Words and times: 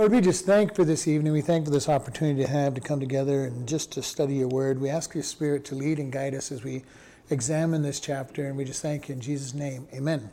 Lord, 0.00 0.12
we 0.12 0.22
just 0.22 0.46
thank 0.46 0.74
for 0.74 0.82
this 0.82 1.06
evening. 1.06 1.34
We 1.34 1.42
thank 1.42 1.66
for 1.66 1.70
this 1.70 1.86
opportunity 1.86 2.42
to 2.42 2.48
have 2.48 2.72
to 2.72 2.80
come 2.80 3.00
together 3.00 3.44
and 3.44 3.68
just 3.68 3.92
to 3.92 4.02
study 4.02 4.36
your 4.36 4.48
word. 4.48 4.80
We 4.80 4.88
ask 4.88 5.12
your 5.12 5.22
spirit 5.22 5.62
to 5.66 5.74
lead 5.74 5.98
and 5.98 6.10
guide 6.10 6.34
us 6.34 6.50
as 6.50 6.64
we 6.64 6.84
examine 7.28 7.82
this 7.82 8.00
chapter, 8.00 8.46
and 8.46 8.56
we 8.56 8.64
just 8.64 8.80
thank 8.80 9.10
you 9.10 9.14
in 9.14 9.20
Jesus' 9.20 9.52
name. 9.52 9.86
Amen. 9.92 10.30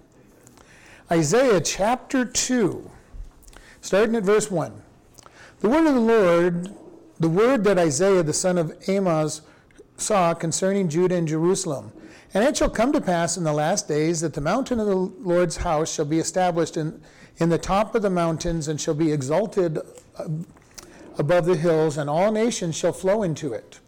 Isaiah 1.12 1.60
chapter 1.60 2.24
2, 2.24 2.90
starting 3.82 4.16
at 4.16 4.24
verse 4.24 4.50
1. 4.50 4.72
The 5.59 5.68
word 5.68 5.86
of 5.86 5.95
the 5.95 5.99
Lord, 5.99 6.73
the 7.20 7.27
word 7.27 7.65
that 7.65 7.77
Isaiah 7.77 8.23
the 8.23 8.31
son 8.31 8.57
of 8.57 8.71
Amoz 8.88 9.41
saw 9.97 10.34
concerning 10.34 10.88
Judah 10.88 11.15
and 11.15 11.27
Jerusalem. 11.27 11.91
And 12.34 12.44
it 12.44 12.57
shall 12.57 12.70
come 12.70 12.91
to 12.94 13.02
pass 13.02 13.38
in 13.38 13.44
the 13.44 13.54
last 13.54 13.88
days 13.88 14.21
that 14.21 14.34
the 14.34 14.41
mountain 14.41 14.80
of 14.80 14.88
the 14.88 14.96
Lord's 14.96 15.57
house 15.57 15.94
shall 15.94 16.05
be 16.05 16.20
established 16.20 16.76
in, 16.76 17.02
in 17.38 17.50
the 17.50 17.57
top 17.57 17.96
of 17.96 18.02
the 18.02 18.09
mountains 18.09 18.68
and 18.68 18.80
shall 18.80 18.94
be 18.94 19.12
exalted 19.12 19.77
uh, 20.18 20.27
above 21.18 21.45
the 21.45 21.55
hills, 21.55 21.98
and 21.98 22.09
all 22.09 22.31
nations 22.31 22.76
shall 22.76 22.94
flow 22.94 23.23
into 23.23 23.53
it. 23.53 23.80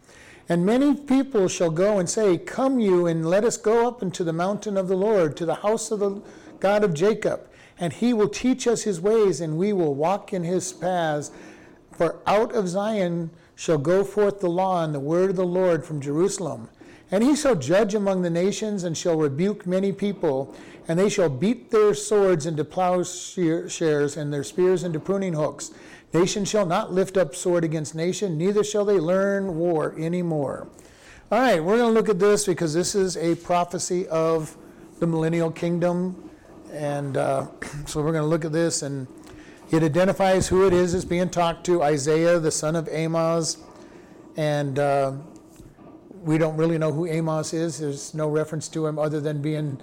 And 0.47 0.65
many 0.65 0.95
people 0.95 1.47
shall 1.47 1.69
go 1.69 1.99
and 1.99 2.09
say, 2.09 2.37
Come 2.37 2.79
you, 2.79 3.05
and 3.05 3.25
let 3.25 3.43
us 3.43 3.55
go 3.55 3.87
up 3.87 4.01
into 4.01 4.23
the 4.23 4.33
mountain 4.33 4.77
of 4.77 4.87
the 4.87 4.97
Lord, 4.97 5.37
to 5.37 5.45
the 5.45 5.55
house 5.55 5.91
of 5.91 5.99
the 5.99 6.21
God 6.59 6.83
of 6.83 6.93
Jacob. 6.93 7.47
And 7.77 7.93
he 7.93 8.13
will 8.13 8.27
teach 8.27 8.67
us 8.67 8.83
his 8.83 8.99
ways, 8.99 9.41
and 9.41 9.57
we 9.57 9.73
will 9.73 9.93
walk 9.93 10.33
in 10.33 10.43
his 10.43 10.73
paths. 10.73 11.31
For 11.91 12.19
out 12.25 12.53
of 12.55 12.67
Zion 12.67 13.29
shall 13.55 13.77
go 13.77 14.03
forth 14.03 14.39
the 14.39 14.49
law 14.49 14.83
and 14.83 14.93
the 14.93 14.99
word 14.99 15.29
of 15.29 15.35
the 15.35 15.45
Lord 15.45 15.85
from 15.85 16.01
Jerusalem. 16.01 16.69
And 17.11 17.23
he 17.23 17.35
shall 17.35 17.55
judge 17.55 17.95
among 17.95 18.21
the 18.21 18.29
nations, 18.29 18.83
and 18.83 18.97
shall 18.97 19.17
rebuke 19.17 19.65
many 19.65 19.91
people. 19.91 20.55
And 20.87 20.97
they 20.97 21.09
shall 21.09 21.29
beat 21.29 21.71
their 21.71 21.93
swords 21.93 22.45
into 22.45 22.63
plowshares, 22.63 24.17
and 24.17 24.33
their 24.33 24.43
spears 24.43 24.83
into 24.83 24.99
pruning 24.99 25.33
hooks. 25.33 25.71
Nation 26.13 26.45
shall 26.45 26.65
not 26.65 26.91
lift 26.91 27.17
up 27.17 27.35
sword 27.35 27.63
against 27.63 27.93
nation, 27.93 28.37
neither 28.37 28.63
shall 28.63 28.85
they 28.85 28.99
learn 28.99 29.57
war 29.57 29.93
anymore. 29.97 30.67
All 31.31 31.39
right, 31.39 31.63
we're 31.63 31.77
going 31.77 31.93
to 31.93 31.93
look 31.93 32.09
at 32.09 32.17
this 32.17 32.47
because 32.47 32.73
this 32.73 32.95
is 32.95 33.15
a 33.15 33.35
prophecy 33.35 34.07
of 34.07 34.57
the 34.99 35.05
millennial 35.05 35.51
kingdom. 35.51 36.29
And 36.71 37.17
uh, 37.17 37.47
so 37.85 38.01
we're 38.01 38.11
going 38.11 38.23
to 38.23 38.29
look 38.29 38.45
at 38.45 38.51
this, 38.51 38.81
and 38.81 39.07
it 39.69 39.83
identifies 39.83 40.47
who 40.47 40.65
it 40.65 40.73
is 40.73 40.93
that's 40.93 41.05
being 41.05 41.29
talked 41.29 41.63
to 41.67 41.83
Isaiah, 41.83 42.39
the 42.39 42.49
son 42.49 42.75
of 42.75 42.87
Amoz. 42.87 43.57
And 44.35 44.79
uh, 44.79 45.13
we 46.23 46.37
don't 46.37 46.57
really 46.57 46.77
know 46.77 46.91
who 46.91 47.07
Amoz 47.07 47.53
is. 47.53 47.79
There's 47.79 48.13
no 48.13 48.29
reference 48.29 48.67
to 48.69 48.85
him 48.85 48.99
other 48.99 49.19
than 49.19 49.41
being 49.41 49.81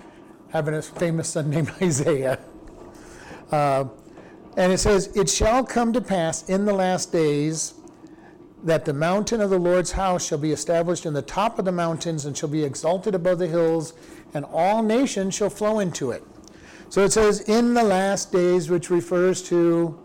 having 0.51 0.75
a 0.75 0.83
famous 0.83 1.31
son 1.31 1.51
named 1.51 1.73
Isaiah. 1.81 2.39
Uh, 3.51 3.85
and 4.57 4.73
it 4.73 4.79
says, 4.79 5.09
It 5.17 5.29
shall 5.29 5.65
come 5.65 5.93
to 5.93 6.01
pass 6.01 6.49
in 6.49 6.65
the 6.65 6.73
last 6.73 7.13
days 7.13 7.75
that 8.65 8.85
the 8.85 8.93
mountain 8.93 9.41
of 9.41 9.51
the 9.51 9.59
Lord's 9.59 9.93
house 9.93 10.27
shall 10.27 10.39
be 10.39 10.51
established 10.51 11.07
in 11.07 11.13
the 11.13 11.23
top 11.23 11.59
of 11.59 11.65
the 11.65 11.73
mountains 11.73 12.25
and 12.25 12.37
shall 12.37 12.49
be 12.49 12.65
exalted 12.65 13.15
above 13.15 13.39
the 13.39 13.47
hills, 13.47 13.93
and 14.35 14.45
all 14.47 14.83
nations 14.83 15.35
shall 15.35 15.51
flow 15.51 15.79
into 15.79 16.11
it. 16.11 16.25
So 16.89 17.05
it 17.05 17.13
says, 17.13 17.41
in 17.41 17.75
the 17.75 17.85
last 17.85 18.33
days, 18.33 18.71
which 18.71 18.91
refers 18.91 19.43
to 19.49 19.99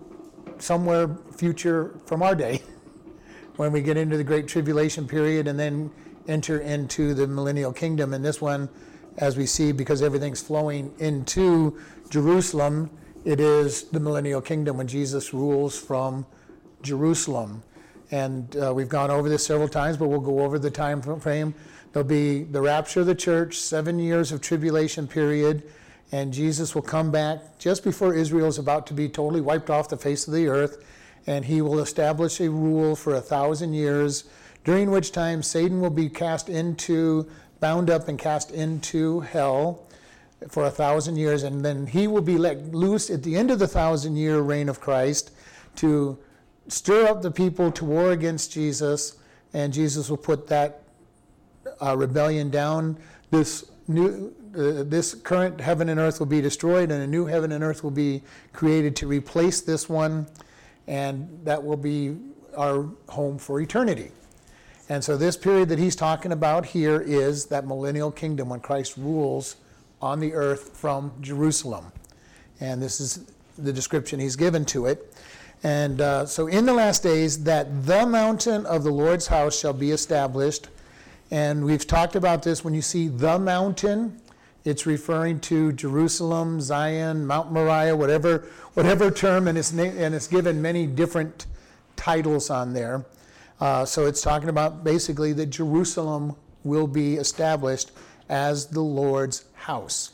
somewhere 0.59 1.15
future 1.35 1.99
from 2.05 2.21
our 2.21 2.35
day, 2.35 2.61
when 3.55 3.71
we 3.71 3.81
get 3.81 3.97
into 3.97 4.17
the 4.17 4.23
Great 4.23 4.47
Tribulation 4.47 5.07
period 5.07 5.47
and 5.47 5.59
then 5.59 5.91
enter 6.31 6.59
into 6.59 7.13
the 7.13 7.27
millennial 7.27 7.73
kingdom. 7.73 8.13
And 8.13 8.23
this 8.23 8.41
one, 8.41 8.69
as 9.17 9.37
we 9.37 9.45
see, 9.45 9.71
because 9.71 10.01
everything's 10.01 10.41
flowing 10.41 10.93
into 10.99 11.77
Jerusalem, 12.09 12.89
it 13.25 13.39
is 13.39 13.83
the 13.83 13.99
millennial 13.99 14.41
kingdom 14.41 14.77
when 14.77 14.87
Jesus 14.87 15.33
rules 15.33 15.77
from 15.77 16.25
Jerusalem. 16.81 17.61
And 18.09 18.55
uh, 18.57 18.73
we've 18.73 18.89
gone 18.89 19.11
over 19.11 19.29
this 19.29 19.45
several 19.45 19.69
times, 19.69 19.97
but 19.97 20.07
we'll 20.07 20.19
go 20.19 20.39
over 20.39 20.57
the 20.57 20.71
time 20.71 21.01
frame. 21.01 21.53
There'll 21.93 22.07
be 22.07 22.43
the 22.43 22.61
rapture 22.61 23.01
of 23.01 23.05
the 23.05 23.15
church, 23.15 23.57
seven 23.57 23.99
years 23.99 24.31
of 24.31 24.41
tribulation 24.41 25.07
period, 25.07 25.63
and 26.11 26.33
Jesus 26.33 26.73
will 26.73 26.81
come 26.81 27.11
back 27.11 27.57
just 27.57 27.83
before 27.83 28.13
Israel 28.13 28.47
is 28.47 28.57
about 28.57 28.87
to 28.87 28.93
be 28.93 29.07
totally 29.07 29.41
wiped 29.41 29.69
off 29.69 29.89
the 29.89 29.97
face 29.97 30.27
of 30.27 30.33
the 30.33 30.47
earth, 30.47 30.83
and 31.27 31.45
he 31.45 31.61
will 31.61 31.79
establish 31.79 32.39
a 32.39 32.49
rule 32.49 32.95
for 32.95 33.15
a 33.15 33.21
thousand 33.21 33.73
years, 33.73 34.25
during 34.63 34.91
which 34.91 35.11
time 35.11 35.41
Satan 35.41 35.81
will 35.81 35.89
be 35.89 36.09
cast 36.09 36.49
into, 36.49 37.27
bound 37.59 37.89
up 37.89 38.07
and 38.07 38.17
cast 38.17 38.51
into 38.51 39.21
hell 39.21 39.83
for 40.49 40.65
a 40.65 40.71
thousand 40.71 41.17
years, 41.17 41.43
and 41.43 41.63
then 41.63 41.87
he 41.87 42.07
will 42.07 42.21
be 42.21 42.37
let 42.37 42.73
loose 42.73 43.09
at 43.09 43.23
the 43.23 43.35
end 43.35 43.51
of 43.51 43.59
the 43.59 43.67
thousand 43.67 44.15
year 44.15 44.39
reign 44.39 44.69
of 44.69 44.79
Christ 44.79 45.31
to 45.77 46.17
stir 46.67 47.07
up 47.07 47.21
the 47.21 47.31
people 47.31 47.71
to 47.71 47.85
war 47.85 48.11
against 48.11 48.51
Jesus, 48.51 49.17
and 49.53 49.73
Jesus 49.73 50.09
will 50.09 50.17
put 50.17 50.47
that 50.47 50.83
uh, 51.81 51.95
rebellion 51.97 52.49
down. 52.49 52.97
This 53.29 53.69
new, 53.87 54.33
uh, 54.55 54.83
this 54.83 55.13
current 55.13 55.59
heaven 55.61 55.89
and 55.89 55.99
earth 55.99 56.19
will 56.19 56.27
be 56.27 56.41
destroyed, 56.41 56.91
and 56.91 57.03
a 57.03 57.07
new 57.07 57.25
heaven 57.25 57.51
and 57.51 57.63
earth 57.63 57.83
will 57.83 57.91
be 57.91 58.21
created 58.53 58.95
to 58.97 59.07
replace 59.07 59.61
this 59.61 59.89
one, 59.89 60.27
and 60.87 61.39
that 61.43 61.63
will 61.63 61.77
be 61.77 62.17
our 62.57 62.89
home 63.09 63.37
for 63.37 63.61
eternity. 63.61 64.11
And 64.91 65.01
so, 65.01 65.15
this 65.15 65.37
period 65.37 65.69
that 65.69 65.79
he's 65.79 65.95
talking 65.95 66.33
about 66.33 66.65
here 66.65 66.99
is 66.99 67.45
that 67.45 67.65
millennial 67.65 68.11
kingdom 68.11 68.49
when 68.49 68.59
Christ 68.59 68.97
rules 68.97 69.55
on 70.01 70.19
the 70.19 70.33
earth 70.33 70.75
from 70.75 71.13
Jerusalem. 71.21 71.93
And 72.59 72.81
this 72.81 72.99
is 72.99 73.31
the 73.57 73.71
description 73.71 74.19
he's 74.19 74.35
given 74.35 74.65
to 74.65 74.87
it. 74.87 75.15
And 75.63 76.01
uh, 76.01 76.25
so, 76.25 76.47
in 76.47 76.65
the 76.65 76.73
last 76.73 77.03
days, 77.03 77.45
that 77.45 77.85
the 77.85 78.05
mountain 78.05 78.65
of 78.65 78.83
the 78.83 78.91
Lord's 78.91 79.27
house 79.27 79.57
shall 79.57 79.71
be 79.71 79.91
established. 79.91 80.67
And 81.31 81.63
we've 81.63 81.87
talked 81.87 82.17
about 82.17 82.43
this 82.43 82.65
when 82.65 82.73
you 82.73 82.81
see 82.81 83.07
the 83.07 83.39
mountain, 83.39 84.19
it's 84.65 84.85
referring 84.85 85.39
to 85.39 85.71
Jerusalem, 85.71 86.59
Zion, 86.59 87.25
Mount 87.25 87.49
Moriah, 87.49 87.95
whatever, 87.95 88.39
whatever 88.73 89.09
term, 89.09 89.47
and 89.47 89.57
it's, 89.57 89.71
na- 89.71 89.83
and 89.83 90.13
it's 90.13 90.27
given 90.27 90.61
many 90.61 90.85
different 90.85 91.45
titles 91.95 92.49
on 92.49 92.73
there. 92.73 93.05
Uh, 93.61 93.85
so 93.85 94.07
it's 94.07 94.23
talking 94.23 94.49
about 94.49 94.83
basically 94.83 95.33
that 95.33 95.45
Jerusalem 95.45 96.35
will 96.63 96.87
be 96.87 97.15
established 97.15 97.91
as 98.27 98.65
the 98.65 98.81
Lord's 98.81 99.45
house. 99.53 100.13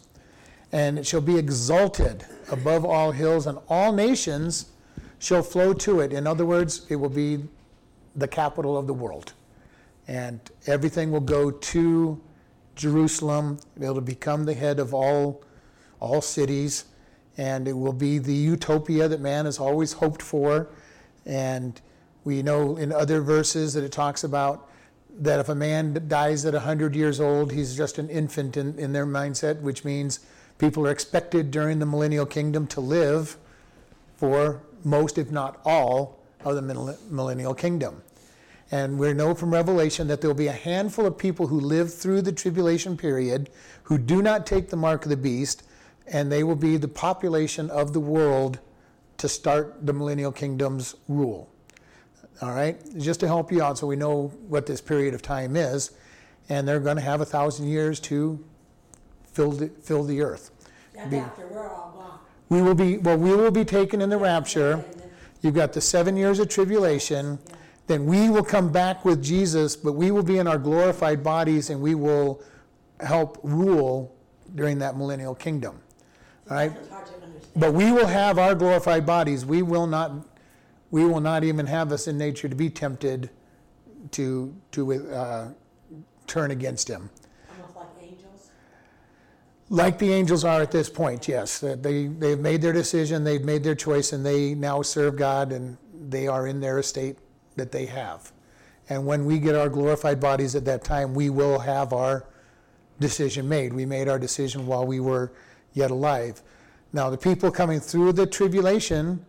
And 0.74 1.00
it 1.00 1.08
shall 1.08 1.22
be 1.22 1.38
exalted 1.38 2.25
above 2.52 2.84
all 2.84 3.12
hills, 3.12 3.47
and 3.47 3.57
all 3.69 3.94
nations 3.94 4.66
shall 5.19 5.41
flow 5.41 5.74
to 5.74 6.02
it. 6.02 6.12
In 6.12 6.28
other 6.28 6.46
words, 6.46 6.86
it 6.90 6.97
will 6.97 7.09
be 7.09 7.46
the 8.18 8.28
capital 8.28 8.78
of 8.78 8.86
the 8.86 8.94
world. 8.94 9.31
And 10.09 10.41
everything 10.66 11.09
will 11.12 11.22
go 11.22 11.50
to 11.50 12.22
Jerusalem. 12.75 13.59
It'll 13.80 14.02
become 14.02 14.44
the 14.44 14.53
head 14.53 14.78
of 14.78 14.94
all, 14.94 15.41
all 16.02 16.22
cities. 16.22 16.86
And 17.38 17.66
it 17.68 17.74
will 17.74 17.94
be 17.94 18.18
the 18.18 18.34
utopia 18.34 19.07
that 19.07 19.22
man 19.22 19.46
has 19.46 19.57
always 19.57 19.94
hoped 19.94 20.22
for. 20.22 20.68
And 21.25 21.80
we 22.28 22.44
know 22.44 22.76
in 22.76 22.92
other 22.92 23.22
verses 23.22 23.74
that 23.74 23.86
it 23.86 23.92
talks 23.94 24.26
about 24.26 24.70
that 25.18 25.40
if 25.40 25.48
a 25.48 25.56
man 25.56 26.04
dies 26.10 26.46
at 26.46 26.54
100 26.54 26.94
years 26.94 27.22
old, 27.22 27.54
he's 27.54 27.78
just 27.78 27.98
an 28.00 28.10
infant 28.10 28.58
in, 28.58 28.78
in 28.78 28.92
their 28.92 29.06
mindset, 29.06 29.62
which 29.62 29.86
means 29.86 30.20
people 30.58 30.86
are 30.86 30.92
expected 30.92 31.52
during 31.52 31.80
the 31.80 31.86
millennial 31.86 32.26
kingdom 32.26 32.68
to 32.68 32.82
live 32.82 33.38
for 34.18 34.62
most, 34.84 35.18
if 35.18 35.32
not 35.32 35.62
all, 35.64 36.20
of 36.44 36.56
the 36.56 36.98
millennial 37.10 37.54
kingdom. 37.54 38.04
And 38.72 39.00
we 39.00 39.14
know 39.14 39.34
from 39.34 39.54
Revelation 39.54 40.10
that 40.10 40.20
there 40.20 40.30
will 40.30 40.36
be 40.36 40.48
a 40.48 40.52
handful 40.52 41.06
of 41.06 41.18
people 41.18 41.48
who 41.48 41.62
live 41.62 41.94
through 41.94 42.24
the 42.24 42.34
tribulation 42.34 42.98
period 42.98 43.50
who 43.84 43.98
do 43.98 44.22
not 44.22 44.46
take 44.46 44.68
the 44.70 44.76
mark 44.76 45.06
of 45.06 45.10
the 45.10 45.16
beast, 45.16 45.64
and 46.06 46.30
they 46.30 46.44
will 46.44 46.58
be 46.58 46.76
the 46.76 46.90
population 46.90 47.70
of 47.70 47.94
the 47.94 48.02
world 48.02 48.60
to 49.16 49.30
start 49.30 49.86
the 49.86 49.94
millennial 49.94 50.34
kingdom's 50.34 50.94
rule. 51.08 51.50
All 52.42 52.54
right, 52.54 52.78
just 52.98 53.19
to 53.22 53.28
help 53.28 53.51
you 53.51 53.63
out 53.63 53.80
so 53.80 53.88
we 53.88 53.95
know 53.95 54.28
what 54.48 54.68
this 54.68 54.80
period 54.80 55.13
of 55.13 55.22
time 55.22 55.56
is. 55.56 55.92
And 56.50 56.68
they're 56.68 56.80
going 56.80 56.95
to 56.98 57.01
have 57.01 57.19
a 57.19 57.25
thousand 57.25 57.68
years 57.68 58.00
to 58.01 58.44
fill 59.25 59.51
the, 59.51 59.68
fill 59.68 60.04
the 60.04 60.22
earth. 60.22 60.51
That's 60.95 61.10
Be, 61.10 61.18
after 61.18 61.48
we're 61.48 61.68
all 61.68 61.94
gone. 61.95 62.19
We 62.50 62.62
will 62.62 62.75
be, 62.75 62.98
well, 62.98 63.18
we 63.18 63.36
will 63.36 63.51
be 63.51 63.66
taken 63.66 64.01
in 64.01 64.10
the 64.10 64.18
rapture. 64.18 64.86
You've 65.42 65.56
got 65.56 65.74
the 65.74 65.81
seven 65.81 66.16
years 66.16 66.39
of 66.39 66.48
tribulation. 66.48 67.39
Yeah. 67.48 67.56
Then 67.88 68.06
we 68.06 68.30
will 68.30 68.44
come 68.44 68.72
back 68.72 69.04
with 69.04 69.24
Jesus, 69.24 69.75
but 69.75 69.94
we 69.94 70.12
will 70.12 70.24
be 70.24 70.38
in 70.38 70.48
our 70.48 70.57
glorified 70.57 71.24
bodies 71.24 71.69
and 71.69 71.81
we 71.81 71.95
will 71.95 72.42
help 73.00 73.39
rule 73.44 74.13
during 74.56 74.80
that 74.80 74.98
millennial 74.98 75.36
kingdom. 75.36 75.80
All 76.50 76.57
right? 76.57 76.74
But 77.56 77.74
we 77.74 77.92
will 77.92 78.07
have 78.07 78.38
our 78.38 78.56
glorified 78.56 79.06
bodies. 79.06 79.45
We 79.45 79.62
will 79.62 79.88
not 79.88 80.12
we 80.92 81.06
will 81.06 81.19
not 81.19 81.44
even 81.44 81.66
have 81.66 81.92
us 81.92 82.07
in 82.07 82.18
nature 82.18 82.48
to 82.48 82.56
be 82.56 82.69
tempted 82.69 83.30
to, 84.12 84.56
to 84.72 85.13
uh, 85.13 85.50
turn 86.28 86.51
against 86.51 86.89
him. 86.89 87.10
Almost 87.50 87.75
like 87.75 87.88
angels? 88.01 88.50
Like 89.69 90.00
the 90.00 90.13
angels 90.13 90.44
are 90.44 90.62
at 90.62 90.72
this 90.72 90.89
point, 90.89 91.28
yes. 91.28 91.60
They, 91.60 92.07
they've 92.07 92.39
made 92.39 92.62
their 92.62 92.74
decision, 92.74 93.24
they've 93.24 93.44
made 93.44 93.63
their 93.63 93.75
choice, 93.75 94.13
and 94.13 94.25
they 94.25 94.56
now 94.56 94.81
serve 94.81 95.18
God, 95.18 95.51
and 95.51 95.78
they 96.10 96.28
are 96.28 96.48
in 96.48 96.62
their 96.62 96.80
estate 96.80 97.18
that 97.56 97.72
they 97.72 97.86
have. 97.88 98.31
And 98.89 99.06
when 99.06 99.25
we 99.25 99.39
get 99.39 99.56
our 99.56 99.68
glorified 99.68 100.19
bodies 100.19 100.56
at 100.56 100.63
that 100.66 100.84
time, 100.84 101.13
we 101.13 101.30
will 101.30 101.60
have 101.60 101.92
our 101.92 102.25
decision 103.00 103.50
made. 103.50 103.74
We 103.74 103.86
made 103.86 104.07
our 104.07 104.18
decision 104.18 104.66
while 104.66 104.86
we 104.86 105.01
were 105.01 105.34
yet 105.74 105.92
alive. 105.92 106.42
Now, 106.94 107.10
the 107.10 107.18
people 107.18 107.51
coming 107.51 107.81
through 107.81 108.13
the 108.13 108.25
tribulation 108.25 109.25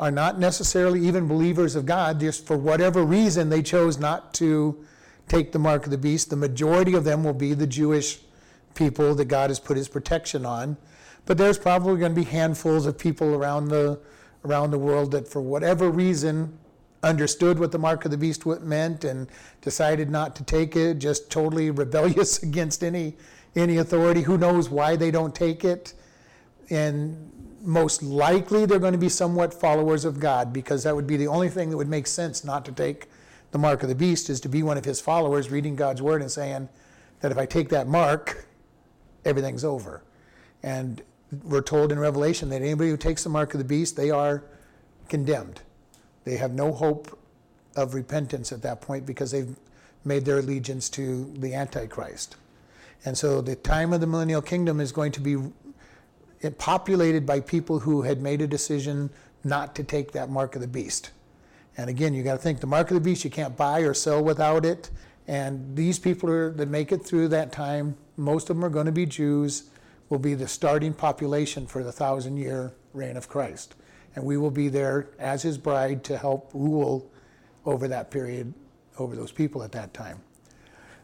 are 0.00 0.10
not 0.10 0.38
necessarily 0.38 1.06
even 1.06 1.28
believers 1.28 1.76
of 1.76 1.84
God, 1.84 2.20
just 2.20 2.46
for 2.46 2.56
whatever 2.56 3.04
reason 3.04 3.50
they 3.50 3.62
chose 3.62 3.98
not 3.98 4.32
to 4.34 4.82
take 5.28 5.52
the 5.52 5.58
mark 5.58 5.84
of 5.84 5.90
the 5.90 5.98
beast. 5.98 6.30
The 6.30 6.36
majority 6.36 6.94
of 6.94 7.04
them 7.04 7.22
will 7.22 7.34
be 7.34 7.52
the 7.52 7.66
Jewish 7.66 8.18
people 8.74 9.14
that 9.14 9.26
God 9.26 9.50
has 9.50 9.60
put 9.60 9.76
his 9.76 9.88
protection 9.88 10.46
on. 10.46 10.78
But 11.26 11.36
there's 11.36 11.58
probably 11.58 11.98
going 11.98 12.14
to 12.14 12.20
be 12.20 12.24
handfuls 12.24 12.86
of 12.86 12.98
people 12.98 13.34
around 13.34 13.68
the 13.68 14.00
around 14.42 14.70
the 14.70 14.78
world 14.78 15.10
that 15.10 15.28
for 15.28 15.42
whatever 15.42 15.90
reason 15.90 16.58
understood 17.02 17.58
what 17.58 17.70
the 17.70 17.78
mark 17.78 18.06
of 18.06 18.10
the 18.10 18.16
beast 18.16 18.46
meant 18.46 19.04
and 19.04 19.28
decided 19.60 20.08
not 20.08 20.34
to 20.36 20.42
take 20.44 20.76
it, 20.76 20.94
just 20.94 21.30
totally 21.30 21.70
rebellious 21.84 22.42
against 22.42 22.82
any 22.82 23.16
any 23.54 23.76
authority. 23.76 24.22
Who 24.22 24.38
knows 24.38 24.70
why 24.70 24.96
they 24.96 25.10
don't 25.10 25.34
take 25.34 25.62
it? 25.62 25.92
And 26.70 27.49
most 27.62 28.02
likely 28.02 28.66
they're 28.66 28.78
going 28.78 28.92
to 28.92 28.98
be 28.98 29.08
somewhat 29.08 29.52
followers 29.52 30.04
of 30.04 30.18
God 30.18 30.52
because 30.52 30.82
that 30.84 30.94
would 30.94 31.06
be 31.06 31.16
the 31.16 31.26
only 31.26 31.48
thing 31.48 31.70
that 31.70 31.76
would 31.76 31.88
make 31.88 32.06
sense 32.06 32.44
not 32.44 32.64
to 32.64 32.72
take 32.72 33.08
the 33.50 33.58
mark 33.58 33.82
of 33.82 33.88
the 33.88 33.94
beast 33.94 34.30
is 34.30 34.40
to 34.40 34.48
be 34.48 34.62
one 34.62 34.78
of 34.78 34.84
his 34.84 35.00
followers 35.00 35.50
reading 35.50 35.76
God's 35.76 36.00
word 36.00 36.22
and 36.22 36.30
saying 36.30 36.68
that 37.20 37.32
if 37.32 37.38
I 37.38 37.46
take 37.46 37.68
that 37.70 37.88
mark, 37.88 38.46
everything's 39.24 39.64
over. 39.64 40.02
And 40.62 41.02
we're 41.44 41.62
told 41.62 41.92
in 41.92 41.98
Revelation 41.98 42.48
that 42.50 42.62
anybody 42.62 42.90
who 42.90 42.96
takes 42.96 43.24
the 43.24 43.30
mark 43.30 43.54
of 43.54 43.58
the 43.58 43.64
beast, 43.64 43.96
they 43.96 44.10
are 44.10 44.44
condemned. 45.08 45.60
They 46.24 46.36
have 46.36 46.52
no 46.52 46.72
hope 46.72 47.18
of 47.76 47.94
repentance 47.94 48.52
at 48.52 48.62
that 48.62 48.80
point 48.80 49.06
because 49.06 49.30
they've 49.30 49.56
made 50.04 50.24
their 50.24 50.38
allegiance 50.38 50.88
to 50.90 51.32
the 51.36 51.54
Antichrist. 51.54 52.36
And 53.04 53.16
so 53.16 53.40
the 53.40 53.56
time 53.56 53.92
of 53.92 54.00
the 54.00 54.06
millennial 54.06 54.42
kingdom 54.42 54.80
is 54.80 54.92
going 54.92 55.12
to 55.12 55.20
be 55.20 55.36
populated 56.58 57.26
by 57.26 57.40
people 57.40 57.80
who 57.80 58.02
had 58.02 58.20
made 58.20 58.40
a 58.40 58.46
decision 58.46 59.10
not 59.44 59.74
to 59.74 59.84
take 59.84 60.12
that 60.12 60.30
mark 60.30 60.54
of 60.54 60.60
the 60.60 60.68
beast. 60.68 61.10
And 61.76 61.88
again, 61.88 62.14
you 62.14 62.22
got 62.22 62.32
to 62.32 62.38
think 62.38 62.60
the 62.60 62.66
mark 62.66 62.90
of 62.90 62.94
the 62.94 63.00
beast 63.00 63.24
you 63.24 63.30
can't 63.30 63.56
buy 63.56 63.80
or 63.80 63.94
sell 63.94 64.22
without 64.22 64.64
it. 64.64 64.90
And 65.26 65.76
these 65.76 65.98
people 65.98 66.30
are, 66.30 66.50
that 66.52 66.68
make 66.68 66.92
it 66.92 67.04
through 67.04 67.28
that 67.28 67.52
time, 67.52 67.96
most 68.16 68.50
of 68.50 68.56
them 68.56 68.64
are 68.64 68.70
going 68.70 68.86
to 68.86 68.92
be 68.92 69.06
Jews, 69.06 69.64
will 70.08 70.18
be 70.18 70.34
the 70.34 70.48
starting 70.48 70.92
population 70.92 71.66
for 71.66 71.84
the 71.84 71.92
thousand 71.92 72.36
year 72.36 72.72
reign 72.92 73.16
of 73.16 73.28
Christ. 73.28 73.76
And 74.14 74.24
we 74.24 74.36
will 74.36 74.50
be 74.50 74.68
there 74.68 75.08
as 75.18 75.42
his 75.42 75.56
bride 75.56 76.02
to 76.04 76.18
help 76.18 76.50
rule 76.52 77.08
over 77.64 77.86
that 77.88 78.10
period, 78.10 78.52
over 78.98 79.14
those 79.14 79.30
people 79.30 79.62
at 79.62 79.72
that 79.72 79.94
time. 79.94 80.20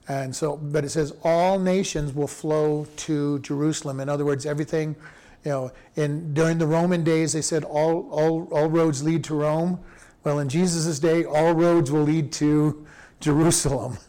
And 0.09 0.35
so, 0.35 0.57
but 0.57 0.85
it 0.85 0.91
says 0.91 1.13
all 1.23 1.59
nations 1.59 2.15
will 2.15 2.29
flow 2.29 2.87
to 2.97 3.39
Jerusalem. 3.41 4.01
In 4.01 4.09
other 4.09 4.25
words, 4.25 4.47
everything, 4.47 4.97
you 5.47 5.53
know, 5.53 5.71
in 5.95 6.35
during 6.35 6.59
the 6.59 6.67
Roman 6.67 7.05
days, 7.05 7.33
they 7.33 7.41
said 7.41 7.63
all 7.63 8.09
all 8.11 8.49
all 8.51 8.69
roads 8.69 9.05
lead 9.05 9.23
to 9.25 9.35
Rome. 9.37 9.79
Well, 10.25 10.41
in 10.41 10.49
Jesus' 10.49 10.99
day, 10.99 11.25
all 11.25 11.53
roads 11.53 11.89
will 11.89 12.03
lead 12.03 12.33
to 12.33 12.85
Jerusalem. 13.21 13.99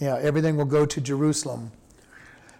Yeah, 0.00 0.18
everything 0.18 0.56
will 0.56 0.64
go 0.64 0.84
to 0.84 1.00
Jerusalem. 1.00 1.70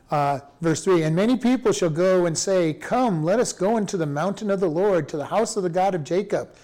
Uh, 0.09 0.39
verse 0.61 0.85
3 0.85 1.03
And 1.03 1.17
many 1.17 1.37
people 1.37 1.73
shall 1.73 1.91
go 1.91 2.27
and 2.27 2.39
say, 2.39 2.73
Come, 2.73 3.25
let 3.25 3.41
us 3.41 3.53
go 3.53 3.77
into 3.77 3.97
the 3.97 4.07
mountain 4.07 4.53
of 4.53 4.61
the 4.61 4.71
Lord, 4.71 5.09
to 5.09 5.17
the 5.17 5.27
house 5.27 5.57
of 5.57 5.65
the 5.65 5.69
God 5.69 5.97
of 5.97 6.05
Jacob. 6.05 6.55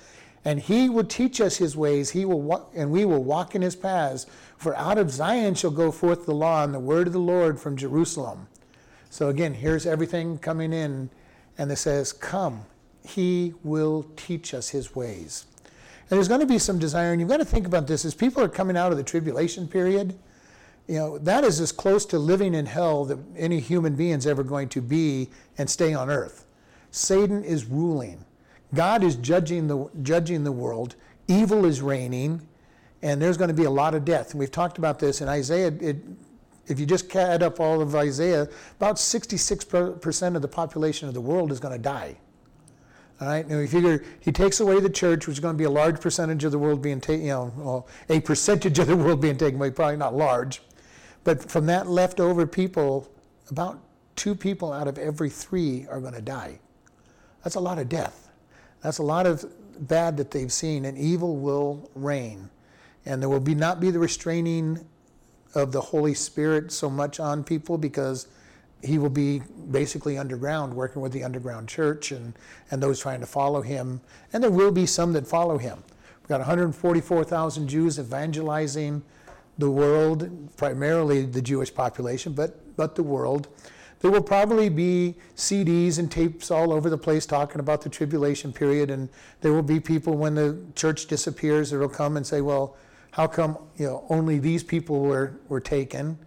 And 0.45 0.61
he 0.61 0.89
will 0.89 1.05
teach 1.05 1.41
us 1.41 1.57
his 1.57 1.77
ways, 1.77 2.11
he 2.11 2.25
will 2.25 2.71
and 2.73 2.93
we 2.93 3.05
will 3.05 3.25
walk 3.25 3.57
in 3.57 3.63
his 3.63 3.75
paths. 3.75 4.27
For 4.57 4.77
out 4.77 4.97
of 4.97 5.11
Zion 5.11 5.57
shall 5.57 5.73
go 5.73 5.91
forth 5.91 6.25
the 6.25 6.35
law 6.35 6.63
and 6.63 6.73
the 6.73 6.79
word 6.79 7.09
of 7.09 7.13
the 7.13 7.19
Lord 7.19 7.59
from 7.59 7.77
Jerusalem. 7.77 8.47
So 9.11 9.29
again, 9.29 9.55
here's 9.55 9.87
everything 9.87 10.39
coming 10.39 10.73
in, 10.73 11.11
and 11.61 11.71
it 11.71 11.77
says, 11.77 12.13
Come, 12.13 12.65
he 13.07 13.55
will 13.63 14.11
teach 14.17 14.53
us 14.53 14.71
his 14.71 14.97
ways. 14.97 15.47
And 15.63 16.17
there's 16.17 16.27
going 16.27 16.41
to 16.41 16.47
be 16.47 16.59
some 16.59 16.81
desire, 16.81 17.13
and 17.13 17.21
you've 17.21 17.31
got 17.31 17.37
to 17.37 17.45
think 17.45 17.67
about 17.69 17.87
this 17.87 18.05
as 18.05 18.15
people 18.15 18.43
are 18.43 18.49
coming 18.49 18.77
out 18.77 18.91
of 18.91 18.99
the 18.99 19.05
tribulation 19.05 19.69
period 19.69 20.19
you 20.91 20.97
know, 20.97 21.19
that 21.19 21.45
is 21.45 21.61
as 21.61 21.71
close 21.71 22.05
to 22.07 22.19
living 22.19 22.53
in 22.53 22.67
hell 22.67 23.05
that 23.05 23.19
any 23.37 23.61
human 23.61 23.95
being 23.95 24.19
is 24.19 24.27
ever 24.27 24.43
going 24.43 24.69
to 24.71 24.83
be 24.83 25.29
and 25.57 25.71
stay 25.71 25.95
on 25.95 26.11
earth. 26.11 26.47
Satan 26.91 27.45
is 27.45 27.65
ruling. 27.67 28.25
God 28.75 29.05
is 29.05 29.15
judging 29.15 29.69
the, 29.69 29.89
judging 30.03 30.43
the 30.43 30.51
world. 30.51 30.97
Evil 31.29 31.65
is 31.65 31.81
reigning, 31.81 32.45
and 33.03 33.23
there's 33.23 33.37
going 33.37 33.49
to 33.49 33.55
be 33.55 33.63
a 33.63 33.71
lot 33.71 33.95
of 33.95 34.05
death. 34.05 34.33
And 34.33 34.41
we've 34.41 34.51
talked 34.51 34.79
about 34.79 34.99
this 34.99 35.21
in 35.21 35.29
Isaiah. 35.29 35.69
It, 35.81 35.99
if 36.71 36.81
you 36.81 36.87
just 36.87 37.15
add 37.17 37.43
up 37.43 37.61
all 37.61 37.81
of 37.81 37.95
Isaiah, 37.95 38.49
about 38.77 38.97
66% 38.97 40.37
of 40.37 40.43
the 40.43 40.49
population 40.49 41.09
of 41.09 41.15
the 41.15 41.21
world 41.21 41.53
is 41.53 41.61
going 41.61 41.75
to 41.75 41.83
die. 41.83 42.17
All 43.21 43.29
right. 43.29 43.47
Now, 43.47 43.59
you 43.59 43.69
figure 43.69 44.03
he 44.21 44.33
takes 44.33 44.61
away 44.61 44.81
the 44.81 44.89
church, 44.89 45.27
which 45.27 45.37
is 45.37 45.41
going 45.41 45.55
to 45.55 45.59
be 45.59 45.65
a 45.65 45.71
large 45.71 46.01
percentage 46.01 46.45
of 46.45 46.53
the 46.53 46.59
world 46.59 46.81
being 46.81 47.01
taken, 47.01 47.27
you 47.27 47.33
know, 47.33 47.53
well, 47.57 47.89
a 48.09 48.21
percentage 48.21 48.79
of 48.79 48.87
the 48.87 48.97
world 48.97 49.21
being 49.21 49.37
taken 49.37 49.57
away, 49.57 49.71
probably 49.71 49.99
not 49.99 50.15
large. 50.15 50.63
But 51.23 51.51
from 51.51 51.67
that 51.67 51.87
leftover 51.87 52.47
people, 52.47 53.11
about 53.51 53.79
two 54.17 54.35
people 54.35 54.73
out 54.73 54.89
of 54.89 54.97
every 54.97 55.29
three 55.29 55.87
are 55.91 56.01
going 56.01 56.15
to 56.15 56.23
die. 56.23 56.59
That's 57.45 57.57
a 57.57 57.61
lot 57.61 57.79
of 57.79 57.89
death. 57.91 58.31
That's 58.83 58.99
a 58.99 59.03
lot 59.03 59.27
of 59.27 59.45
bad 59.87 60.17
that 60.17 60.31
they've 60.31 60.53
seen, 60.53 60.87
and 60.87 60.97
evil 60.97 61.37
will 61.37 61.91
reign. 61.95 62.49
And 63.05 63.21
there 63.21 63.29
will 63.29 63.41
be 63.41 63.55
not 63.55 63.81
be 63.81 63.91
the 63.91 63.99
restraining 63.99 64.87
of 65.55 65.73
the 65.73 65.81
Holy 65.81 66.15
Spirit 66.15 66.73
so 66.73 66.89
much 66.89 67.21
on 67.21 67.43
people 67.45 67.79
because 67.79 68.27
he 68.83 68.99
will 68.99 69.11
be 69.11 69.43
basically 69.71 70.17
underground, 70.17 70.75
working 70.75 71.03
with 71.03 71.13
the 71.13 71.23
underground 71.23 71.69
church 71.69 72.13
and, 72.13 72.35
and 72.71 72.83
those 72.83 73.01
trying 73.01 73.21
to 73.21 73.27
follow 73.27 73.61
him. 73.61 74.01
And 74.33 74.43
there 74.43 74.51
will 74.51 74.73
be 74.73 74.87
some 74.87 75.13
that 75.15 75.27
follow 75.27 75.59
him. 75.59 75.83
We've 76.23 76.29
got 76.29 76.41
144,000 76.41 77.69
Jews 77.69 77.99
evangelizing 77.99 79.03
the 79.59 79.71
world, 79.71 80.57
primarily 80.57 81.27
the 81.27 81.43
Jewish 81.43 81.75
population, 81.75 82.33
but, 82.33 82.77
but 82.77 82.95
the 82.95 83.03
world. 83.03 83.49
There 84.01 84.11
will 84.11 84.23
probably 84.23 84.71
be 84.71 85.17
CDs 85.37 85.99
and 85.99 86.11
tapes 86.11 86.51
all 86.51 86.73
over 86.73 86.89
the 86.89 86.97
place 86.97 87.27
talking 87.27 87.61
about 87.61 87.83
the 87.83 87.91
tribulation 87.91 88.51
period, 88.51 88.91
and 88.91 89.11
there 89.43 89.53
will 89.53 89.63
be 89.63 89.79
people 89.79 90.17
when 90.17 90.35
the 90.35 90.59
church 90.75 91.07
disappears 91.07 91.71
that 91.71 91.79
will 91.79 91.89
come 91.89 92.17
and 92.17 92.27
say, 92.27 92.41
well, 92.41 92.77
how 93.13 93.27
come 93.27 93.59
you 93.77 93.87
know 93.87 94.05
only 94.09 94.39
these 94.39 94.63
people 94.63 95.01
were, 95.01 95.41
were 95.49 95.61
taken? 95.61 96.19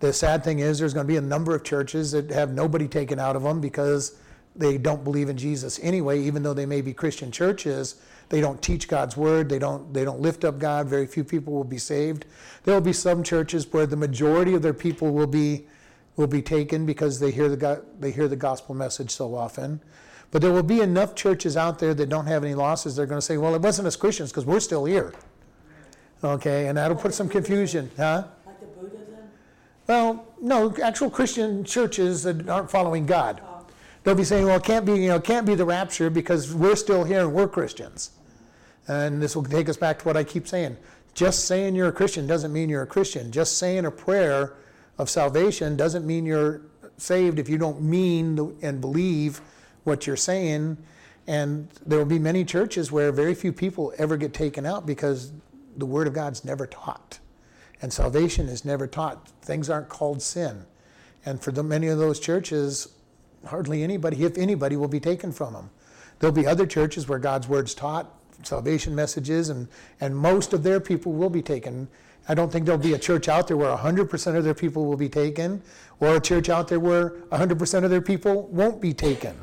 The 0.00 0.12
sad 0.12 0.44
thing 0.44 0.58
is 0.58 0.78
there's 0.78 0.94
going 0.94 1.06
to 1.06 1.12
be 1.12 1.16
a 1.16 1.22
number 1.22 1.54
of 1.54 1.64
churches 1.64 2.12
that 2.12 2.30
have 2.30 2.52
nobody 2.52 2.88
taken 2.88 3.18
out 3.18 3.36
of 3.36 3.42
them 3.42 3.60
because 3.60 4.18
they 4.56 4.78
don't 4.78 5.02
believe 5.02 5.28
in 5.28 5.36
Jesus 5.36 5.80
anyway, 5.82 6.20
even 6.20 6.42
though 6.42 6.54
they 6.54 6.66
may 6.66 6.80
be 6.80 6.92
Christian 6.92 7.30
churches 7.30 7.96
they 8.28 8.40
don't 8.40 8.60
teach 8.62 8.88
God's 8.88 9.16
word. 9.16 9.48
They 9.48 9.58
don't, 9.58 9.92
they 9.92 10.04
don't 10.04 10.20
lift 10.20 10.44
up 10.44 10.58
God. 10.58 10.88
Very 10.88 11.06
few 11.06 11.24
people 11.24 11.52
will 11.52 11.64
be 11.64 11.78
saved. 11.78 12.24
There 12.64 12.74
will 12.74 12.80
be 12.80 12.92
some 12.92 13.22
churches 13.22 13.70
where 13.72 13.86
the 13.86 13.96
majority 13.96 14.54
of 14.54 14.62
their 14.62 14.74
people 14.74 15.12
will 15.12 15.26
be, 15.26 15.66
will 16.16 16.26
be 16.26 16.42
taken 16.42 16.86
because 16.86 17.20
they 17.20 17.30
hear, 17.30 17.48
the, 17.48 17.82
they 18.00 18.10
hear 18.10 18.28
the 18.28 18.36
gospel 18.36 18.74
message 18.74 19.10
so 19.10 19.34
often. 19.34 19.80
But 20.30 20.42
there 20.42 20.52
will 20.52 20.64
be 20.64 20.80
enough 20.80 21.14
churches 21.14 21.56
out 21.56 21.78
there 21.78 21.94
that 21.94 22.08
don't 22.08 22.26
have 22.26 22.42
any 22.42 22.54
losses. 22.54 22.96
They're 22.96 23.06
going 23.06 23.20
to 23.20 23.24
say, 23.24 23.36
well, 23.36 23.54
it 23.54 23.62
wasn't 23.62 23.86
us 23.86 23.96
Christians 23.96 24.30
because 24.30 24.46
we're 24.46 24.60
still 24.60 24.84
here. 24.84 25.12
Okay, 26.24 26.68
and 26.68 26.78
that'll 26.78 26.96
put 26.96 27.12
some 27.12 27.28
confusion. 27.28 27.90
Huh? 27.98 28.24
Like 28.46 28.58
the 28.58 28.66
Buddhism? 28.66 29.16
Well, 29.86 30.26
no, 30.40 30.74
actual 30.82 31.10
Christian 31.10 31.64
churches 31.64 32.22
that 32.22 32.48
aren't 32.48 32.70
following 32.70 33.04
God. 33.04 33.42
Oh. 33.44 33.66
They'll 34.02 34.14
be 34.14 34.24
saying, 34.24 34.46
well, 34.46 34.56
it 34.56 34.64
can't 34.64 34.86
be, 34.86 34.94
you 34.94 35.08
know, 35.08 35.16
it 35.16 35.24
can't 35.24 35.46
be 35.46 35.54
the 35.54 35.66
rapture 35.66 36.08
because 36.08 36.54
we're 36.54 36.76
still 36.76 37.04
here 37.04 37.20
and 37.20 37.34
we're 37.34 37.48
Christians. 37.48 38.12
And 38.88 39.22
this 39.22 39.36
will 39.36 39.44
take 39.44 39.68
us 39.68 39.76
back 39.76 39.98
to 39.98 40.04
what 40.06 40.16
I 40.16 40.24
keep 40.24 40.48
saying. 40.48 40.78
Just 41.12 41.44
saying 41.44 41.74
you're 41.74 41.88
a 41.88 41.92
Christian 41.92 42.26
doesn't 42.26 42.52
mean 42.52 42.68
you're 42.68 42.82
a 42.82 42.86
Christian. 42.86 43.30
Just 43.30 43.58
saying 43.58 43.84
a 43.84 43.90
prayer 43.90 44.54
of 44.98 45.10
salvation 45.10 45.76
doesn't 45.76 46.06
mean 46.06 46.24
you're 46.24 46.62
saved 46.96 47.38
if 47.38 47.48
you 47.48 47.58
don't 47.58 47.82
mean 47.82 48.56
and 48.62 48.80
believe 48.80 49.40
what 49.84 50.06
you're 50.06 50.16
saying. 50.16 50.78
And 51.26 51.68
there 51.86 51.98
will 51.98 52.06
be 52.06 52.18
many 52.18 52.44
churches 52.44 52.90
where 52.90 53.12
very 53.12 53.34
few 53.34 53.52
people 53.52 53.92
ever 53.98 54.16
get 54.16 54.34
taken 54.34 54.66
out 54.66 54.86
because 54.86 55.32
the 55.76 55.86
Word 55.86 56.06
of 56.06 56.12
God's 56.12 56.44
never 56.44 56.66
taught. 56.66 57.18
And 57.82 57.92
salvation 57.92 58.48
is 58.48 58.64
never 58.64 58.86
taught. 58.86 59.28
Things 59.42 59.68
aren't 59.68 59.88
called 59.88 60.22
sin. 60.22 60.64
And 61.26 61.40
for 61.40 61.52
the, 61.52 61.62
many 61.62 61.88
of 61.88 61.98
those 61.98 62.20
churches, 62.20 62.88
hardly 63.46 63.82
anybody, 63.82 64.24
if 64.24 64.38
anybody, 64.38 64.76
will 64.76 64.88
be 64.88 65.00
taken 65.00 65.32
from 65.32 65.52
them. 65.52 65.70
There'll 66.18 66.34
be 66.34 66.46
other 66.46 66.66
churches 66.66 67.08
where 67.08 67.18
God's 67.18 67.48
word's 67.48 67.74
taught 67.74 68.10
salvation 68.42 68.94
messages, 68.94 69.48
and, 69.48 69.68
and 70.00 70.16
most 70.16 70.52
of 70.52 70.62
their 70.62 70.80
people 70.80 71.12
will 71.12 71.30
be 71.30 71.42
taken. 71.42 71.88
I 72.28 72.34
don't 72.34 72.50
think 72.50 72.64
there'll 72.64 72.80
be 72.80 72.94
a 72.94 72.98
church 72.98 73.28
out 73.28 73.48
there 73.48 73.56
where 73.56 73.74
100% 73.74 74.36
of 74.36 74.44
their 74.44 74.54
people 74.54 74.86
will 74.86 74.96
be 74.96 75.08
taken, 75.08 75.62
or 76.00 76.16
a 76.16 76.20
church 76.20 76.48
out 76.48 76.68
there 76.68 76.80
where 76.80 77.10
100% 77.30 77.84
of 77.84 77.90
their 77.90 78.00
people 78.00 78.46
won't 78.48 78.80
be 78.80 78.92
taken. 78.92 79.34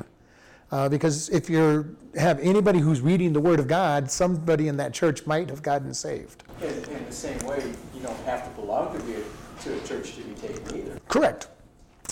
Uh, 0.72 0.88
because 0.88 1.28
if 1.28 1.50
you 1.50 1.94
have 2.16 2.40
anybody 2.40 2.78
who's 2.78 3.02
reading 3.02 3.34
the 3.34 3.40
Word 3.40 3.60
of 3.60 3.68
God, 3.68 4.10
somebody 4.10 4.68
in 4.68 4.76
that 4.78 4.94
church 4.94 5.26
might 5.26 5.50
have 5.50 5.62
gotten 5.62 5.92
saved. 5.92 6.44
In, 6.62 6.68
in 6.68 7.04
the 7.04 7.12
same 7.12 7.38
way, 7.40 7.62
you 7.94 8.00
don't 8.02 8.18
have 8.24 8.42
to 8.48 8.60
belong 8.60 8.98
to 8.98 9.04
be 9.04 9.12
a, 9.12 9.62
to 9.64 9.78
a 9.78 9.86
church 9.86 10.14
to 10.14 10.22
be 10.22 10.34
taken 10.34 10.78
either. 10.78 10.98
Correct. 11.08 11.48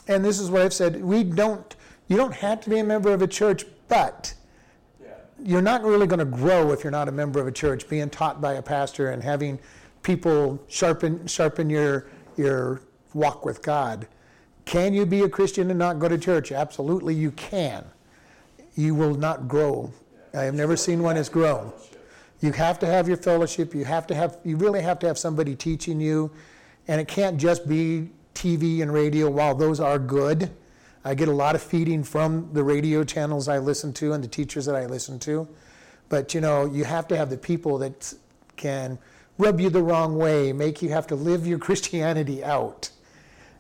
And 0.09 0.23
this 0.23 0.39
is 0.39 0.51
what 0.51 0.61
I've 0.61 0.75
said. 0.75 1.03
We 1.03 1.25
don't. 1.25 1.75
You 2.09 2.17
don't 2.17 2.35
have 2.35 2.61
to 2.63 2.71
be 2.71 2.81
a 2.81 2.85
member 2.85 3.13
of 3.15 3.23
a 3.23 3.27
church, 3.27 3.65
but 3.89 4.35
Yeah. 5.01 5.09
you're 5.43 5.63
not 5.63 5.83
really 5.83 6.07
going 6.07 6.19
to 6.19 6.25
grow 6.25 6.73
if 6.73 6.85
you're 6.85 6.91
not 6.91 7.09
a 7.09 7.13
member 7.13 7.41
of 7.41 7.47
a 7.47 7.53
church, 7.53 7.89
being 7.89 8.11
taught 8.11 8.41
by 8.41 8.55
a 8.55 8.63
pastor 8.63 9.11
and 9.11 9.23
having 9.23 9.59
people 10.03 10.63
sharpen 10.69 11.27
sharpen 11.27 11.71
your 11.71 12.09
your 12.37 12.83
walk 13.15 13.47
with 13.47 13.63
God. 13.63 14.07
Can 14.67 14.93
you 14.93 15.07
be 15.07 15.23
a 15.23 15.29
Christian 15.29 15.71
and 15.71 15.79
not 15.79 15.99
go 15.99 16.09
to 16.09 16.19
church? 16.19 16.53
Absolutely, 16.53 17.15
you 17.15 17.31
can. 17.31 17.85
You 18.77 18.95
will 18.95 19.15
not 19.15 19.49
grow. 19.49 19.93
I 20.35 20.43
have 20.43 20.55
never 20.55 20.77
seen 20.77 21.03
one 21.03 21.17
as 21.17 21.29
grown. 21.29 21.73
You 22.41 22.53
have 22.53 22.79
to 22.79 22.87
have 22.87 23.09
your 23.09 23.17
fellowship. 23.17 23.75
You 23.75 23.85
have 23.85 24.07
to 24.07 24.15
have. 24.15 24.39
You 24.45 24.57
really 24.57 24.81
have 24.81 24.99
to 25.01 25.07
have 25.07 25.19
somebody 25.19 25.55
teaching 25.55 26.01
you, 26.01 26.31
and 26.89 27.01
it 27.01 27.09
can't 27.09 27.37
just 27.37 27.69
be 27.69 28.11
TV 28.35 28.81
and 28.83 28.93
radio. 28.93 29.29
While 29.29 29.55
those 29.55 29.81
are 29.81 29.99
good, 29.99 30.51
I 31.05 31.15
get 31.15 31.29
a 31.29 31.33
lot 31.33 31.55
of 31.55 31.63
feeding 31.63 32.03
from 32.03 32.49
the 32.53 32.63
radio 32.63 33.05
channels 33.05 33.49
I 33.49 33.59
listen 33.59 33.93
to 33.95 34.13
and 34.13 34.25
the 34.25 34.29
teachers 34.29 34.67
that 34.67 34.75
I 34.75 34.87
listen 34.87 35.19
to. 35.21 35.49
But 36.09 36.35
you 36.35 36.41
know, 36.41 36.67
you 36.67 36.85
have 36.85 37.09
to 37.09 37.17
have 37.17 37.31
the 37.31 37.37
people 37.37 37.79
that 37.79 38.15
can 38.57 38.99
rub 39.39 39.61
you 39.61 39.71
the 39.71 39.83
wrong 39.83 40.17
way, 40.17 40.53
make 40.53 40.83
you 40.83 40.91
have 40.91 41.07
to 41.09 41.15
live 41.15 41.47
your 41.47 41.59
Christianity 41.67 42.45
out. 42.45 42.91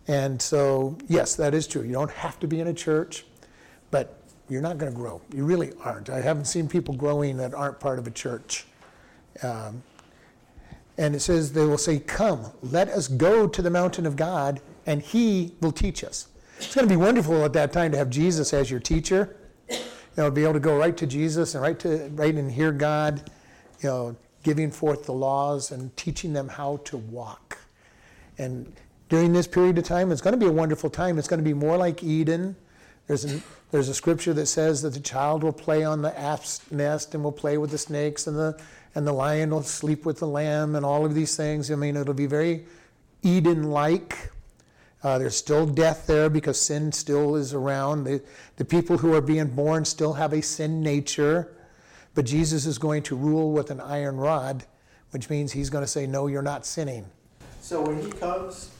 And 0.08 0.40
so, 0.40 0.98
yes, 1.08 1.36
that 1.36 1.54
is 1.54 1.66
true. 1.66 1.82
You 1.82 1.92
don't 1.92 2.10
have 2.10 2.40
to 2.40 2.48
be 2.48 2.60
in 2.60 2.66
a 2.66 2.74
church, 2.74 3.24
but 3.90 4.19
you're 4.50 4.60
not 4.60 4.78
going 4.78 4.92
to 4.92 4.96
grow. 4.96 5.22
You 5.32 5.44
really 5.44 5.72
aren't. 5.82 6.10
I 6.10 6.20
haven't 6.20 6.46
seen 6.46 6.68
people 6.68 6.94
growing 6.94 7.36
that 7.38 7.54
aren't 7.54 7.80
part 7.80 7.98
of 7.98 8.06
a 8.06 8.10
church. 8.10 8.66
Um, 9.42 9.82
and 10.98 11.14
it 11.14 11.20
says, 11.20 11.52
they 11.52 11.64
will 11.64 11.78
say, 11.78 12.00
Come, 12.00 12.46
let 12.62 12.88
us 12.88 13.08
go 13.08 13.46
to 13.46 13.62
the 13.62 13.70
mountain 13.70 14.04
of 14.04 14.16
God, 14.16 14.60
and 14.86 15.00
he 15.00 15.54
will 15.60 15.72
teach 15.72 16.04
us. 16.04 16.28
It's 16.58 16.74
going 16.74 16.86
to 16.86 16.92
be 16.92 16.96
wonderful 16.96 17.42
at 17.44 17.54
that 17.54 17.72
time 17.72 17.92
to 17.92 17.98
have 17.98 18.10
Jesus 18.10 18.52
as 18.52 18.70
your 18.70 18.80
teacher. 18.80 19.36
You 19.70 19.78
know, 20.24 20.30
be 20.30 20.42
able 20.42 20.54
to 20.54 20.60
go 20.60 20.76
right 20.76 20.96
to 20.96 21.06
Jesus 21.06 21.54
and 21.54 21.62
right 21.62 21.78
to 21.78 22.10
right 22.14 22.34
and 22.34 22.50
hear 22.50 22.72
God, 22.72 23.30
you 23.80 23.88
know, 23.88 24.16
giving 24.42 24.70
forth 24.70 25.06
the 25.06 25.12
laws 25.12 25.70
and 25.70 25.96
teaching 25.96 26.32
them 26.32 26.48
how 26.48 26.78
to 26.84 26.96
walk. 26.98 27.56
And 28.36 28.74
during 29.08 29.32
this 29.32 29.46
period 29.46 29.78
of 29.78 29.84
time, 29.84 30.12
it's 30.12 30.20
going 30.20 30.32
to 30.32 30.38
be 30.38 30.46
a 30.46 30.52
wonderful 30.52 30.90
time. 30.90 31.18
It's 31.18 31.28
going 31.28 31.38
to 31.38 31.44
be 31.44 31.54
more 31.54 31.76
like 31.76 32.02
Eden. 32.02 32.56
There's 33.10 33.24
a, 33.24 33.40
there's 33.72 33.88
a 33.88 33.94
scripture 33.94 34.32
that 34.34 34.46
says 34.46 34.82
that 34.82 34.94
the 34.94 35.00
child 35.00 35.42
will 35.42 35.52
play 35.52 35.82
on 35.82 36.00
the 36.00 36.16
asp's 36.16 36.60
nest 36.70 37.12
and 37.12 37.24
will 37.24 37.32
play 37.32 37.58
with 37.58 37.72
the 37.72 37.78
snakes, 37.78 38.28
and 38.28 38.38
the 38.38 38.56
and 38.94 39.04
the 39.04 39.12
lion 39.12 39.50
will 39.50 39.64
sleep 39.64 40.06
with 40.06 40.20
the 40.20 40.28
lamb, 40.28 40.76
and 40.76 40.86
all 40.86 41.04
of 41.04 41.12
these 41.12 41.36
things. 41.36 41.72
I 41.72 41.74
mean, 41.74 41.96
it'll 41.96 42.14
be 42.14 42.26
very 42.26 42.66
Eden-like. 43.24 44.30
Uh, 45.02 45.18
there's 45.18 45.36
still 45.36 45.66
death 45.66 46.06
there 46.06 46.30
because 46.30 46.60
sin 46.60 46.92
still 46.92 47.34
is 47.34 47.52
around. 47.52 48.04
The, 48.04 48.22
the 48.58 48.64
people 48.64 48.96
who 48.96 49.12
are 49.12 49.20
being 49.20 49.48
born 49.48 49.84
still 49.84 50.12
have 50.12 50.32
a 50.32 50.40
sin 50.40 50.80
nature, 50.80 51.52
but 52.14 52.24
Jesus 52.24 52.64
is 52.64 52.78
going 52.78 53.02
to 53.04 53.16
rule 53.16 53.50
with 53.50 53.72
an 53.72 53.80
iron 53.80 54.18
rod, 54.18 54.62
which 55.10 55.28
means 55.28 55.50
he's 55.50 55.68
going 55.68 55.82
to 55.82 55.90
say, 55.90 56.06
No, 56.06 56.28
you're 56.28 56.42
not 56.42 56.64
sinning. 56.64 57.06
So 57.60 57.82
when 57.82 58.00
he 58.00 58.12
comes 58.12 58.70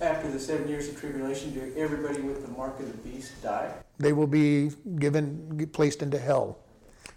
after 0.00 0.30
the 0.30 0.38
seven 0.38 0.68
years 0.68 0.88
of 0.88 0.98
tribulation, 0.98 1.52
do 1.52 1.72
everybody 1.76 2.20
with 2.20 2.44
the 2.44 2.52
mark 2.52 2.78
of 2.80 2.90
the 2.90 3.08
beast 3.08 3.40
die? 3.42 3.72
They 3.98 4.12
will 4.12 4.26
be 4.26 4.70
given, 4.98 5.68
placed 5.72 6.02
into 6.02 6.18
hell, 6.18 6.58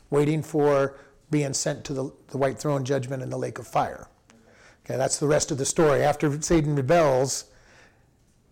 waiting 0.09 0.41
for 0.41 0.97
being 1.29 1.53
sent 1.53 1.83
to 1.85 1.93
the, 1.93 2.11
the 2.29 2.37
white 2.37 2.57
throne 2.57 2.85
judgment 2.85 3.21
in 3.21 3.29
the 3.29 3.37
lake 3.37 3.59
of 3.59 3.67
fire. 3.67 4.07
Okay, 4.85 4.97
that's 4.97 5.17
the 5.17 5.27
rest 5.27 5.51
of 5.51 5.57
the 5.57 5.65
story. 5.65 6.03
After 6.03 6.41
Satan 6.41 6.75
rebels, 6.75 7.45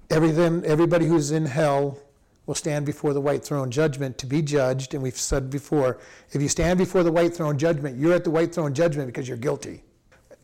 everything, 0.09 0.63
everybody 0.65 1.05
who's 1.05 1.31
in 1.31 1.45
hell 1.45 1.97
will 2.45 2.55
stand 2.55 2.85
before 2.85 3.13
the 3.13 3.21
white 3.21 3.43
throne 3.43 3.71
judgment 3.71 4.17
to 4.19 4.25
be 4.25 4.41
judged. 4.41 4.93
And 4.93 5.01
we've 5.01 5.17
said 5.17 5.49
before, 5.49 5.99
if 6.31 6.41
you 6.41 6.47
stand 6.47 6.77
before 6.77 7.03
the 7.03 7.11
white 7.11 7.33
throne 7.35 7.57
judgment, 7.57 7.97
you're 7.97 8.13
at 8.13 8.23
the 8.23 8.29
white 8.29 8.53
throne 8.53 8.73
judgment 8.73 9.07
because 9.07 9.27
you're 9.27 9.37
guilty. 9.37 9.83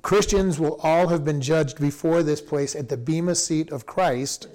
Christians 0.04 0.60
will 0.60 0.76
all 0.84 1.08
have 1.08 1.24
been 1.24 1.40
judged 1.40 1.80
before 1.80 2.24
this 2.24 2.42
place 2.42 2.76
at 2.76 2.90
the 2.90 2.98
Bema 2.98 3.36
seat 3.36 3.72
of 3.72 3.86
Christ. 3.86 4.48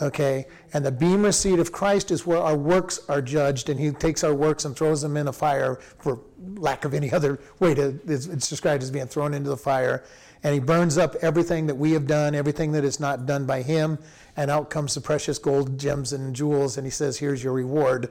Okay, 0.00 0.46
and 0.72 0.82
the 0.82 0.90
Bema 0.90 1.30
seat 1.30 1.58
of 1.58 1.72
Christ 1.72 2.10
is 2.10 2.26
where 2.26 2.38
our 2.38 2.56
works 2.56 3.00
are 3.06 3.20
judged, 3.20 3.68
and 3.68 3.78
He 3.78 3.90
takes 3.90 4.24
our 4.24 4.34
works 4.34 4.64
and 4.64 4.74
throws 4.74 5.02
them 5.02 5.18
in 5.18 5.28
a 5.28 5.32
fire, 5.32 5.78
for 5.98 6.20
lack 6.54 6.86
of 6.86 6.94
any 6.94 7.12
other 7.12 7.38
way 7.58 7.74
to, 7.74 8.00
it's, 8.06 8.26
it's 8.26 8.48
described 8.48 8.82
as 8.82 8.90
being 8.90 9.06
thrown 9.06 9.34
into 9.34 9.50
the 9.50 9.58
fire. 9.58 10.04
And 10.42 10.54
He 10.54 10.60
burns 10.60 10.96
up 10.96 11.16
everything 11.16 11.66
that 11.66 11.74
we 11.74 11.92
have 11.92 12.06
done, 12.06 12.34
everything 12.34 12.72
that 12.72 12.82
is 12.82 12.98
not 12.98 13.26
done 13.26 13.44
by 13.44 13.60
Him, 13.60 13.98
and 14.38 14.50
out 14.50 14.70
comes 14.70 14.94
the 14.94 15.02
precious 15.02 15.38
gold, 15.38 15.78
gems, 15.78 16.14
and 16.14 16.34
jewels, 16.34 16.78
and 16.78 16.86
He 16.86 16.90
says, 16.90 17.18
Here's 17.18 17.44
your 17.44 17.52
reward 17.52 18.10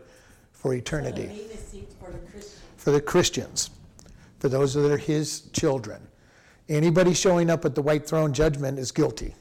for 0.52 0.76
eternity. 0.76 1.48
For 2.78 2.92
the 2.92 3.02
Christians, 3.02 3.72
for 4.38 4.48
those 4.48 4.76
that 4.76 4.92
are 4.92 4.98
His 4.98 5.42
children. 5.54 6.09
Anybody 6.70 7.14
showing 7.14 7.50
up 7.50 7.66
at 7.66 7.76
the 7.76 7.82
white 7.82 8.08
throne 8.08 8.32
judgment 8.32 8.80
is 8.80 8.92
guilty. 8.92 9.36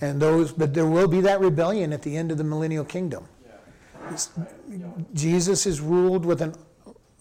And 0.00 0.20
those, 0.20 0.52
but 0.52 0.74
there 0.74 0.86
will 0.86 1.08
be 1.08 1.20
that 1.22 1.40
rebellion 1.40 1.92
at 1.92 2.02
the 2.02 2.16
end 2.16 2.30
of 2.30 2.38
the 2.38 2.44
millennial 2.44 2.84
kingdom. 2.84 3.26
It's- 4.04 4.30
Jesus 5.14 5.66
is 5.66 5.80
ruled 5.80 6.24
with 6.26 6.42
an 6.42 6.54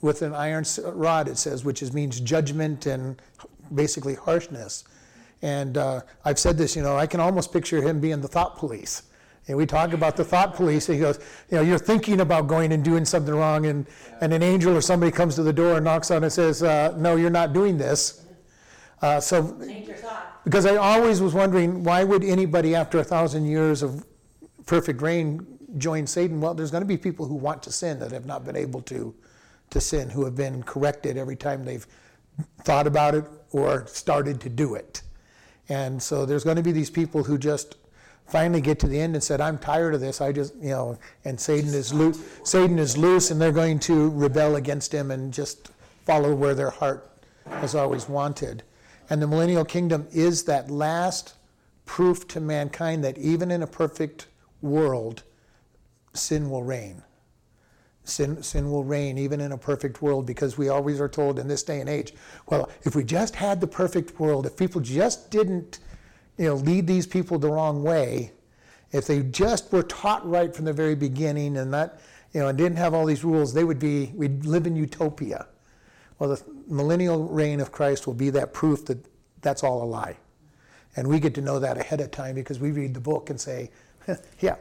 with 0.01 0.23
an 0.23 0.33
iron 0.33 0.65
rod, 0.83 1.27
it 1.27 1.37
says, 1.37 1.63
which 1.63 1.83
is, 1.83 1.93
means 1.93 2.19
judgment 2.19 2.87
and 2.87 3.21
basically 3.73 4.15
harshness. 4.15 4.83
And 5.43 5.77
uh, 5.77 6.01
I've 6.25 6.39
said 6.39 6.57
this, 6.57 6.75
you 6.75 6.81
know, 6.81 6.97
I 6.97 7.05
can 7.07 7.19
almost 7.19 7.53
picture 7.53 7.81
him 7.81 7.99
being 7.99 8.19
the 8.19 8.27
thought 8.27 8.57
police. 8.57 9.03
And 9.47 9.57
we 9.57 9.65
talk 9.65 9.93
about 9.93 10.17
the 10.17 10.23
thought 10.23 10.55
police, 10.55 10.87
and 10.87 10.95
he 10.95 11.01
goes, 11.01 11.19
you 11.49 11.57
know, 11.57 11.63
you're 11.63 11.79
thinking 11.79 12.21
about 12.21 12.47
going 12.47 12.73
and 12.73 12.83
doing 12.83 13.05
something 13.05 13.33
wrong, 13.33 13.65
and, 13.65 13.87
and 14.21 14.33
an 14.33 14.43
angel 14.43 14.75
or 14.75 14.81
somebody 14.81 15.11
comes 15.11 15.35
to 15.35 15.43
the 15.43 15.53
door 15.53 15.75
and 15.75 15.85
knocks 15.85 16.11
on 16.11 16.17
it 16.17 16.23
and 16.23 16.33
says, 16.33 16.61
uh, 16.63 16.95
no, 16.97 17.15
you're 17.15 17.31
not 17.31 17.53
doing 17.53 17.77
this. 17.77 18.20
Uh, 19.01 19.19
so 19.19 19.59
because 20.43 20.65
I 20.65 20.75
always 20.75 21.21
was 21.21 21.33
wondering 21.33 21.83
why 21.83 22.03
would 22.03 22.23
anybody 22.23 22.75
after 22.75 22.99
a 22.99 23.03
thousand 23.03 23.45
years 23.45 23.81
of 23.81 24.05
perfect 24.65 25.01
reign 25.01 25.45
join 25.77 26.05
Satan? 26.05 26.39
Well, 26.39 26.53
there's 26.53 26.71
going 26.71 26.81
to 26.81 26.87
be 26.87 26.97
people 26.97 27.25
who 27.25 27.35
want 27.35 27.63
to 27.63 27.71
sin 27.71 27.99
that 27.99 28.11
have 28.11 28.25
not 28.25 28.45
been 28.45 28.55
able 28.55 28.81
to 28.83 29.13
to 29.71 29.81
sin, 29.81 30.09
who 30.09 30.25
have 30.25 30.35
been 30.35 30.61
corrected 30.63 31.17
every 31.17 31.35
time 31.35 31.63
they've 31.63 31.87
thought 32.63 32.87
about 32.87 33.15
it 33.15 33.25
or 33.51 33.87
started 33.87 34.41
to 34.41 34.49
do 34.49 34.75
it. 34.75 35.01
And 35.69 36.01
so 36.01 36.25
there's 36.25 36.43
going 36.43 36.57
to 36.57 36.63
be 36.63 36.73
these 36.73 36.89
people 36.89 37.23
who 37.23 37.37
just 37.37 37.77
finally 38.27 38.59
get 38.59 38.79
to 38.79 38.87
the 38.87 38.99
end 38.99 39.15
and 39.15 39.23
said, 39.23 39.41
"I'm 39.41 39.57
tired 39.57 39.93
of 39.95 40.01
this. 40.01 40.21
I 40.21 40.31
just, 40.31 40.55
you 40.55 40.69
know," 40.69 40.99
and 41.25 41.39
Satan 41.39 41.73
is 41.73 41.93
loose. 41.93 42.21
Satan 42.43 42.77
is 42.77 42.97
loose, 42.97 43.31
and 43.31 43.41
they're 43.41 43.51
going 43.51 43.79
to 43.79 44.09
rebel 44.09 44.57
against 44.57 44.93
him 44.93 45.09
and 45.09 45.33
just 45.33 45.71
follow 46.05 46.35
where 46.35 46.53
their 46.53 46.69
heart 46.69 47.09
has 47.47 47.73
always 47.73 48.07
wanted. 48.09 48.63
And 49.11 49.21
the 49.21 49.27
millennial 49.27 49.65
kingdom 49.65 50.07
is 50.13 50.45
that 50.45 50.71
last 50.71 51.33
proof 51.85 52.29
to 52.29 52.39
mankind 52.39 53.03
that 53.03 53.17
even 53.17 53.51
in 53.51 53.61
a 53.61 53.67
perfect 53.67 54.27
world, 54.61 55.23
sin 56.13 56.49
will 56.49 56.63
reign. 56.63 57.03
Sin, 58.05 58.41
sin 58.41 58.71
will 58.71 58.85
reign 58.85 59.17
even 59.17 59.41
in 59.41 59.51
a 59.51 59.57
perfect 59.57 60.01
world 60.01 60.25
because 60.25 60.57
we 60.57 60.69
always 60.69 61.01
are 61.01 61.09
told 61.09 61.39
in 61.39 61.49
this 61.49 61.61
day 61.61 61.81
and 61.81 61.89
age, 61.89 62.13
well, 62.47 62.69
if 62.83 62.95
we 62.95 63.03
just 63.03 63.35
had 63.35 63.59
the 63.59 63.67
perfect 63.67 64.17
world, 64.17 64.45
if 64.45 64.55
people 64.55 64.79
just 64.79 65.29
didn't, 65.29 65.79
you 66.37 66.45
know, 66.45 66.55
lead 66.55 66.87
these 66.87 67.05
people 67.05 67.37
the 67.37 67.51
wrong 67.51 67.83
way, 67.83 68.31
if 68.93 69.07
they 69.07 69.23
just 69.23 69.73
were 69.73 69.83
taught 69.83 70.25
right 70.25 70.55
from 70.55 70.63
the 70.63 70.71
very 70.71 70.95
beginning 70.95 71.57
and 71.57 71.69
not, 71.69 71.99
you 72.31 72.39
know, 72.39 72.47
and 72.47 72.57
didn't 72.57 72.77
have 72.77 72.93
all 72.93 73.05
these 73.05 73.25
rules, 73.25 73.53
they 73.53 73.65
would 73.65 73.77
be, 73.77 74.13
we'd 74.15 74.45
live 74.45 74.65
in 74.65 74.77
utopia. 74.77 75.47
Well, 76.21 76.29
the 76.29 76.43
millennial 76.67 77.23
reign 77.29 77.59
of 77.59 77.71
Christ 77.71 78.05
will 78.05 78.13
be 78.13 78.29
that 78.29 78.53
proof 78.53 78.85
that 78.85 79.03
that's 79.41 79.63
all 79.63 79.81
a 79.81 79.85
lie. 79.85 80.17
And 80.95 81.07
we 81.07 81.19
get 81.19 81.33
to 81.33 81.41
know 81.41 81.57
that 81.57 81.79
ahead 81.79 81.99
of 81.99 82.11
time 82.11 82.35
because 82.35 82.59
we 82.59 82.69
read 82.69 82.93
the 82.93 82.99
book 82.99 83.31
and 83.31 83.41
say, 83.41 83.71
yeah, 84.39 84.57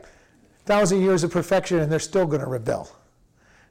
thousand 0.64 1.02
years 1.02 1.22
of 1.22 1.30
perfection 1.30 1.80
and 1.80 1.92
they're 1.92 1.98
still 1.98 2.24
going 2.24 2.40
to 2.40 2.46
rebel. 2.46 2.90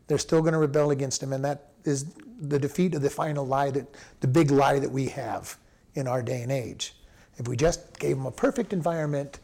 They're 0.06 0.20
still 0.20 0.42
going 0.42 0.54
to 0.54 0.60
rebel 0.60 0.92
against 0.92 1.24
him. 1.24 1.34
And 1.34 1.44
that 1.44 1.72
is 1.84 2.14
the 2.40 2.60
defeat 2.60 2.94
of 2.94 3.02
the 3.02 3.10
final 3.10 3.44
lie, 3.44 3.72
that 3.72 3.88
the 4.20 4.28
big 4.28 4.52
lie 4.52 4.78
that 4.78 4.92
we 4.92 5.08
have 5.08 5.58
in 5.96 6.08
our 6.08 6.22
day 6.22 6.44
and 6.44 6.52
age. 6.52 6.94
If 7.38 7.48
we 7.48 7.58
just 7.58 7.98
gave 7.98 8.18
them 8.18 8.28
a 8.28 8.32
perfect 8.32 8.72
environment, 8.72 9.40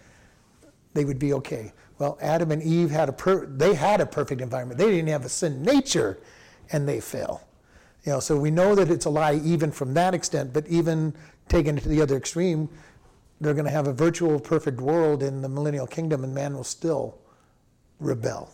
they 0.94 1.04
would 1.04 1.18
be 1.18 1.34
okay. 1.34 1.74
Well, 1.98 2.20
Adam 2.22 2.52
and 2.52 2.62
Eve 2.62 2.92
had 2.92 3.10
a 3.10 3.14
per- 3.14 3.48
they 3.48 3.74
had 3.74 4.02
a 4.02 4.06
perfect 4.06 4.40
environment. 4.40 4.78
They 4.78 4.92
didn't 4.92 5.08
have 5.08 5.26
a 5.26 5.30
sin 5.30 5.64
nature, 5.64 6.20
and 6.72 6.88
they 6.88 7.00
fell. 7.00 7.42
You 8.06 8.12
know, 8.12 8.20
so 8.20 8.38
we 8.38 8.52
know 8.52 8.76
that 8.76 8.92
it's 8.92 9.06
a 9.06 9.10
lie 9.10 9.42
even 9.44 9.72
from 9.72 9.94
that 9.96 10.14
extent, 10.14 10.54
but 10.54 10.68
even 10.68 11.14
taken 11.50 11.76
to 11.76 11.90
the 11.90 12.02
other 12.02 12.16
extreme, 12.16 12.70
they're 13.42 13.56
going 13.56 13.66
to 13.66 13.72
have 13.72 13.88
a 13.88 13.94
virtual 13.94 14.40
perfect 14.40 14.80
world 14.80 15.24
in 15.24 15.42
the 15.42 15.50
millennial 15.50 15.88
kingdom, 15.88 16.24
and 16.24 16.34
man 16.34 16.56
will 16.56 16.64
still 16.64 17.18
rebel. 18.00 18.52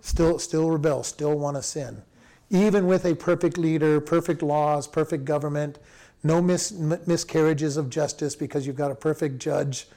Still, 0.00 0.38
still 0.38 0.70
rebel, 0.70 1.02
still 1.02 1.36
want 1.36 1.56
to 1.56 1.62
sin. 1.62 2.02
Even 2.50 2.86
with 2.86 3.04
a 3.04 3.16
perfect 3.16 3.58
leader, 3.58 4.00
perfect 4.00 4.40
laws, 4.40 4.86
perfect 4.86 5.24
government, 5.24 5.80
no 6.22 6.40
mis- 6.40 6.70
miscarriages 6.70 7.76
of 7.76 7.90
justice 7.90 8.36
because 8.36 8.66
you've 8.66 8.76
got 8.76 8.92
a 8.92 8.94
perfect 8.94 9.38
judge 9.40 9.88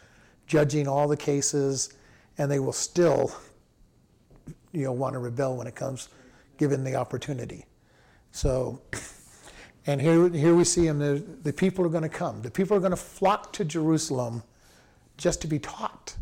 judging 0.48 0.88
all 0.88 1.08
the 1.08 1.16
cases, 1.16 1.94
and 2.40 2.50
they 2.50 2.58
will 2.58 2.74
still, 2.74 3.32
you 4.72 4.86
know, 4.86 4.92
want 4.92 5.14
to 5.14 5.20
rebel 5.20 5.56
when 5.56 5.68
it 5.68 5.76
comes, 5.76 6.10
given 6.58 6.84
the 6.84 6.96
opportunity. 6.96 7.66
So, 8.32 8.82
and 9.88 10.02
here, 10.02 10.30
here 10.30 10.56
we 10.56 10.64
see 10.64 10.86
him. 10.86 11.00
The, 11.00 11.24
the 11.44 11.54
people 11.54 11.86
are 11.86 11.90
going 11.90 12.04
to 12.04 12.10
come. 12.10 12.42
The 12.42 12.52
people 12.52 12.76
are 12.78 12.80
going 12.80 12.92
to 12.92 12.98
flock 12.98 13.54
to 13.54 13.66
Jerusalem 13.66 14.44
just 15.18 15.42
to 15.42 15.48
be 15.48 15.60
taught. 15.60 16.16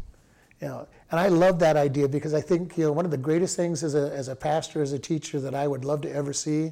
You 0.61 0.67
know, 0.67 0.87
and 1.11 1.19
I 1.19 1.27
love 1.27 1.59
that 1.59 1.77
idea 1.77 2.07
because 2.07 2.33
I 2.33 2.41
think 2.41 2.77
you 2.77 2.85
know 2.85 2.91
one 2.91 3.05
of 3.05 3.11
the 3.11 3.17
greatest 3.17 3.55
things 3.55 3.83
as 3.83 3.93
a, 3.93 4.11
as 4.13 4.27
a 4.27 4.35
pastor, 4.35 4.81
as 4.81 4.91
a 4.91 4.99
teacher 4.99 5.39
that 5.39 5.53
I 5.53 5.67
would 5.67 5.85
love 5.85 6.01
to 6.01 6.11
ever 6.11 6.33
see 6.33 6.71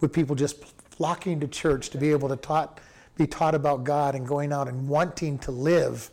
would 0.00 0.12
people 0.12 0.36
just 0.36 0.64
flocking 0.64 1.40
to 1.40 1.48
church 1.48 1.90
to 1.90 1.98
be 1.98 2.12
able 2.12 2.28
to 2.28 2.36
taught, 2.36 2.80
be 3.16 3.26
taught 3.26 3.54
about 3.54 3.82
God 3.82 4.14
and 4.14 4.26
going 4.26 4.52
out 4.52 4.68
and 4.68 4.88
wanting 4.88 5.38
to 5.40 5.50
live 5.50 6.10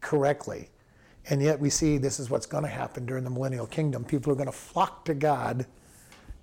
correctly. 0.00 0.70
And 1.28 1.42
yet 1.42 1.60
we 1.60 1.68
see 1.68 1.98
this 1.98 2.18
is 2.18 2.30
what's 2.30 2.46
going 2.46 2.64
to 2.64 2.70
happen 2.70 3.04
during 3.04 3.24
the 3.24 3.30
millennial 3.30 3.66
kingdom. 3.66 4.04
People 4.04 4.32
are 4.32 4.36
going 4.36 4.46
to 4.46 4.52
flock 4.52 5.04
to 5.04 5.14
God 5.14 5.66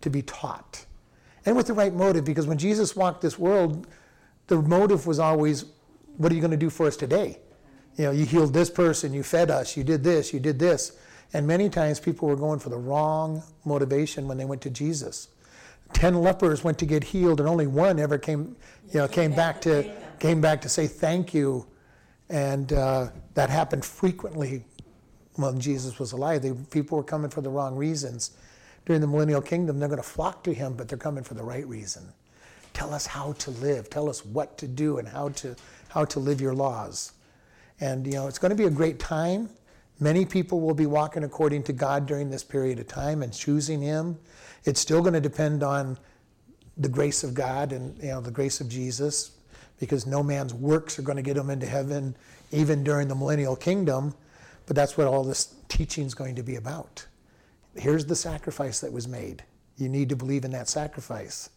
to 0.01 0.09
be 0.09 0.21
taught. 0.21 0.85
And 1.47 1.55
with 1.55 1.67
the 1.67 1.73
right 1.73 1.93
motive, 1.93 2.25
because 2.25 2.45
when 2.45 2.57
Jesus 2.57 2.93
walked 2.93 3.21
this 3.21 3.39
world, 3.39 3.87
the 4.47 4.61
motive 4.61 5.07
was 5.07 5.17
always, 5.17 5.63
what 6.17 6.29
are 6.29 6.35
you 6.35 6.41
going 6.41 6.51
to 6.51 6.57
do 6.57 6.69
for 6.69 6.87
us 6.87 6.97
today? 6.97 7.39
You 7.95 8.03
know, 8.03 8.11
you 8.11 8.25
healed 8.25 8.53
this 8.53 8.69
person, 8.69 9.13
you 9.13 9.23
fed 9.23 9.49
us, 9.49 9.77
you 9.77 9.85
did 9.85 10.03
this, 10.03 10.33
you 10.33 10.41
did 10.41 10.59
this. 10.59 10.99
And 11.31 11.47
many 11.47 11.69
times 11.69 12.01
people 12.01 12.27
were 12.27 12.35
going 12.35 12.59
for 12.59 12.67
the 12.67 12.77
wrong 12.77 13.43
motivation 13.63 14.27
when 14.27 14.37
they 14.37 14.43
went 14.43 14.61
to 14.63 14.69
Jesus. 14.69 15.29
Ten 15.93 16.15
lepers 16.15 16.65
went 16.65 16.77
to 16.79 16.85
get 16.85 17.01
healed, 17.01 17.39
and 17.39 17.47
only 17.47 17.65
one 17.65 17.97
ever 17.97 18.17
came, 18.17 18.57
you 18.91 18.99
know, 18.99 19.07
came 19.07 19.33
back 19.33 19.61
to 19.61 19.89
came 20.19 20.41
back 20.41 20.59
to 20.63 20.69
say 20.69 20.85
thank 20.85 21.33
you, 21.33 21.65
and 22.27 22.73
uh, 22.73 23.07
that 23.35 23.49
happened 23.49 23.85
frequently 23.85 24.65
when 25.35 25.61
Jesus 25.61 25.97
was 25.97 26.11
alive. 26.11 26.41
They, 26.41 26.51
people 26.51 26.97
were 26.97 27.05
coming 27.05 27.29
for 27.29 27.39
the 27.39 27.49
wrong 27.49 27.77
reasons. 27.77 28.31
During 28.87 29.01
the 29.01 29.07
millennial 29.07 29.41
kingdom, 29.41 29.79
they're 29.79 29.89
going 29.89 30.01
to 30.01 30.07
flock 30.07 30.45
to 30.45 30.53
him, 30.53 30.73
but 30.73 30.87
they're 30.87 30.97
coming 30.97 31.21
for 31.21 31.33
the 31.33 31.43
right 31.43 31.67
reason. 31.67 32.03
Tell 32.71 32.93
us 32.93 33.05
how 33.05 33.33
to 33.33 33.51
live. 33.51 33.89
Tell 33.89 34.09
us 34.09 34.25
what 34.25 34.57
to 34.59 34.67
do 34.67 34.97
and 34.97 35.05
how 35.05 35.27
to 35.29 35.57
how 35.89 36.05
to 36.05 36.19
live 36.21 36.39
your 36.39 36.53
laws. 36.53 37.11
And 37.81 38.07
you 38.07 38.13
know, 38.13 38.27
it's 38.27 38.39
going 38.39 38.51
to 38.51 38.55
be 38.55 38.63
a 38.63 38.69
great 38.69 38.97
time. 38.97 39.49
Many 39.99 40.25
people 40.25 40.61
will 40.61 40.73
be 40.73 40.85
walking 40.85 41.25
according 41.25 41.63
to 41.63 41.73
God 41.73 42.05
during 42.05 42.29
this 42.29 42.45
period 42.45 42.79
of 42.79 42.87
time 42.87 43.23
and 43.23 43.33
choosing 43.33 43.81
Him. 43.81 44.17
It's 44.63 44.79
still 44.79 45.01
going 45.01 45.15
to 45.15 45.19
depend 45.19 45.63
on 45.63 45.97
the 46.77 46.87
grace 46.87 47.25
of 47.25 47.33
God 47.33 47.73
and 47.73 48.01
you 48.01 48.07
know 48.07 48.21
the 48.21 48.31
grace 48.31 48.61
of 48.61 48.69
Jesus, 48.69 49.31
because 49.81 50.05
no 50.05 50.23
man's 50.23 50.53
works 50.53 50.97
are 50.97 51.01
going 51.01 51.17
to 51.17 51.21
get 51.21 51.35
him 51.35 51.49
into 51.49 51.65
heaven, 51.65 52.15
even 52.53 52.85
during 52.85 53.09
the 53.09 53.15
millennial 53.15 53.57
kingdom. 53.57 54.15
But 54.65 54.77
that's 54.77 54.97
what 54.97 55.07
all 55.07 55.25
this 55.25 55.53
teaching 55.67 56.05
is 56.05 56.13
going 56.13 56.35
to 56.35 56.43
be 56.43 56.55
about. 56.55 57.05
Here's 57.77 58.05
the 58.05 58.15
sacrifice 58.15 58.79
that 58.81 58.91
was 58.91 59.07
made. 59.07 59.43
You 59.77 59.89
need 59.89 60.09
to 60.09 60.15
believe 60.15 60.45
in 60.45 60.51
that 60.51 60.69
sacrifice. 60.69 61.49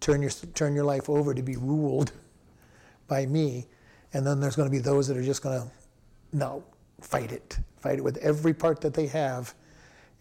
Turn 0.00 0.22
your 0.22 0.30
turn 0.30 0.74
your 0.74 0.84
life 0.84 1.08
over 1.08 1.34
to 1.34 1.42
be 1.42 1.56
ruled 1.56 2.12
by 3.08 3.26
me 3.26 3.66
and 4.14 4.24
then 4.24 4.38
there's 4.40 4.54
going 4.54 4.68
to 4.68 4.72
be 4.72 4.78
those 4.78 5.08
that 5.08 5.16
are 5.16 5.22
just 5.22 5.42
going 5.42 5.60
to, 5.60 5.68
no, 6.32 6.62
fight 7.00 7.32
it. 7.32 7.58
Fight 7.80 7.98
it 7.98 8.04
with 8.04 8.16
every 8.18 8.54
part 8.54 8.80
that 8.82 8.94
they 8.94 9.08
have. 9.08 9.52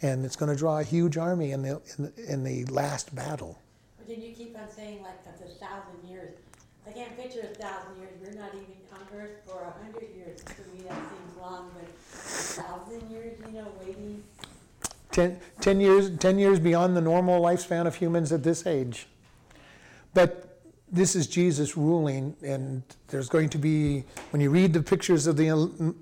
And 0.01 0.25
it's 0.25 0.36
going 0.36 0.51
to 0.51 0.57
draw 0.57 0.79
a 0.79 0.83
huge 0.83 1.15
army 1.15 1.51
in 1.51 1.62
the, 1.62 1.81
in 1.98 2.03
the, 2.03 2.33
in 2.33 2.43
the 2.43 2.65
last 2.65 3.15
battle. 3.15 3.60
But 3.98 4.07
then 4.07 4.22
you 4.22 4.33
keep 4.33 4.57
on 4.57 4.69
saying 4.69 5.03
like 5.03 5.24
that's 5.24 5.41
a 5.41 5.55
thousand 5.63 6.10
years. 6.10 6.36
I 6.86 6.91
can't 6.91 7.15
picture 7.15 7.41
a 7.41 7.55
thousand 7.55 7.98
years. 8.00 8.12
We're 8.19 8.33
not 8.38 8.50
even 8.53 8.65
on 8.91 9.22
earth 9.22 9.43
for 9.45 9.62
a 9.62 9.84
hundred 9.84 10.10
years. 10.13 10.41
To 10.41 10.62
me, 10.75 10.84
that 10.89 10.97
seems 10.97 11.38
long, 11.39 11.71
but 11.73 11.84
a 11.84 12.63
thousand 12.63 13.10
years, 13.12 13.39
you 13.45 13.62
know, 13.62 13.67
waiting. 13.80 14.23
Ten, 15.13 15.39
ten 15.62 15.80
years, 15.80 16.17
ten 16.17 16.39
years 16.39 16.60
beyond 16.60 16.97
the 16.97 17.02
normal 17.02 17.41
lifespan 17.41 17.86
of 17.88 17.95
humans 17.95 18.32
at 18.32 18.43
this 18.43 18.65
age. 18.65 19.08
But 20.13 20.60
this 20.91 21.15
is 21.15 21.28
Jesus 21.28 21.78
ruling, 21.78 22.36
and 22.43 22.84
there's 23.08 23.30
going 23.30 23.49
to 23.49 23.58
be, 23.58 24.04
when 24.32 24.41
you 24.41 24.49
read 24.49 24.73
the 24.73 24.82
pictures 24.84 25.28
of 25.28 25.38
the 25.38 25.95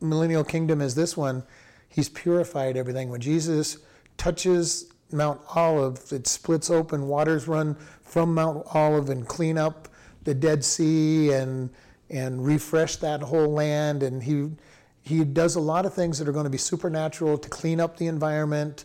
millennial 0.00 0.44
kingdom 0.44 0.80
as 0.80 0.94
this 0.94 1.16
one, 1.16 1.42
he's 1.88 2.08
purified 2.08 2.76
everything. 2.76 3.08
When 3.10 3.20
Jesus 3.20 3.78
touches 4.18 4.92
Mount 5.10 5.40
Olive, 5.54 6.12
it 6.12 6.26
splits 6.26 6.70
open, 6.70 7.08
waters 7.08 7.48
run 7.48 7.74
from 8.02 8.34
Mount 8.34 8.66
Olive 8.74 9.08
and 9.08 9.26
clean 9.26 9.56
up 9.56 9.88
the 10.24 10.34
Dead 10.34 10.64
Sea 10.64 11.32
and 11.32 11.70
and 12.10 12.44
refresh 12.44 12.96
that 12.96 13.20
whole 13.20 13.52
land. 13.52 14.02
And 14.02 14.22
he 14.22 14.50
he 15.08 15.24
does 15.24 15.56
a 15.56 15.60
lot 15.60 15.86
of 15.86 15.94
things 15.94 16.18
that 16.18 16.28
are 16.28 16.32
going 16.32 16.44
to 16.44 16.50
be 16.50 16.58
supernatural 16.58 17.38
to 17.38 17.48
clean 17.48 17.80
up 17.80 17.96
the 17.96 18.06
environment, 18.06 18.84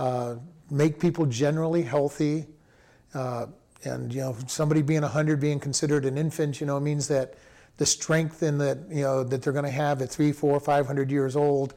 uh, 0.00 0.34
make 0.68 0.98
people 0.98 1.26
generally 1.26 1.82
healthy. 1.82 2.46
Uh, 3.14 3.46
and 3.84 4.12
you 4.12 4.20
know 4.20 4.36
somebody 4.46 4.82
being 4.82 5.02
100 5.02 5.40
being 5.40 5.58
considered 5.58 6.04
an 6.04 6.18
infant 6.18 6.60
you 6.60 6.66
know 6.66 6.78
means 6.78 7.08
that 7.08 7.34
the 7.78 7.86
strength 7.86 8.42
in 8.42 8.58
that 8.58 8.78
you 8.90 9.02
know 9.02 9.24
that 9.24 9.40
they're 9.42 9.54
going 9.54 9.64
to 9.64 9.70
have 9.70 10.02
at 10.02 10.10
three 10.10 10.32
four 10.32 10.60
five 10.60 10.86
hundred 10.86 11.10
years 11.10 11.34
old 11.34 11.72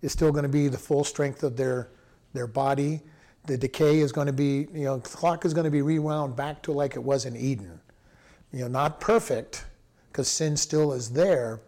is 0.00 0.12
still 0.12 0.30
going 0.30 0.44
to 0.44 0.48
be 0.48 0.68
the 0.68 0.78
full 0.78 1.02
strength 1.02 1.42
of 1.42 1.56
their 1.56 1.88
their 2.34 2.46
body 2.46 3.00
the 3.46 3.58
decay 3.58 3.98
is 3.98 4.12
going 4.12 4.28
to 4.28 4.32
be 4.32 4.68
you 4.72 4.84
know 4.84 4.98
the 4.98 5.08
clock 5.08 5.44
is 5.44 5.52
going 5.52 5.64
to 5.64 5.70
be 5.70 5.82
rewound 5.82 6.36
back 6.36 6.62
to 6.62 6.70
like 6.70 6.94
it 6.94 7.02
was 7.02 7.24
in 7.24 7.36
eden 7.36 7.80
you 8.52 8.60
know 8.60 8.68
not 8.68 9.00
perfect 9.00 9.64
because 10.12 10.28
sin 10.28 10.56
still 10.56 10.92
is 10.92 11.10
there 11.10 11.60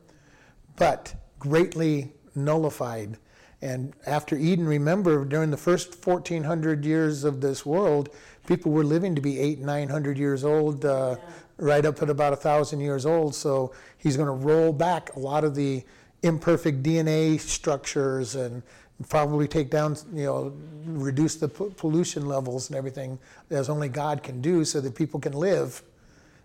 but 0.76 1.12
greatly 1.42 2.12
nullified 2.34 3.18
and 3.60 3.92
after 4.06 4.36
eden 4.36 4.66
remember 4.66 5.24
during 5.24 5.50
the 5.50 5.56
first 5.56 6.06
1400 6.06 6.84
years 6.84 7.24
of 7.24 7.40
this 7.40 7.66
world 7.66 8.08
people 8.46 8.72
were 8.72 8.84
living 8.84 9.14
to 9.14 9.20
be 9.20 9.38
eight, 9.38 9.60
nine 9.60 9.88
hundred 9.88 10.18
years 10.18 10.44
old, 10.44 10.84
uh, 10.84 11.16
yeah. 11.18 11.24
right 11.58 11.84
up 11.84 12.02
at 12.02 12.10
about 12.10 12.32
a 12.32 12.36
thousand 12.36 12.80
years 12.80 13.06
old. 13.06 13.34
So 13.34 13.72
he's 13.98 14.16
going 14.16 14.26
to 14.26 14.46
roll 14.46 14.72
back 14.72 15.14
a 15.14 15.18
lot 15.18 15.44
of 15.44 15.54
the 15.54 15.84
imperfect 16.22 16.82
DNA 16.82 17.40
structures 17.40 18.34
and 18.34 18.62
probably 19.08 19.48
take 19.48 19.70
down, 19.70 19.96
you 20.12 20.24
know, 20.24 20.52
reduce 20.84 21.36
the 21.36 21.48
pollution 21.48 22.26
levels 22.26 22.68
and 22.68 22.76
everything 22.76 23.18
as 23.50 23.68
only 23.68 23.88
God 23.88 24.22
can 24.22 24.40
do, 24.40 24.64
so 24.64 24.80
that 24.80 24.94
people 24.94 25.20
can 25.20 25.32
live 25.32 25.82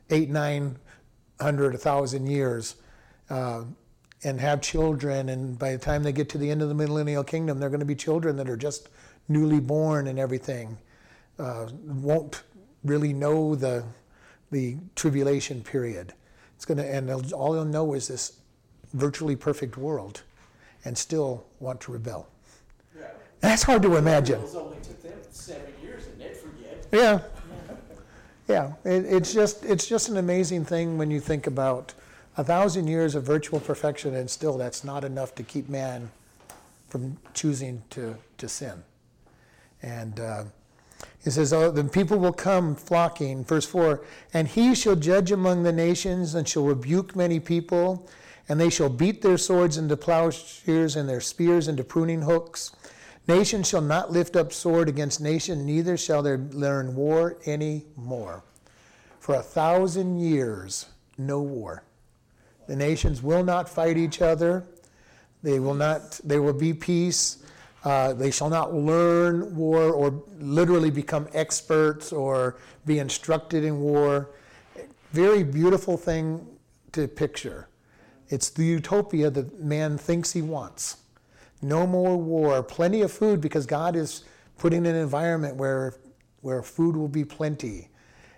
eight, 0.09 0.29
nine 0.29 0.77
hundred, 1.39 1.75
a 1.75 1.77
thousand 1.77 2.27
years. 2.27 2.75
Uh, 3.29 3.63
and 4.23 4.39
have 4.39 4.61
children, 4.61 5.29
and 5.29 5.59
by 5.59 5.71
the 5.71 5.77
time 5.77 6.03
they 6.03 6.11
get 6.11 6.29
to 6.29 6.37
the 6.37 6.49
end 6.49 6.61
of 6.61 6.69
the 6.69 6.75
millennial 6.75 7.23
kingdom, 7.23 7.59
they're 7.59 7.69
going 7.69 7.79
to 7.79 7.85
be 7.85 7.95
children 7.95 8.35
that 8.37 8.49
are 8.49 8.57
just 8.57 8.89
newly 9.27 9.59
born 9.59 10.07
and 10.07 10.17
everything 10.17 10.77
uh, 11.39 11.67
won't 11.83 12.43
really 12.83 13.13
know 13.13 13.55
the, 13.55 13.83
the 14.51 14.77
tribulation 14.95 15.61
period. 15.61 16.13
It's 16.55 16.65
going 16.65 16.77
to, 16.77 16.85
and 16.85 17.09
all 17.33 17.53
they'll 17.53 17.65
know 17.65 17.93
is 17.93 18.07
this 18.07 18.39
virtually 18.93 19.35
perfect 19.35 19.77
world 19.77 20.23
and 20.85 20.97
still 20.97 21.45
want 21.59 21.81
to 21.81 21.91
rebel. 21.91 22.27
Yeah. 22.97 23.07
That's 23.41 23.63
hard 23.63 23.81
to 23.83 23.97
imagine. 23.97 24.41
It 24.41 24.55
only 24.55 24.77
took 24.77 25.01
them 25.03 25.19
seven 25.29 25.73
years 25.81 26.07
and 26.07 26.19
they'd 26.19 26.35
forget. 26.35 26.87
Yeah. 26.91 27.19
Yeah, 28.47 28.73
it, 28.85 29.05
it's 29.05 29.33
just 29.33 29.65
it's 29.65 29.85
just 29.85 30.07
an 30.07 30.15
amazing 30.15 30.63
thing 30.63 30.97
when 30.97 31.11
you 31.11 31.19
think 31.19 31.47
about 31.47 31.93
a 32.37 32.43
thousand 32.43 32.87
years 32.87 33.15
of 33.15 33.23
virtual 33.23 33.59
perfection, 33.59 34.15
and 34.15 34.29
still 34.29 34.57
that's 34.57 34.83
not 34.83 35.03
enough 35.03 35.33
to 35.35 35.43
keep 35.43 35.67
man 35.67 36.11
from 36.87 37.17
choosing 37.33 37.81
to, 37.89 38.15
to 38.37 38.47
sin. 38.47 38.83
And 39.81 40.19
uh, 40.19 40.43
he 41.23 41.31
says, 41.31 41.51
Oh, 41.51 41.71
the 41.71 41.83
people 41.83 42.19
will 42.19 42.33
come 42.33 42.75
flocking. 42.75 43.43
Verse 43.43 43.65
4 43.65 44.01
And 44.33 44.47
he 44.47 44.75
shall 44.75 44.95
judge 44.95 45.31
among 45.31 45.63
the 45.63 45.73
nations 45.73 46.35
and 46.35 46.47
shall 46.47 46.63
rebuke 46.63 47.15
many 47.15 47.39
people, 47.39 48.07
and 48.47 48.59
they 48.59 48.69
shall 48.69 48.89
beat 48.89 49.21
their 49.23 49.37
swords 49.37 49.77
into 49.77 49.97
plowshares 49.97 50.95
and 50.95 51.09
their 51.09 51.21
spears 51.21 51.67
into 51.67 51.83
pruning 51.83 52.21
hooks. 52.21 52.71
Nation 53.27 53.61
shall 53.63 53.81
not 53.81 54.11
lift 54.11 54.37
up 54.37 54.53
sword 54.53 54.87
against 54.87 55.19
nation, 55.19 55.65
neither 55.65 55.97
shall 55.97 56.21
they 56.21 56.37
learn 56.37 56.95
war 56.95 57.35
any 57.45 57.83
more. 57.97 58.43
For 59.19 59.35
a 59.35 59.41
thousand 59.41 60.19
years, 60.19 60.85
no 61.17 61.41
war. 61.41 61.83
The 62.67 62.75
nations 62.75 63.23
will 63.23 63.43
not 63.43 63.67
fight 63.69 63.97
each 63.97 64.21
other. 64.21 64.63
They 65.43 65.59
will 65.59 65.73
not, 65.73 66.19
there 66.23 66.41
will 66.41 66.53
be 66.53 66.73
peace. 66.73 67.43
Uh, 67.83 68.13
they 68.13 68.31
shall 68.31 68.49
not 68.49 68.73
learn 68.73 69.55
war 69.55 69.91
or 69.91 70.23
literally 70.39 70.91
become 70.91 71.27
experts 71.33 72.11
or 72.11 72.57
be 72.85 72.99
instructed 72.99 73.63
in 73.63 73.79
war. 73.79 74.31
Very 75.11 75.43
beautiful 75.43 75.95
thing 75.95 76.45
to 76.91 77.07
picture. 77.07 77.69
It's 78.29 78.49
the 78.49 78.65
utopia 78.65 79.29
that 79.29 79.61
man 79.61 79.97
thinks 79.97 80.33
he 80.33 80.41
wants. 80.41 80.97
No 81.61 81.87
more 81.87 82.17
war, 82.17 82.61
plenty 82.61 83.01
of 83.01 83.11
food 83.11 83.39
because 83.39 83.65
God 83.65 83.95
is 83.95 84.25
putting 84.57 84.85
an 84.85 84.95
environment 84.95 85.55
where, 85.55 85.93
where 86.41 86.61
food 86.61 86.95
will 86.97 87.07
be 87.07 87.23
plenty. 87.23 87.89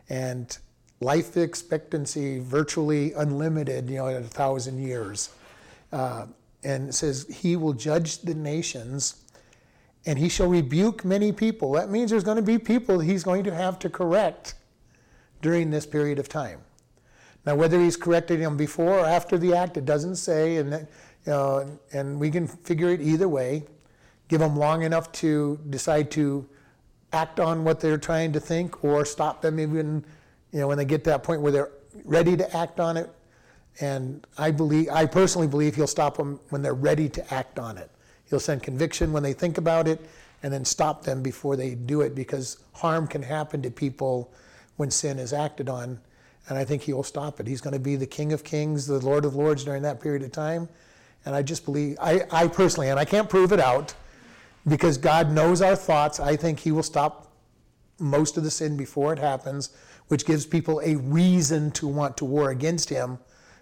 And 0.09 0.55
life 0.99 1.37
expectancy 1.37 2.39
virtually 2.39 3.13
unlimited, 3.13 3.89
you 3.89 3.97
know, 3.97 4.07
at 4.07 4.21
a 4.21 4.27
thousand 4.27 4.79
years. 4.79 5.29
Uh, 5.91 6.25
and 6.63 6.89
it 6.89 6.93
says, 6.93 7.25
He 7.29 7.55
will 7.55 7.73
judge 7.73 8.19
the 8.19 8.33
nations 8.33 9.23
and 10.05 10.17
he 10.17 10.29
shall 10.29 10.47
rebuke 10.47 11.03
many 11.03 11.31
people. 11.31 11.73
That 11.73 11.89
means 11.89 12.11
there's 12.11 12.23
going 12.23 12.37
to 12.37 12.41
be 12.43 12.57
people 12.57 12.99
he's 12.99 13.23
going 13.23 13.43
to 13.43 13.53
have 13.53 13.79
to 13.79 13.89
correct 13.89 14.55
during 15.41 15.71
this 15.71 15.85
period 15.85 16.19
of 16.19 16.29
time. 16.29 16.61
Now, 17.45 17.55
whether 17.55 17.79
he's 17.79 17.95
corrected 17.95 18.41
them 18.41 18.57
before 18.57 18.99
or 18.99 19.05
after 19.05 19.37
the 19.37 19.53
act, 19.53 19.77
it 19.77 19.85
doesn't 19.85 20.17
say, 20.17 20.57
and, 20.57 20.87
uh, 21.27 21.65
and 21.93 22.19
we 22.19 22.31
can 22.31 22.47
figure 22.47 22.89
it 22.89 23.01
either 23.01 23.27
way. 23.27 23.63
Give 24.27 24.39
them 24.39 24.55
long 24.55 24.83
enough 24.83 25.11
to 25.13 25.59
decide 25.69 26.11
to 26.11 26.47
act 27.11 27.39
on 27.39 27.63
what 27.63 27.79
they're 27.79 27.97
trying 27.97 28.31
to 28.33 28.39
think 28.39 28.83
or 28.83 29.03
stop 29.05 29.41
them 29.41 29.59
even 29.59 30.05
you 30.51 30.59
know, 30.59 30.67
when 30.67 30.77
they 30.77 30.85
get 30.85 31.03
to 31.05 31.11
that 31.11 31.23
point 31.23 31.41
where 31.41 31.51
they're 31.51 31.71
ready 32.05 32.35
to 32.37 32.57
act 32.57 32.79
on 32.79 32.97
it. 32.97 33.09
And 33.81 34.25
I 34.37 34.51
believe, 34.51 34.89
I 34.89 35.05
personally 35.05 35.47
believe 35.47 35.75
he'll 35.75 35.87
stop 35.87 36.17
them 36.17 36.39
when 36.49 36.61
they're 36.61 36.73
ready 36.73 37.07
to 37.09 37.33
act 37.33 37.59
on 37.59 37.77
it. 37.77 37.89
He'll 38.29 38.39
send 38.39 38.63
conviction 38.63 39.13
when 39.13 39.23
they 39.23 39.33
think 39.33 39.57
about 39.57 39.87
it 39.87 40.01
and 40.43 40.53
then 40.53 40.65
stop 40.65 41.03
them 41.03 41.21
before 41.21 41.55
they 41.55 41.75
do 41.75 42.01
it 42.01 42.15
because 42.15 42.57
harm 42.73 43.07
can 43.07 43.21
happen 43.21 43.61
to 43.61 43.71
people 43.71 44.31
when 44.77 44.91
sin 44.91 45.19
is 45.19 45.33
acted 45.33 45.69
on. 45.69 45.99
And 46.47 46.57
I 46.57 46.65
think 46.65 46.81
he 46.81 46.93
will 46.93 47.03
stop 47.03 47.39
it. 47.39 47.47
He's 47.47 47.61
going 47.61 47.73
to 47.73 47.79
be 47.79 47.95
the 47.95 48.07
King 48.07 48.33
of 48.33 48.43
Kings, 48.43 48.87
the 48.87 48.99
Lord 48.99 49.25
of 49.25 49.35
Lords 49.35 49.63
during 49.63 49.83
that 49.83 50.01
period 50.01 50.23
of 50.23 50.31
time. 50.31 50.67
And 51.25 51.35
I 51.35 51.41
just 51.41 51.65
believe, 51.65 51.97
I, 52.01 52.21
I 52.31 52.47
personally, 52.47 52.89
and 52.89 52.99
I 52.99 53.05
can't 53.05 53.29
prove 53.29 53.51
it 53.51 53.59
out 53.59 53.93
because 54.67 54.97
God 54.97 55.31
knows 55.31 55.61
our 55.61 55.75
thoughts, 55.75 56.19
I 56.19 56.35
think 56.35 56.59
he 56.59 56.71
will 56.71 56.83
stop 56.83 57.31
most 57.99 58.37
of 58.37 58.43
the 58.43 58.51
sin 58.51 58.77
before 58.77 59.11
it 59.13 59.19
happens 59.19 59.71
which 60.09 60.25
gives 60.25 60.45
people 60.45 60.81
a 60.83 60.95
reason 60.97 61.71
to 61.71 61.87
want 61.87 62.17
to 62.17 62.25
war 62.25 62.49
against 62.49 62.89
him 62.89 63.17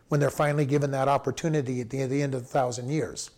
when 0.07 0.19
they're 0.19 0.29
finally 0.29 0.65
given 0.65 0.91
that 0.91 1.07
opportunity 1.07 1.81
at 1.81 1.89
the, 1.89 2.01
at 2.01 2.09
the 2.09 2.21
end 2.21 2.33
of 2.33 2.41
the 2.41 2.47
thousand 2.47 2.89
years. 2.89 3.29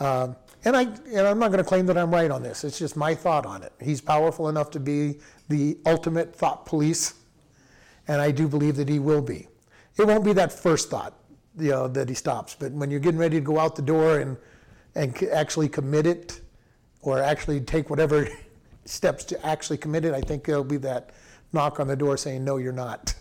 Um, 0.00 0.36
and, 0.64 0.76
I, 0.76 0.82
and 0.82 1.26
I'm 1.26 1.38
not 1.38 1.48
going 1.48 1.58
to 1.58 1.64
claim 1.64 1.86
that 1.86 1.96
I'm 1.96 2.10
right 2.10 2.30
on 2.30 2.42
this. 2.42 2.64
It's 2.64 2.78
just 2.78 2.96
my 2.96 3.14
thought 3.14 3.46
on 3.46 3.62
it. 3.62 3.72
He's 3.80 4.00
powerful 4.00 4.48
enough 4.48 4.70
to 4.72 4.80
be 4.80 5.20
the 5.48 5.78
ultimate 5.86 6.34
thought 6.34 6.66
police, 6.66 7.14
and 8.08 8.20
I 8.20 8.32
do 8.32 8.48
believe 8.48 8.76
that 8.76 8.88
he 8.88 8.98
will 8.98 9.22
be. 9.22 9.48
It 9.96 10.06
won't 10.06 10.24
be 10.24 10.32
that 10.32 10.52
first 10.52 10.90
thought 10.90 11.14
you 11.58 11.70
know, 11.70 11.86
that 11.88 12.08
he 12.08 12.14
stops, 12.14 12.56
but 12.58 12.72
when 12.72 12.90
you're 12.90 13.00
getting 13.00 13.20
ready 13.20 13.36
to 13.36 13.44
go 13.44 13.58
out 13.58 13.76
the 13.76 13.82
door 13.82 14.18
and, 14.18 14.36
and 14.94 15.22
actually 15.32 15.68
commit 15.68 16.06
it, 16.06 16.40
or 17.02 17.20
actually 17.20 17.60
take 17.60 17.90
whatever 17.90 18.28
steps 18.84 19.24
to 19.24 19.46
actually 19.46 19.76
commit 19.76 20.04
it, 20.04 20.14
I 20.14 20.20
think 20.20 20.48
it'll 20.48 20.64
be 20.64 20.78
that 20.78 21.10
knock 21.52 21.80
on 21.80 21.86
the 21.86 21.96
door 21.96 22.16
saying, 22.16 22.44
No, 22.44 22.56
you're 22.56 22.72
not 22.72 23.14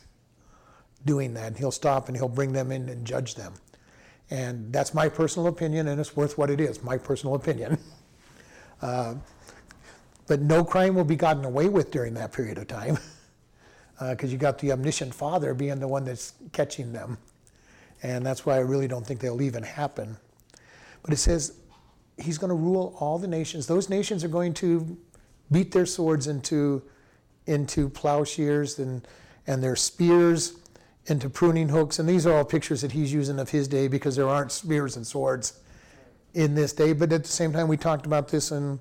doing 1.06 1.34
that. 1.34 1.48
And 1.48 1.58
he'll 1.58 1.72
stop 1.72 2.08
and 2.08 2.18
he'll 2.18 2.30
bring 2.30 2.54
them 2.54 2.72
in 2.72 2.90
and 2.90 3.06
judge 3.06 3.36
them. 3.36 3.54
And 4.30 4.72
that's 4.72 4.94
my 4.94 5.10
personal 5.10 5.48
opinion, 5.48 5.90
and 5.90 6.00
it's 6.00 6.16
worth 6.16 6.38
what 6.38 6.50
it 6.50 6.62
is 6.62 6.84
my 6.84 6.98
personal 6.98 7.36
opinion. 7.36 7.78
Uh, 8.82 9.14
but 10.26 10.42
no 10.42 10.64
crime 10.64 10.96
will 10.96 11.04
be 11.04 11.16
gotten 11.16 11.46
away 11.46 11.70
with 11.70 11.92
during 11.92 12.16
that 12.16 12.32
period 12.34 12.58
of 12.58 12.68
time 12.68 12.98
because 14.00 14.30
uh, 14.30 14.32
you 14.32 14.38
got 14.40 14.58
the 14.58 14.72
omniscient 14.72 15.14
Father 15.14 15.54
being 15.54 15.80
the 15.80 15.88
one 15.88 16.04
that's 16.04 16.34
catching 16.52 16.92
them. 16.92 17.20
And 18.02 18.26
that's 18.26 18.44
why 18.44 18.56
I 18.56 18.62
really 18.62 18.88
don't 18.88 19.06
think 19.06 19.20
they'll 19.20 19.42
even 19.42 19.62
happen. 19.62 20.18
But 21.04 21.14
it 21.14 21.18
says 21.18 21.54
he's 22.18 22.38
going 22.38 22.50
to 22.50 22.56
rule 22.56 22.96
all 23.00 23.20
the 23.20 23.28
nations. 23.28 23.68
Those 23.68 23.90
nations 23.90 24.24
are 24.24 24.30
going 24.30 24.54
to 24.56 24.98
beat 25.52 25.72
their 25.72 25.86
swords 25.86 26.28
into 26.28 26.82
into 27.46 27.90
plowshares 27.90 28.80
and, 28.80 29.08
and 29.48 29.64
their 29.64 29.76
spears 29.76 30.54
into 31.08 31.30
pruning 31.30 31.70
hooks. 31.70 32.00
And 32.00 32.08
these 32.08 32.26
are 32.28 32.36
all 32.36 32.46
pictures 32.46 32.82
that 32.82 32.92
he's 32.92 33.12
using 33.12 33.40
of 33.40 33.50
his 33.50 33.68
day 33.68 33.88
because 33.88 34.16
there 34.16 34.28
aren't 34.28 34.52
spears 34.52 34.96
and 34.96 35.06
swords 35.06 35.60
in 36.34 36.56
this 36.56 36.74
day. 36.74 36.94
But 36.94 37.12
at 37.12 37.24
the 37.24 37.30
same 37.30 37.52
time, 37.52 37.68
we 37.68 37.78
talked 37.78 38.06
about 38.06 38.30
this 38.30 38.52
in, 38.52 38.80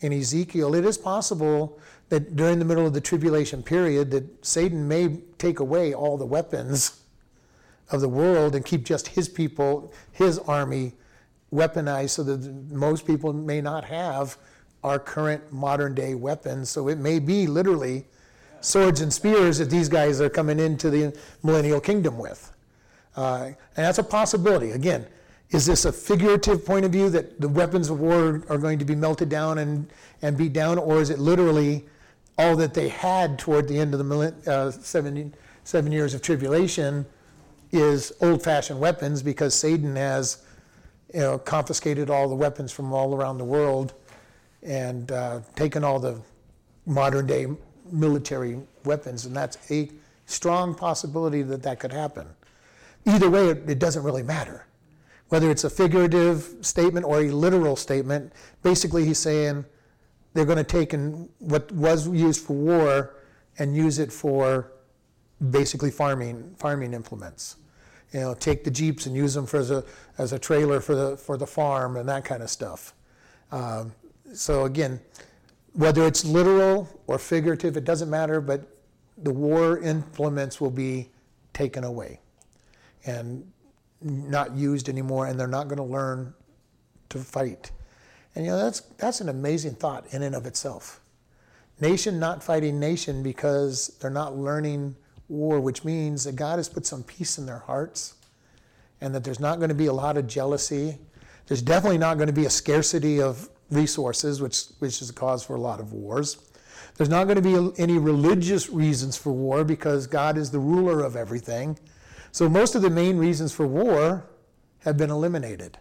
in 0.00 0.12
Ezekiel. 0.12 0.74
It 0.74 0.84
is 0.84 0.98
possible 0.98 1.78
that 2.08 2.34
during 2.36 2.58
the 2.58 2.64
middle 2.64 2.86
of 2.86 2.92
the 2.92 3.00
tribulation 3.00 3.62
period 3.62 4.10
that 4.10 4.44
Satan 4.44 4.88
may 4.88 5.18
take 5.38 5.60
away 5.60 5.94
all 5.94 6.16
the 6.16 6.26
weapons 6.26 7.00
of 7.90 8.00
the 8.00 8.08
world 8.08 8.54
and 8.54 8.64
keep 8.64 8.84
just 8.84 9.08
his 9.08 9.28
people, 9.28 9.92
his 10.12 10.38
army 10.40 10.92
weaponized 11.52 12.10
so 12.10 12.22
that 12.22 12.38
most 12.70 13.06
people 13.06 13.32
may 13.32 13.60
not 13.60 13.84
have 13.84 14.36
our 14.82 14.98
current 14.98 15.52
modern 15.52 15.94
day 15.94 16.14
weapons. 16.14 16.70
So 16.70 16.88
it 16.88 16.98
may 16.98 17.18
be 17.18 17.46
literally 17.46 18.04
swords 18.60 19.00
and 19.00 19.12
spears 19.12 19.58
that 19.58 19.70
these 19.70 19.88
guys 19.88 20.20
are 20.20 20.30
coming 20.30 20.58
into 20.58 20.90
the 20.90 21.16
millennial 21.42 21.80
kingdom 21.80 22.18
with. 22.18 22.52
Uh, 23.16 23.44
and 23.44 23.56
that's 23.86 23.98
a 23.98 24.04
possibility. 24.04 24.70
Again, 24.70 25.06
is 25.50 25.66
this 25.66 25.84
a 25.84 25.92
figurative 25.92 26.64
point 26.64 26.84
of 26.84 26.92
view 26.92 27.10
that 27.10 27.40
the 27.40 27.48
weapons 27.48 27.90
of 27.90 28.00
war 28.00 28.42
are 28.48 28.58
going 28.58 28.78
to 28.78 28.84
be 28.84 28.94
melted 28.94 29.28
down 29.28 29.58
and, 29.58 29.90
and 30.22 30.36
beat 30.36 30.52
down, 30.52 30.78
or 30.78 31.00
is 31.00 31.10
it 31.10 31.18
literally 31.18 31.84
all 32.38 32.56
that 32.56 32.72
they 32.72 32.88
had 32.88 33.38
toward 33.38 33.66
the 33.66 33.78
end 33.78 33.92
of 33.92 33.98
the 33.98 34.34
uh, 34.46 34.70
seven, 34.70 35.34
seven 35.64 35.90
years 35.90 36.14
of 36.14 36.22
tribulation 36.22 37.04
is 37.72 38.12
old 38.20 38.42
fashioned 38.42 38.80
weapons 38.80 39.22
because 39.22 39.54
Satan 39.54 39.96
has 39.96 40.44
you 41.12 41.20
know, 41.20 41.38
confiscated 41.38 42.10
all 42.10 42.28
the 42.28 42.34
weapons 42.34 42.72
from 42.72 42.92
all 42.92 43.14
around 43.14 43.38
the 43.38 43.44
world 43.44 43.94
and 44.62 45.10
uh, 45.12 45.40
taken 45.54 45.84
all 45.84 45.98
the 45.98 46.20
modern 46.86 47.26
day 47.26 47.46
military 47.90 48.58
weapons, 48.84 49.26
and 49.26 49.34
that's 49.34 49.58
a 49.70 49.90
strong 50.26 50.74
possibility 50.74 51.42
that 51.42 51.62
that 51.62 51.80
could 51.80 51.92
happen. 51.92 52.26
Either 53.06 53.30
way, 53.30 53.48
it, 53.48 53.68
it 53.68 53.78
doesn't 53.78 54.02
really 54.02 54.22
matter. 54.22 54.66
Whether 55.28 55.50
it's 55.50 55.64
a 55.64 55.70
figurative 55.70 56.56
statement 56.60 57.06
or 57.06 57.20
a 57.20 57.30
literal 57.30 57.76
statement, 57.76 58.32
basically 58.62 59.04
he's 59.04 59.18
saying 59.18 59.64
they're 60.34 60.44
going 60.44 60.58
to 60.58 60.64
take 60.64 60.92
in 60.92 61.28
what 61.38 61.70
was 61.72 62.08
used 62.08 62.44
for 62.44 62.54
war 62.54 63.16
and 63.58 63.76
use 63.76 63.98
it 63.98 64.12
for 64.12 64.72
basically 65.50 65.90
farming 65.90 66.54
farming 66.58 66.94
implements. 66.94 67.56
You 68.12 68.20
know, 68.20 68.34
take 68.34 68.64
the 68.64 68.70
jeeps 68.70 69.06
and 69.06 69.14
use 69.14 69.34
them 69.34 69.46
for 69.46 69.58
as 69.58 69.70
a 69.70 69.84
as 70.18 70.32
a 70.32 70.38
trailer 70.38 70.80
for 70.80 70.94
the 70.94 71.16
for 71.16 71.36
the 71.36 71.46
farm 71.46 71.96
and 71.96 72.08
that 72.08 72.24
kind 72.24 72.42
of 72.42 72.50
stuff. 72.50 72.92
Um, 73.52 73.92
so 74.32 74.64
again, 74.64 75.00
whether 75.72 76.06
it's 76.06 76.24
literal 76.24 76.88
or 77.06 77.18
figurative, 77.18 77.76
it 77.76 77.84
doesn't 77.84 78.10
matter, 78.10 78.40
but 78.40 78.62
the 79.18 79.32
war 79.32 79.78
implements 79.78 80.60
will 80.60 80.70
be 80.70 81.08
taken 81.52 81.84
away 81.84 82.20
and 83.06 83.50
not 84.02 84.54
used 84.54 84.88
anymore, 84.88 85.26
and 85.26 85.38
they're 85.38 85.46
not 85.46 85.68
going 85.68 85.78
to 85.78 85.82
learn 85.82 86.34
to 87.10 87.18
fight. 87.18 87.70
And 88.34 88.44
you 88.44 88.50
know, 88.50 88.58
that's, 88.58 88.80
that's 88.98 89.20
an 89.20 89.28
amazing 89.28 89.74
thought 89.74 90.06
in 90.12 90.22
and 90.22 90.34
of 90.34 90.46
itself. 90.46 91.00
Nation 91.80 92.18
not 92.18 92.42
fighting 92.42 92.78
nation 92.78 93.22
because 93.22 93.88
they're 94.00 94.10
not 94.10 94.36
learning 94.36 94.96
war, 95.28 95.60
which 95.60 95.84
means 95.84 96.24
that 96.24 96.36
God 96.36 96.58
has 96.58 96.68
put 96.68 96.86
some 96.86 97.02
peace 97.02 97.38
in 97.38 97.46
their 97.46 97.58
hearts 97.58 98.14
and 99.00 99.14
that 99.14 99.24
there's 99.24 99.40
not 99.40 99.58
going 99.58 99.70
to 99.70 99.74
be 99.74 99.86
a 99.86 99.92
lot 99.92 100.16
of 100.16 100.26
jealousy. 100.26 100.98
There's 101.46 101.62
definitely 101.62 101.98
not 101.98 102.16
going 102.16 102.26
to 102.26 102.32
be 102.32 102.44
a 102.44 102.50
scarcity 102.50 103.20
of 103.20 103.48
resources, 103.70 104.40
which, 104.40 104.64
which 104.78 105.00
is 105.02 105.10
a 105.10 105.12
cause 105.12 105.44
for 105.44 105.56
a 105.56 105.60
lot 105.60 105.80
of 105.80 105.92
wars. 105.92 106.38
There's 106.96 107.08
not 107.08 107.24
going 107.24 107.36
to 107.36 107.42
be 107.42 107.82
any 107.82 107.98
religious 107.98 108.68
reasons 108.68 109.16
for 109.16 109.32
war 109.32 109.64
because 109.64 110.06
God 110.06 110.36
is 110.36 110.50
the 110.50 110.58
ruler 110.58 111.02
of 111.02 111.16
everything. 111.16 111.78
So 112.32 112.48
most 112.48 112.74
of 112.74 112.82
the 112.82 112.90
main 112.90 113.16
reasons 113.16 113.52
for 113.52 113.66
war 113.66 114.28
have 114.80 114.96
been 114.96 115.10
eliminated. 115.10 115.78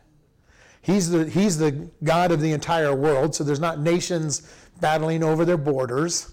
He's 0.82 1.10
the, 1.10 1.30
he's 1.30 1.58
the 1.58 1.90
God 2.04 2.32
of 2.32 2.42
the 2.42 2.52
entire 2.54 2.96
world, 2.96 3.36
so 3.36 3.44
there's 3.44 3.60
not 3.60 3.80
nations 3.80 4.50
battling 4.80 5.24
over 5.24 5.44
their 5.44 5.58
borders. 5.58 6.32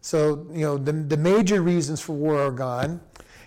So, 0.00 0.46
you 0.52 0.62
know, 0.62 0.78
the, 0.78 0.92
the 0.92 1.16
major 1.16 1.60
reasons 1.60 2.00
for 2.00 2.14
war 2.14 2.40
are 2.40 2.50
gone. 2.50 3.00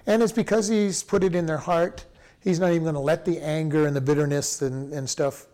And 0.05 0.21
it's 0.21 0.31
because 0.31 0.67
he's 0.67 1.03
put 1.03 1.23
it 1.23 1.35
in 1.35 1.45
their 1.45 1.57
heart. 1.57 2.05
He's 2.39 2.59
not 2.59 2.71
even 2.71 2.83
going 2.83 2.95
to 2.95 3.01
let 3.01 3.25
the 3.25 3.39
anger 3.39 3.85
and 3.87 3.95
the 3.95 4.01
bitterness 4.01 4.61
and, 4.61 4.91
and 4.93 5.09
stuff 5.09 5.47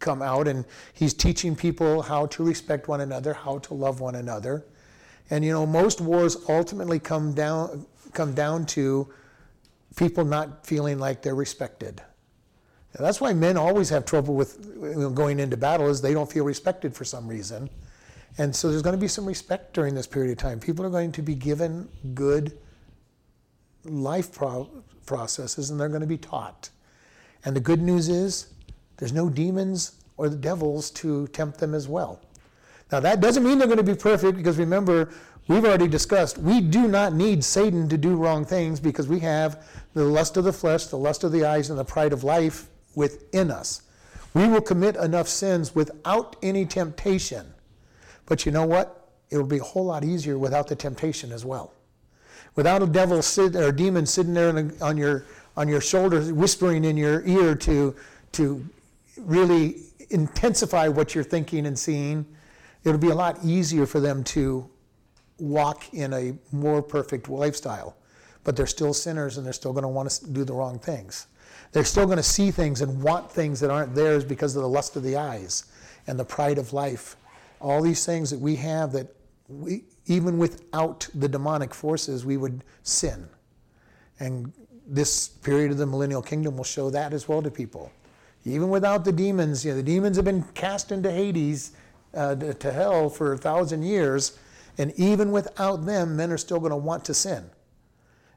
come 0.00 0.22
out 0.22 0.48
and 0.48 0.64
he's 0.92 1.14
teaching 1.14 1.54
people 1.54 2.02
how 2.02 2.26
to 2.26 2.42
respect 2.42 2.88
one 2.88 3.02
another, 3.02 3.32
how 3.32 3.58
to 3.58 3.74
love 3.74 4.00
one 4.00 4.16
another. 4.16 4.64
And 5.30 5.44
you 5.44 5.52
know, 5.52 5.66
most 5.66 6.00
wars 6.00 6.36
ultimately 6.48 6.98
come 6.98 7.32
down 7.34 7.86
come 8.12 8.34
down 8.34 8.66
to 8.66 9.08
people 9.96 10.24
not 10.24 10.66
feeling 10.66 10.98
like 10.98 11.22
they're 11.22 11.34
respected. 11.34 12.02
That's 12.98 13.20
why 13.20 13.32
men 13.32 13.56
always 13.56 13.88
have 13.90 14.04
trouble 14.04 14.34
with 14.34 15.14
going 15.14 15.38
into 15.38 15.56
battle 15.56 15.88
is 15.88 16.00
they 16.00 16.12
don't 16.12 16.30
feel 16.30 16.44
respected 16.44 16.94
for 16.94 17.04
some 17.04 17.28
reason. 17.28 17.70
And 18.38 18.54
so 18.54 18.68
there's 18.68 18.82
going 18.82 18.96
to 18.96 19.00
be 19.00 19.08
some 19.08 19.26
respect 19.26 19.74
during 19.74 19.94
this 19.94 20.06
period 20.06 20.32
of 20.32 20.38
time. 20.38 20.58
People 20.58 20.84
are 20.84 20.90
going 20.90 21.12
to 21.12 21.22
be 21.22 21.34
given 21.34 21.88
good 22.14 22.58
life 23.84 24.32
pro- 24.32 24.68
processes 25.06 25.70
and 25.70 25.78
they're 25.78 25.88
going 25.88 26.00
to 26.00 26.06
be 26.06 26.18
taught. 26.18 26.70
And 27.44 27.54
the 27.54 27.60
good 27.60 27.80
news 27.80 28.08
is 28.08 28.49
there's 29.00 29.12
no 29.12 29.28
demons 29.28 29.92
or 30.18 30.28
the 30.28 30.36
devils 30.36 30.90
to 30.90 31.26
tempt 31.28 31.58
them 31.58 31.74
as 31.74 31.88
well. 31.88 32.20
Now, 32.92 33.00
that 33.00 33.20
doesn't 33.20 33.42
mean 33.42 33.58
they're 33.58 33.66
going 33.66 33.78
to 33.78 33.82
be 33.82 33.94
perfect 33.94 34.36
because 34.36 34.58
remember, 34.58 35.08
we've 35.48 35.64
already 35.64 35.88
discussed 35.88 36.36
we 36.38 36.60
do 36.60 36.86
not 36.86 37.14
need 37.14 37.42
Satan 37.42 37.88
to 37.88 37.96
do 37.96 38.14
wrong 38.14 38.44
things 38.44 38.78
because 38.78 39.08
we 39.08 39.18
have 39.20 39.66
the 39.94 40.04
lust 40.04 40.36
of 40.36 40.44
the 40.44 40.52
flesh, 40.52 40.86
the 40.86 40.98
lust 40.98 41.24
of 41.24 41.32
the 41.32 41.44
eyes, 41.44 41.70
and 41.70 41.78
the 41.78 41.84
pride 41.84 42.12
of 42.12 42.22
life 42.22 42.68
within 42.94 43.50
us. 43.50 43.82
We 44.34 44.46
will 44.46 44.60
commit 44.60 44.96
enough 44.96 45.28
sins 45.28 45.74
without 45.74 46.36
any 46.42 46.66
temptation. 46.66 47.46
But 48.26 48.44
you 48.44 48.52
know 48.52 48.66
what? 48.66 49.08
It 49.30 49.38
will 49.38 49.46
be 49.46 49.58
a 49.58 49.62
whole 49.62 49.86
lot 49.86 50.04
easier 50.04 50.38
without 50.38 50.68
the 50.68 50.76
temptation 50.76 51.32
as 51.32 51.44
well. 51.44 51.72
Without 52.54 52.82
a 52.82 52.86
devil 52.86 53.22
sit, 53.22 53.56
or 53.56 53.68
a 53.68 53.72
demon 53.74 54.04
sitting 54.04 54.34
there 54.34 54.70
on 54.82 54.96
your 54.96 55.24
on 55.56 55.68
your 55.68 55.80
shoulder, 55.80 56.20
whispering 56.34 56.84
in 56.84 56.96
your 56.96 57.22
ear 57.26 57.54
to 57.54 57.94
to 58.32 58.64
really 59.26 59.82
intensify 60.10 60.88
what 60.88 61.14
you're 61.14 61.24
thinking 61.24 61.66
and 61.66 61.78
seeing, 61.78 62.26
it'll 62.84 62.98
be 62.98 63.10
a 63.10 63.14
lot 63.14 63.38
easier 63.44 63.86
for 63.86 64.00
them 64.00 64.24
to 64.24 64.68
walk 65.38 65.92
in 65.94 66.12
a 66.12 66.34
more 66.52 66.82
perfect 66.82 67.28
lifestyle. 67.28 67.96
But 68.44 68.56
they're 68.56 68.66
still 68.66 68.94
sinners 68.94 69.36
and 69.36 69.46
they're 69.46 69.52
still 69.52 69.72
going 69.72 69.82
to 69.82 69.88
want 69.88 70.10
to 70.10 70.30
do 70.30 70.44
the 70.44 70.54
wrong 70.54 70.78
things. 70.78 71.26
They're 71.72 71.84
still 71.84 72.06
going 72.06 72.16
to 72.16 72.22
see 72.22 72.50
things 72.50 72.80
and 72.80 73.02
want 73.02 73.30
things 73.30 73.60
that 73.60 73.70
aren't 73.70 73.94
theirs 73.94 74.24
because 74.24 74.56
of 74.56 74.62
the 74.62 74.68
lust 74.68 74.96
of 74.96 75.02
the 75.02 75.16
eyes 75.16 75.66
and 76.06 76.18
the 76.18 76.24
pride 76.24 76.58
of 76.58 76.72
life. 76.72 77.16
All 77.60 77.82
these 77.82 78.04
things 78.04 78.30
that 78.30 78.40
we 78.40 78.56
have 78.56 78.92
that 78.92 79.14
we, 79.48 79.84
even 80.06 80.38
without 80.38 81.08
the 81.14 81.28
demonic 81.28 81.74
forces, 81.74 82.24
we 82.24 82.36
would 82.36 82.64
sin. 82.82 83.28
And 84.18 84.52
this 84.86 85.28
period 85.28 85.70
of 85.70 85.78
the 85.78 85.86
millennial 85.86 86.22
kingdom 86.22 86.56
will 86.56 86.64
show 86.64 86.90
that 86.90 87.12
as 87.12 87.28
well 87.28 87.42
to 87.42 87.50
people. 87.50 87.92
Even 88.44 88.70
without 88.70 89.04
the 89.04 89.12
demons, 89.12 89.64
you 89.64 89.72
know, 89.72 89.76
the 89.76 89.82
demons 89.82 90.16
have 90.16 90.24
been 90.24 90.42
cast 90.54 90.92
into 90.92 91.10
Hades, 91.10 91.72
uh, 92.14 92.34
to 92.34 92.72
hell 92.72 93.08
for 93.08 93.32
a 93.32 93.38
thousand 93.38 93.82
years, 93.82 94.38
and 94.78 94.92
even 94.96 95.30
without 95.30 95.84
them, 95.84 96.16
men 96.16 96.32
are 96.32 96.38
still 96.38 96.58
going 96.58 96.70
to 96.70 96.76
want 96.76 97.04
to 97.04 97.14
sin. 97.14 97.48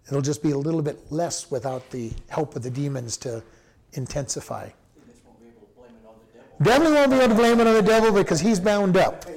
It'll 0.08 0.22
just 0.22 0.44
be 0.44 0.52
a 0.52 0.58
little 0.58 0.82
bit 0.82 1.12
less 1.12 1.50
without 1.50 1.90
the 1.92 2.12
help 2.28 2.56
of 2.56 2.64
the 2.64 2.70
demons 2.70 3.18
to 3.18 3.42
intensify. 3.94 4.70
Won't 5.26 5.40
be 5.40 5.48
able 5.48 5.62
to 5.62 5.74
blame 5.76 5.92
it 5.96 6.34
devil. 6.34 6.66
Definitely 6.66 6.94
won't 6.96 7.12
be 7.12 7.18
able 7.18 7.28
to 7.30 7.36
blame 7.36 7.60
it 7.62 7.68
on 7.68 7.74
the 7.74 7.82
devil 7.82 8.12
because 8.12 8.40
he's 8.42 8.60
bound 8.60 8.98
up. 8.98 9.26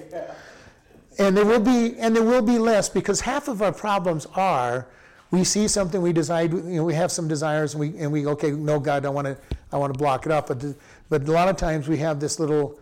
And 1.18 1.34
there 1.34 1.46
will 1.46 1.60
be 1.60 1.98
and 1.98 2.14
there 2.14 2.22
will 2.22 2.42
be 2.42 2.58
less 2.58 2.90
because 2.90 3.22
half 3.22 3.48
of 3.48 3.62
our 3.62 3.72
problems 3.72 4.26
are 4.34 4.86
we 5.30 5.44
see 5.44 5.66
something 5.68 6.00
we 6.02 6.12
decide 6.12 6.52
you 6.52 6.62
know 6.62 6.84
we 6.84 6.94
have 6.94 7.10
some 7.10 7.28
desires 7.28 7.74
and 7.74 7.80
we 7.80 7.98
and 7.98 8.10
we 8.10 8.26
okay 8.26 8.50
no 8.50 8.78
God 8.78 9.04
I 9.04 9.08
want 9.08 9.26
to 9.26 9.36
I 9.72 9.76
want 9.76 9.92
to 9.92 9.98
block 9.98 10.26
it 10.26 10.32
up 10.32 10.48
but 10.48 10.64
but 11.08 11.28
a 11.28 11.32
lot 11.32 11.48
of 11.48 11.56
times 11.56 11.88
we 11.88 11.98
have 11.98 12.20
this 12.20 12.38
little 12.38 12.78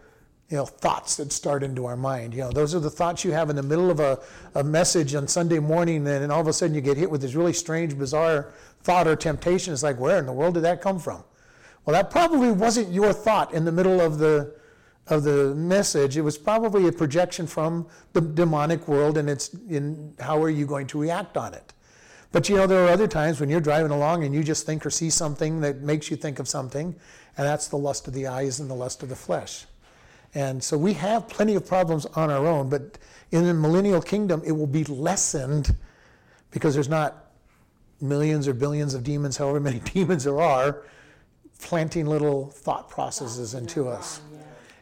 you 0.50 0.56
know 0.56 0.66
thoughts 0.66 1.16
that 1.16 1.32
start 1.32 1.62
into 1.62 1.86
our 1.86 1.96
mind. 1.96 2.34
You 2.34 2.40
know 2.40 2.52
those 2.52 2.74
are 2.74 2.80
the 2.80 2.90
thoughts 2.90 3.24
you 3.24 3.32
have 3.32 3.50
in 3.50 3.56
the 3.56 3.62
middle 3.62 3.90
of 3.90 4.00
a, 4.00 4.20
a 4.54 4.62
message 4.64 5.14
on 5.14 5.26
Sunday 5.26 5.58
morning 5.58 6.06
and, 6.06 6.22
and 6.22 6.30
all 6.30 6.40
of 6.40 6.46
a 6.46 6.52
sudden 6.52 6.74
you 6.74 6.80
get 6.80 6.96
hit 6.96 7.10
with 7.10 7.22
this 7.22 7.34
really 7.34 7.52
strange 7.52 7.96
bizarre 7.98 8.52
thought 8.82 9.06
or 9.06 9.16
temptation. 9.16 9.72
It's 9.72 9.82
like 9.82 9.98
where 9.98 10.18
in 10.18 10.26
the 10.26 10.32
world 10.32 10.54
did 10.54 10.64
that 10.64 10.82
come 10.82 10.98
from? 10.98 11.24
Well 11.86 11.94
that 11.94 12.10
probably 12.10 12.52
wasn't 12.52 12.92
your 12.92 13.12
thought 13.12 13.54
in 13.54 13.64
the 13.64 13.72
middle 13.72 14.00
of 14.00 14.18
the 14.18 14.54
of 15.06 15.22
the 15.22 15.54
message, 15.54 16.16
it 16.16 16.22
was 16.22 16.38
probably 16.38 16.88
a 16.88 16.92
projection 16.92 17.46
from 17.46 17.86
the 18.14 18.20
demonic 18.20 18.88
world, 18.88 19.18
and 19.18 19.28
it's 19.28 19.52
in 19.68 20.14
how 20.18 20.42
are 20.42 20.48
you 20.50 20.66
going 20.66 20.86
to 20.86 20.98
react 20.98 21.36
on 21.36 21.52
it. 21.52 21.72
But 22.34 22.48
you 22.48 22.56
know, 22.56 22.66
there 22.66 22.84
are 22.84 22.88
other 22.88 23.06
times 23.06 23.38
when 23.38 23.48
you're 23.48 23.60
driving 23.60 23.92
along 23.92 24.24
and 24.24 24.34
you 24.34 24.42
just 24.42 24.66
think 24.66 24.84
or 24.84 24.90
see 24.90 25.08
something 25.08 25.60
that 25.60 25.82
makes 25.82 26.10
you 26.10 26.16
think 26.16 26.40
of 26.40 26.48
something, 26.48 26.86
and 27.36 27.46
that's 27.46 27.68
the 27.68 27.76
lust 27.76 28.08
of 28.08 28.12
the 28.12 28.26
eyes 28.26 28.58
and 28.58 28.68
the 28.68 28.74
lust 28.74 29.04
of 29.04 29.08
the 29.08 29.14
flesh. 29.14 29.66
And 30.34 30.60
so 30.60 30.76
we 30.76 30.94
have 30.94 31.28
plenty 31.28 31.54
of 31.54 31.64
problems 31.64 32.06
on 32.06 32.32
our 32.32 32.44
own, 32.44 32.68
but 32.68 32.98
in 33.30 33.44
the 33.44 33.54
millennial 33.54 34.02
kingdom, 34.02 34.42
it 34.44 34.50
will 34.50 34.66
be 34.66 34.82
lessened 34.82 35.76
because 36.50 36.74
there's 36.74 36.88
not 36.88 37.30
millions 38.00 38.48
or 38.48 38.52
billions 38.52 38.94
of 38.94 39.04
demons, 39.04 39.36
however 39.36 39.60
many 39.60 39.78
demons 39.94 40.24
there 40.24 40.40
are, 40.40 40.82
planting 41.60 42.04
little 42.04 42.50
thought 42.50 42.88
processes 42.90 43.54
into 43.54 43.86
us 43.86 44.20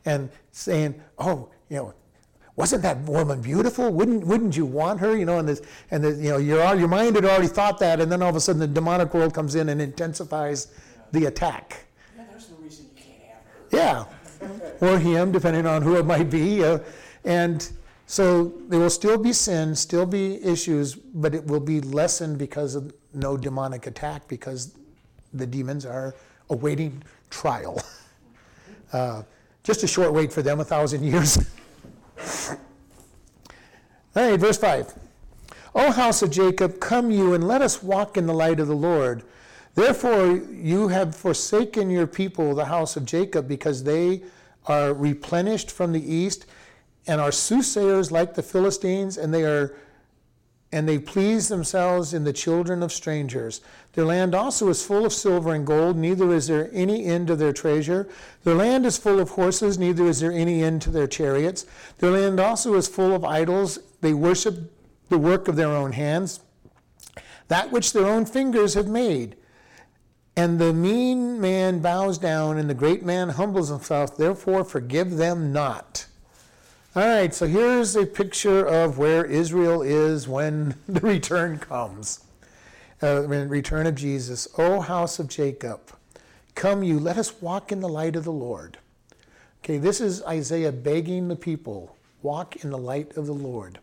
and 0.07 0.31
saying, 0.53 0.99
"Oh, 1.19 1.51
you 1.69 1.77
know, 1.77 1.95
wasn't 2.57 2.83
that 2.83 2.99
woman 3.03 3.41
beautiful? 3.41 3.91
Wouldn't 3.91 4.27
wouldn't 4.27 4.57
you 4.57 4.67
want 4.67 5.01
her? 5.01 5.17
You 5.17 5.25
know, 5.25 5.39
and 5.39 5.49
this, 5.49 5.63
and 5.91 6.05
the, 6.05 6.11
you 6.11 6.31
know, 6.31 6.37
your 6.37 6.75
your 6.75 6.89
mind 6.89 7.17
had 7.17 7.25
already 7.25 7.47
thought 7.47 7.79
that, 7.79 8.01
and 8.01 8.13
then 8.13 8.21
all 8.23 8.29
of 8.29 8.37
a 8.37 8.41
sudden 8.41 8.61
the 8.61 8.67
demonic 8.67 9.15
world 9.15 9.33
comes 9.33 9.55
in 9.55 9.71
and 9.71 9.81
intensifies 9.81 10.69
the 11.13 11.27
attack. 11.27 11.87
Yeah, 12.17 12.25
there's 12.31 12.51
no 12.51 12.57
reason 12.57 12.87
you 12.95 13.03
can't 13.03 13.23
have 13.71 14.07
her. 14.41 14.47
Yeah, 14.81 14.87
or 14.87 14.99
him, 14.99 15.33
depending 15.33 15.67
on 15.67 15.83
who 15.83 15.97
it 15.97 16.07
might 16.07 16.31
be, 16.31 16.65
uh, 16.65 16.79
and. 17.25 17.71
So 18.05 18.53
there 18.69 18.79
will 18.79 18.91
still 18.91 19.17
be 19.17 19.33
sin, 19.33 19.75
still 19.75 20.05
be 20.05 20.43
issues, 20.45 20.95
but 20.95 21.35
it 21.35 21.47
will 21.47 21.61
be 21.61 21.81
lessened 21.81 22.37
because 22.37 22.75
of 22.75 22.93
no 23.15 23.39
demonic 23.39 23.87
attack, 23.87 24.29
because 24.29 24.75
the 25.33 25.47
demons 25.47 25.87
are 25.87 26.15
awaiting 26.51 27.03
trial. 27.31 27.83
Uh, 28.93 29.23
just 29.63 29.83
a 29.85 29.87
short 29.87 30.13
wait 30.13 30.31
for 30.31 30.43
them, 30.43 30.61
a 30.61 30.65
thousand 30.67 31.03
years. 31.03 31.39
All 34.15 34.31
right, 34.31 34.39
verse 34.39 34.59
5. 34.59 34.95
O 35.75 35.91
house 35.91 36.23
of 36.23 36.31
Jacob, 36.31 36.81
come 36.81 37.11
you 37.11 37.33
and 37.33 37.47
let 37.49 37.63
us 37.63 37.83
walk 37.83 38.17
in 38.17 38.27
the 38.27 38.35
light 38.35 38.61
of 38.61 38.69
the 38.69 38.77
Lord. 38.77 39.23
Therefore, 39.75 40.37
you 40.37 40.89
have 40.89 41.17
forsaken 41.17 41.89
your 41.89 42.07
people, 42.07 42.55
the 42.55 42.67
house 42.67 42.95
of 42.97 43.07
Jacob, 43.07 43.49
because 43.49 43.85
they 43.85 44.23
are 44.67 44.93
replenished 44.93 45.71
from 45.71 45.93
the 45.93 46.15
east 46.15 46.45
and 47.07 47.21
are 47.21 47.33
soothsayers 47.33 48.13
like 48.13 48.35
the 48.35 48.43
Philistines, 48.43 49.17
and 49.17 49.33
they 49.33 49.45
are 49.45 49.75
and 50.73 50.89
they 50.89 50.99
please 50.99 51.49
themselves 51.49 52.15
in 52.15 52.25
the 52.25 52.33
children 52.33 52.83
of 52.83 52.91
strangers. 52.91 53.61
Their 53.93 54.07
land 54.07 54.35
also 54.35 54.69
is 54.71 54.85
full 54.85 55.05
of 55.05 55.13
silver 55.13 55.53
and 55.53 55.67
gold, 55.67 55.99
neither 55.99 56.33
is 56.33 56.47
there 56.47 56.71
any 56.73 57.05
end 57.05 57.27
to 57.27 57.37
their 57.37 57.53
treasure. 57.53 58.09
Their 58.45 58.55
land 58.55 58.87
is 58.87 58.97
full 58.97 59.21
of 59.21 59.31
horses, 59.31 59.79
neither 59.79 60.07
is 60.07 60.21
there 60.21 60.33
any 60.33 60.63
end 60.63 60.81
to 60.83 60.91
their 60.91 61.07
chariots. 61.07 61.67
Their 61.99 62.13
land 62.13 62.41
also 62.41 62.75
is 62.75 62.89
full 62.89 63.15
of 63.15 63.23
idols. 63.23 63.79
They 64.01 64.15
worship 64.15 64.73
the 65.11 65.19
work 65.19 65.47
of 65.47 65.57
their 65.57 65.69
own 65.69 65.93
hands, 65.93 66.41
that 67.49 67.71
which 67.71 67.93
their 67.93 68.07
own 68.07 68.25
fingers 68.25 68.73
have 68.73 68.89
made. 68.89 69.37
And 70.35 70.59
the 70.59 70.73
mean 70.73 71.39
man 71.39 71.81
bows 71.81 72.17
down, 72.17 72.57
and 72.57 72.71
the 72.71 72.75
great 72.75 73.05
man 73.05 73.29
humbles 73.29 73.69
himself. 73.69 74.17
Therefore, 74.17 74.65
forgive 74.65 75.19
them 75.19 75.53
not. 75.53 76.07
All 76.95 77.07
right, 77.07 77.33
so 77.33 77.47
here's 77.47 77.97
a 77.97 78.05
picture 78.05 78.67
of 78.67 78.99
where 78.99 79.25
Israel 79.25 79.81
is 79.81 80.29
when 80.29 80.75
the 80.87 81.01
return 81.01 81.59
comes. 81.59 82.23
Uh, 83.01 83.23
when 83.23 83.49
return 83.49 83.87
of 83.87 83.95
Jesus. 83.95 84.47
O 84.59 84.83
house 84.83 85.19
of 85.19 85.27
Jacob, 85.27 85.81
come 86.55 86.83
you, 86.83 87.01
let 87.01 87.17
us 87.17 87.41
walk 87.41 87.73
in 87.73 87.81
the 87.81 87.89
light 87.89 88.15
of 88.15 88.25
the 88.25 88.33
Lord. 88.33 88.77
Okay, 89.65 89.79
this 89.79 90.03
is 90.03 90.23
Isaiah 90.25 90.71
begging 90.71 91.29
the 91.29 91.37
people, 91.37 91.97
walk 92.21 92.63
in 92.63 92.69
the 92.69 92.77
light 92.77 93.17
of 93.17 93.25
the 93.25 93.33
Lord. 93.33 93.79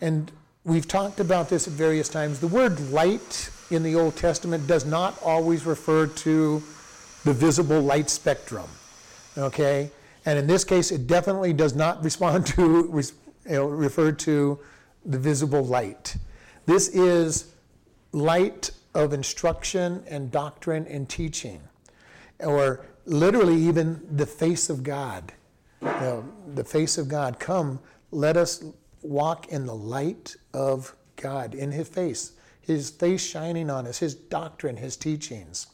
And 0.00 0.30
we've 0.64 0.86
talked 0.86 1.18
about 1.18 1.48
this 1.48 1.66
at 1.66 1.72
various 1.72 2.08
times. 2.08 2.38
The 2.38 2.46
word 2.46 2.78
light 2.92 3.50
in 3.72 3.82
the 3.82 3.96
Old 3.96 4.14
Testament 4.14 4.68
does 4.68 4.86
not 4.86 5.20
always 5.20 5.66
refer 5.66 6.06
to 6.06 6.62
the 7.24 7.32
visible 7.32 7.80
light 7.80 8.08
spectrum. 8.08 8.68
Okay? 9.36 9.90
And 10.26 10.38
in 10.38 10.46
this 10.46 10.64
case, 10.64 10.90
it 10.90 11.06
definitely 11.06 11.52
does 11.52 11.74
not 11.74 12.02
respond 12.04 12.46
to, 12.48 12.90
you 13.46 13.52
know, 13.52 13.66
refer 13.66 14.12
to 14.12 14.58
the 15.04 15.18
visible 15.18 15.64
light. 15.64 16.16
This 16.66 16.88
is 16.88 17.54
light 18.12 18.70
of 18.94 19.12
instruction 19.12 20.02
and 20.06 20.30
doctrine 20.30 20.86
and 20.86 21.08
teaching, 21.08 21.60
or 22.40 22.84
literally 23.06 23.56
even 23.56 24.00
the 24.16 24.26
face 24.26 24.68
of 24.68 24.82
God. 24.82 25.32
You 25.80 25.88
know, 25.88 26.24
the 26.54 26.64
face 26.64 26.98
of 26.98 27.08
God. 27.08 27.38
Come, 27.38 27.80
let 28.10 28.36
us 28.36 28.62
walk 29.02 29.48
in 29.48 29.64
the 29.64 29.74
light 29.74 30.36
of 30.52 30.94
God, 31.16 31.54
in 31.54 31.72
His 31.72 31.88
face, 31.88 32.32
His 32.60 32.90
face 32.90 33.24
shining 33.24 33.70
on 33.70 33.86
us, 33.86 33.98
His 33.98 34.14
doctrine, 34.14 34.76
His 34.76 34.96
teachings. 34.96 35.68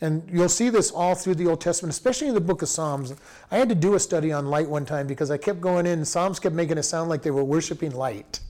And 0.00 0.28
you'll 0.32 0.48
see 0.48 0.70
this 0.70 0.90
all 0.90 1.14
through 1.14 1.34
the 1.34 1.46
Old 1.46 1.60
Testament, 1.60 1.92
especially 1.92 2.28
in 2.28 2.34
the 2.34 2.40
book 2.40 2.62
of 2.62 2.68
Psalms. 2.68 3.14
I 3.50 3.56
had 3.58 3.68
to 3.68 3.74
do 3.74 3.94
a 3.94 4.00
study 4.00 4.32
on 4.32 4.46
light 4.46 4.68
one 4.68 4.86
time 4.86 5.06
because 5.06 5.30
I 5.30 5.38
kept 5.38 5.60
going 5.60 5.86
in, 5.86 6.04
Psalms 6.04 6.38
kept 6.38 6.54
making 6.54 6.78
it 6.78 6.84
sound 6.84 7.08
like 7.08 7.22
they 7.22 7.32
were 7.32 7.42
worshiping 7.42 7.90
light. 7.90 8.40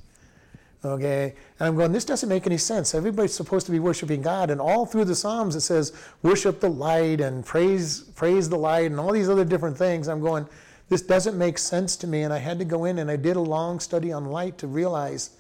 Okay? 0.85 1.35
And 1.59 1.69
I'm 1.69 1.77
going, 1.77 1.91
this 1.91 2.05
doesn't 2.05 2.29
make 2.29 2.47
any 2.47 2.59
sense. 2.59 2.95
Everybody's 2.95 3.35
supposed 3.35 3.67
to 3.67 3.73
be 3.73 3.79
worshiping 3.79 4.21
God. 4.21 4.51
And 4.51 4.61
all 4.61 4.85
through 4.85 5.07
the 5.07 5.15
Psalms 5.15 5.57
it 5.57 5.61
says, 5.61 5.93
worship 6.23 6.61
the 6.61 6.71
light 6.71 7.21
and 7.21 7.45
praise, 7.45 8.03
praise 8.03 8.49
the 8.49 8.59
light 8.59 8.91
and 8.91 9.01
all 9.01 9.13
these 9.13 9.31
other 9.31 9.45
different 9.45 9.77
things. 9.77 10.07
I'm 10.07 10.21
going, 10.21 10.47
this 10.91 11.03
doesn't 11.03 11.37
make 11.37 11.59
sense 11.59 11.97
to 11.97 12.07
me. 12.07 12.23
And 12.23 12.33
I 12.33 12.39
had 12.39 12.59
to 12.59 12.65
go 12.65 12.85
in 12.85 12.99
and 12.99 13.11
I 13.11 13.17
did 13.17 13.37
a 13.37 13.41
long 13.41 13.81
study 13.81 14.13
on 14.13 14.27
light 14.27 14.59
to 14.59 14.67
realize 14.67 15.31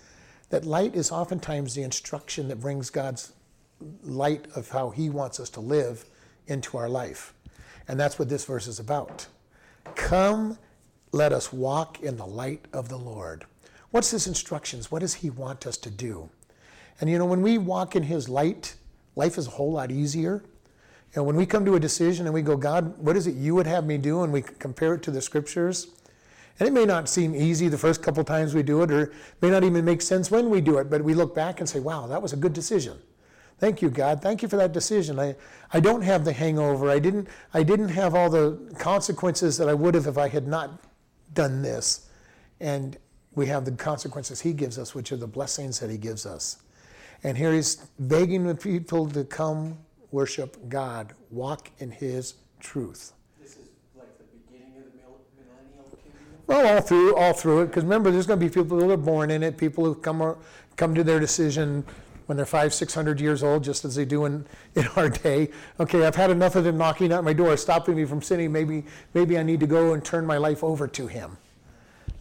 that 0.50 0.64
light 0.64 0.94
is 0.94 1.12
oftentimes 1.12 1.74
the 1.74 1.82
instruction 1.82 2.48
that 2.48 2.60
brings 2.60 2.88
God's 2.88 3.32
light 4.02 4.46
of 4.56 4.68
how 4.68 4.90
He 4.90 5.10
wants 5.10 5.40
us 5.40 5.50
to 5.50 5.60
live 5.60 6.04
into 6.46 6.76
our 6.76 6.88
life. 6.88 7.34
And 7.86 7.98
that's 7.98 8.18
what 8.18 8.28
this 8.28 8.44
verse 8.44 8.66
is 8.66 8.78
about. 8.78 9.26
Come, 9.94 10.58
let 11.12 11.32
us 11.32 11.52
walk 11.52 12.02
in 12.02 12.16
the 12.16 12.26
light 12.26 12.66
of 12.72 12.88
the 12.88 12.98
Lord. 12.98 13.46
What's 13.90 14.10
His 14.10 14.26
instructions? 14.26 14.90
What 14.90 15.00
does 15.00 15.14
He 15.14 15.30
want 15.30 15.66
us 15.66 15.76
to 15.78 15.90
do? 15.90 16.28
And 17.00 17.08
you 17.08 17.18
know, 17.18 17.26
when 17.26 17.42
we 17.42 17.58
walk 17.58 17.96
in 17.96 18.02
His 18.02 18.28
light, 18.28 18.74
life 19.16 19.38
is 19.38 19.46
a 19.46 19.50
whole 19.50 19.72
lot 19.72 19.90
easier. 19.90 20.42
And 21.14 21.24
when 21.24 21.36
we 21.36 21.46
come 21.46 21.64
to 21.64 21.74
a 21.74 21.80
decision 21.80 22.26
and 22.26 22.34
we 22.34 22.42
go, 22.42 22.56
God, 22.56 22.98
what 22.98 23.16
is 23.16 23.26
it 23.26 23.34
you 23.34 23.54
would 23.54 23.66
have 23.66 23.86
me 23.86 23.96
do? 23.96 24.22
And 24.22 24.32
we 24.32 24.42
compare 24.42 24.94
it 24.94 25.02
to 25.04 25.10
the 25.10 25.22
scriptures, 25.22 25.88
and 26.58 26.68
it 26.68 26.72
may 26.72 26.84
not 26.84 27.08
seem 27.08 27.34
easy 27.34 27.68
the 27.68 27.78
first 27.78 28.02
couple 28.02 28.24
times 28.24 28.54
we 28.54 28.62
do 28.62 28.82
it, 28.82 28.90
or 28.90 29.12
may 29.40 29.50
not 29.50 29.62
even 29.62 29.84
make 29.84 30.02
sense 30.02 30.30
when 30.30 30.50
we 30.50 30.60
do 30.60 30.78
it, 30.78 30.90
but 30.90 31.02
we 31.02 31.14
look 31.14 31.34
back 31.34 31.60
and 31.60 31.68
say, 31.68 31.78
wow, 31.78 32.06
that 32.08 32.20
was 32.20 32.32
a 32.32 32.36
good 32.36 32.52
decision. 32.52 32.98
Thank 33.58 33.82
you, 33.82 33.90
God. 33.90 34.22
Thank 34.22 34.42
you 34.42 34.48
for 34.48 34.56
that 34.56 34.72
decision. 34.72 35.18
I, 35.18 35.34
I 35.72 35.80
don't 35.80 36.02
have 36.02 36.24
the 36.24 36.32
hangover. 36.32 36.90
I 36.90 37.00
didn't, 37.00 37.28
I 37.52 37.64
didn't 37.64 37.88
have 37.88 38.14
all 38.14 38.30
the 38.30 38.56
consequences 38.78 39.56
that 39.58 39.68
I 39.68 39.74
would 39.74 39.94
have 39.94 40.06
if 40.06 40.16
I 40.16 40.28
had 40.28 40.46
not 40.46 40.80
done 41.34 41.60
this. 41.62 42.08
And 42.60 42.96
we 43.34 43.46
have 43.46 43.64
the 43.64 43.72
consequences 43.72 44.40
He 44.40 44.52
gives 44.52 44.78
us, 44.78 44.94
which 44.94 45.10
are 45.10 45.16
the 45.16 45.26
blessings 45.26 45.80
that 45.80 45.90
He 45.90 45.98
gives 45.98 46.24
us. 46.24 46.58
And 47.24 47.36
here 47.36 47.52
He's 47.52 47.76
begging 47.98 48.46
the 48.46 48.54
people 48.54 49.08
to 49.08 49.24
come 49.24 49.76
worship 50.12 50.56
God, 50.68 51.14
walk 51.30 51.70
in 51.78 51.90
His 51.90 52.34
truth. 52.60 53.12
This 53.42 53.56
is 53.56 53.68
like 53.96 54.06
the 54.18 54.24
beginning 54.24 54.76
of 54.76 54.84
the 54.84 55.42
millennial 55.42 55.90
kingdom? 56.00 56.44
Well, 56.46 56.76
all 56.76 56.80
through, 56.80 57.16
all 57.16 57.32
through 57.32 57.62
it, 57.62 57.66
because 57.66 57.82
remember, 57.82 58.12
there's 58.12 58.26
going 58.26 58.38
to 58.38 58.46
be 58.46 58.50
people 58.50 58.78
who 58.78 58.88
are 58.90 58.96
born 58.96 59.32
in 59.32 59.42
it, 59.42 59.58
people 59.58 59.84
who 59.84 59.96
come 59.96 60.36
come 60.76 60.94
to 60.94 61.02
their 61.02 61.18
decision 61.18 61.84
when 62.28 62.36
they're 62.36 62.44
five, 62.44 62.74
six 62.74 62.92
hundred 62.92 63.22
years 63.22 63.42
old, 63.42 63.64
just 63.64 63.86
as 63.86 63.94
they 63.94 64.04
do 64.04 64.26
in, 64.26 64.44
in 64.74 64.86
our 64.96 65.08
day. 65.08 65.48
Okay, 65.80 66.04
I've 66.04 66.14
had 66.14 66.30
enough 66.30 66.56
of 66.56 66.64
them 66.64 66.76
knocking 66.76 67.10
at 67.10 67.24
my 67.24 67.32
door, 67.32 67.56
stopping 67.56 67.96
me 67.96 68.04
from 68.04 68.20
sinning. 68.20 68.52
Maybe, 68.52 68.84
maybe 69.14 69.38
I 69.38 69.42
need 69.42 69.60
to 69.60 69.66
go 69.66 69.94
and 69.94 70.04
turn 70.04 70.26
my 70.26 70.36
life 70.36 70.62
over 70.62 70.86
to 70.86 71.06
Him. 71.06 71.38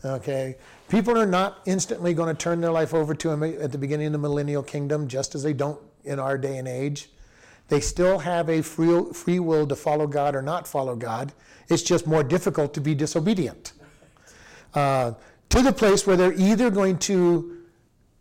Okay, 0.06 0.56
people 0.88 1.18
are 1.18 1.26
not 1.26 1.60
instantly 1.66 2.14
going 2.14 2.34
to 2.34 2.42
turn 2.42 2.62
their 2.62 2.72
life 2.72 2.94
over 2.94 3.14
to 3.16 3.30
Him 3.30 3.44
at 3.44 3.74
the 3.74 3.78
beginning 3.78 4.08
of 4.08 4.14
the 4.14 4.20
millennial 4.20 4.64
kingdom, 4.64 5.10
just 5.10 5.36
as 5.36 5.44
they 5.44 5.52
don't 5.52 5.82
in 6.06 6.20
our 6.20 6.38
day 6.38 6.58
and 6.58 6.70
age. 6.70 7.10
They 7.68 7.82
still 7.82 8.20
have 8.20 8.50
a 8.50 8.62
free, 8.62 9.12
free 9.12 9.40
will 9.40 9.68
to 9.68 9.76
follow 9.76 10.08
God 10.08 10.38
or 10.38 10.42
not 10.42 10.70
follow 10.70 10.96
God. 10.96 11.34
It's 11.68 11.84
just 11.84 12.08
more 12.08 12.24
difficult 12.24 12.74
to 12.76 12.80
be 12.80 12.96
disobedient. 12.96 13.74
Uh, 14.74 15.16
to 15.50 15.62
the 15.62 15.74
place 15.74 16.08
where 16.08 16.16
they're 16.16 16.32
either 16.34 16.70
going 16.70 16.98
to 17.00 17.57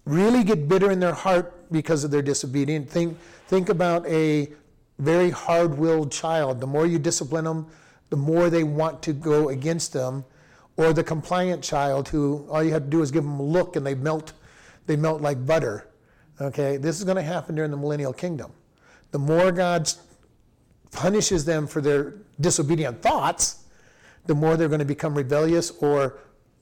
really 0.06 0.44
get 0.44 0.68
bitter 0.68 0.90
in 0.90 1.00
their 1.00 1.12
heart 1.12 1.70
because 1.70 2.04
of 2.04 2.10
their 2.10 2.22
disobedience. 2.22 2.90
Think, 2.90 3.18
think 3.48 3.68
about 3.68 4.06
a 4.06 4.52
very 4.98 5.30
hard 5.30 5.76
willed 5.76 6.10
child. 6.10 6.60
The 6.60 6.66
more 6.66 6.86
you 6.86 6.98
discipline 6.98 7.44
them, 7.44 7.66
the 8.08 8.16
more 8.16 8.48
they 8.48 8.64
want 8.64 9.02
to 9.02 9.12
go 9.12 9.50
against 9.50 9.92
them. 9.92 10.24
Or 10.76 10.92
the 10.92 11.04
compliant 11.04 11.62
child 11.62 12.08
who 12.08 12.46
all 12.50 12.62
you 12.62 12.72
have 12.72 12.84
to 12.84 12.90
do 12.90 13.02
is 13.02 13.10
give 13.10 13.24
them 13.24 13.40
a 13.40 13.42
look 13.42 13.76
and 13.76 13.86
they 13.86 13.94
melt, 13.94 14.32
they 14.86 14.96
melt 14.96 15.20
like 15.22 15.44
butter. 15.44 15.88
Okay, 16.40 16.76
this 16.76 16.98
is 16.98 17.04
going 17.04 17.16
to 17.16 17.22
happen 17.22 17.54
during 17.54 17.70
the 17.70 17.76
millennial 17.76 18.12
kingdom. 18.12 18.52
The 19.10 19.18
more 19.18 19.50
God 19.50 19.90
punishes 20.92 21.44
them 21.44 21.66
for 21.66 21.80
their 21.80 22.14
disobedient 22.40 23.00
thoughts, 23.00 23.64
the 24.26 24.34
more 24.34 24.56
they're 24.56 24.68
going 24.68 24.80
to 24.80 24.84
become 24.84 25.14
rebellious 25.14 25.70
or 25.80 26.18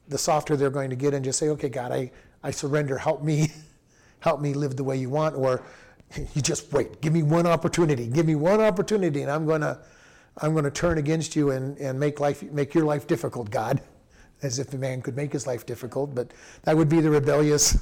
the 0.09 0.18
softer 0.18 0.57
they're 0.57 0.70
going 0.70 0.90
to 0.90 0.96
get 0.96 1.14
and 1.14 1.24
just 1.24 1.38
say, 1.38 1.48
okay, 1.48 1.68
God, 1.68 1.90
I, 1.90 2.11
I 2.44 2.50
surrender. 2.50 2.98
Help 2.98 3.22
me, 3.22 3.50
help 4.20 4.40
me 4.40 4.54
live 4.54 4.76
the 4.76 4.85
way 4.85 4.96
you 4.96 5.11
want. 5.11 5.35
Or 5.35 5.64
you 6.35 6.42
just 6.42 6.72
wait. 6.72 7.00
Give 7.00 7.12
me 7.12 7.24
one 7.24 7.46
opportunity. 7.46 8.07
Give 8.07 8.26
me 8.26 8.37
one 8.37 8.61
opportunity, 8.61 9.22
and 9.22 9.30
I'm 9.30 9.46
gonna, 9.46 9.80
I'm 10.38 10.54
gonna 10.54 10.70
turn 10.70 10.98
against 10.98 11.35
you 11.35 11.50
and, 11.50 11.76
and 11.78 11.98
make 11.98 12.20
life, 12.20 12.42
make 12.52 12.74
your 12.74 12.85
life 12.85 13.09
difficult, 13.09 13.50
God. 13.50 13.80
As 14.42 14.59
if 14.59 14.74
a 14.74 14.76
man 14.76 15.00
could 15.00 15.16
make 15.16 15.33
his 15.33 15.46
life 15.46 15.64
difficult, 15.64 16.14
but 16.14 16.35
that 16.64 16.76
would 16.76 16.88
be 16.88 17.00
the 17.00 17.09
rebellious, 17.09 17.78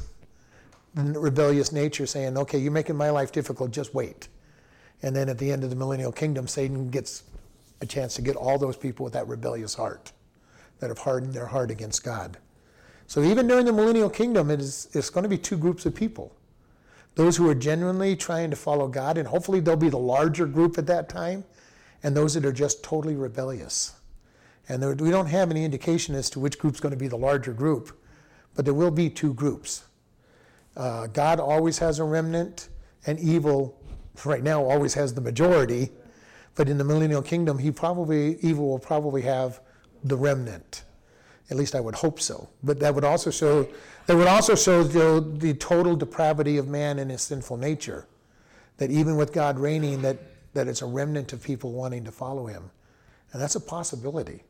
rebellious 0.94 1.72
nature 1.72 2.06
saying, 2.06 2.38
okay, 2.38 2.58
you're 2.58 2.70
making 2.70 2.94
my 2.94 3.10
life 3.10 3.32
difficult. 3.32 3.72
Just 3.72 3.94
wait. 3.94 4.28
And 5.02 5.16
then 5.16 5.28
at 5.28 5.38
the 5.38 5.50
end 5.50 5.64
of 5.64 5.70
the 5.70 5.76
millennial 5.76 6.12
kingdom, 6.12 6.46
Satan 6.46 6.88
gets 6.88 7.24
a 7.80 7.86
chance 7.86 8.14
to 8.14 8.22
get 8.22 8.36
all 8.36 8.58
those 8.58 8.76
people 8.76 9.02
with 9.02 9.14
that 9.14 9.26
rebellious 9.26 9.74
heart 9.74 10.12
that 10.78 10.88
have 10.88 10.98
hardened 10.98 11.34
their 11.34 11.46
heart 11.46 11.72
against 11.72 12.04
God. 12.04 12.36
So 13.12 13.22
even 13.22 13.46
during 13.46 13.66
the 13.66 13.74
millennial 13.74 14.08
kingdom, 14.08 14.50
it 14.50 14.58
is, 14.58 14.88
it's 14.94 15.10
going 15.10 15.24
to 15.24 15.28
be 15.28 15.36
two 15.36 15.58
groups 15.58 15.84
of 15.84 15.94
people. 15.94 16.34
Those 17.14 17.36
who 17.36 17.46
are 17.46 17.54
genuinely 17.54 18.16
trying 18.16 18.48
to 18.48 18.56
follow 18.56 18.88
God, 18.88 19.18
and 19.18 19.28
hopefully 19.28 19.60
they'll 19.60 19.76
be 19.76 19.90
the 19.90 19.98
larger 19.98 20.46
group 20.46 20.78
at 20.78 20.86
that 20.86 21.10
time, 21.10 21.44
and 22.02 22.16
those 22.16 22.32
that 22.32 22.46
are 22.46 22.54
just 22.54 22.82
totally 22.82 23.14
rebellious. 23.14 23.92
And 24.66 24.82
there, 24.82 24.94
we 24.94 25.10
don't 25.10 25.26
have 25.26 25.50
any 25.50 25.62
indication 25.62 26.14
as 26.14 26.30
to 26.30 26.40
which 26.40 26.58
group's 26.58 26.80
going 26.80 26.92
to 26.92 26.98
be 26.98 27.06
the 27.06 27.18
larger 27.18 27.52
group, 27.52 27.94
but 28.54 28.64
there 28.64 28.72
will 28.72 28.90
be 28.90 29.10
two 29.10 29.34
groups. 29.34 29.84
Uh, 30.74 31.06
God 31.06 31.38
always 31.38 31.76
has 31.80 31.98
a 31.98 32.04
remnant, 32.04 32.70
and 33.06 33.20
evil, 33.20 33.78
right 34.24 34.42
now, 34.42 34.64
always 34.64 34.94
has 34.94 35.12
the 35.12 35.20
majority. 35.20 35.90
But 36.54 36.66
in 36.66 36.78
the 36.78 36.84
millennial 36.84 37.20
kingdom, 37.20 37.58
he 37.58 37.72
probably 37.72 38.38
evil 38.40 38.70
will 38.70 38.78
probably 38.78 39.20
have 39.20 39.60
the 40.02 40.16
remnant. 40.16 40.84
At 41.50 41.56
least 41.56 41.74
I 41.74 41.80
would 41.80 41.96
hope 41.96 42.20
so. 42.20 42.48
But 42.62 42.80
that 42.80 42.94
would 42.94 43.04
also 43.04 43.30
show 43.30 43.68
that 44.06 44.16
would 44.16 44.28
also 44.28 44.54
show 44.54 44.82
the, 44.82 45.24
the 45.38 45.54
total 45.54 45.94
depravity 45.94 46.56
of 46.58 46.68
man 46.68 46.98
and 46.98 47.10
his 47.10 47.22
sinful 47.22 47.56
nature. 47.56 48.06
That 48.78 48.90
even 48.90 49.16
with 49.16 49.32
God 49.32 49.58
reigning, 49.58 50.02
that, 50.02 50.18
that 50.54 50.66
it's 50.66 50.82
a 50.82 50.86
remnant 50.86 51.32
of 51.32 51.42
people 51.42 51.72
wanting 51.72 52.04
to 52.04 52.10
follow 52.10 52.46
him. 52.46 52.70
And 53.32 53.40
that's 53.40 53.54
a 53.54 53.60
possibility. 53.60 54.42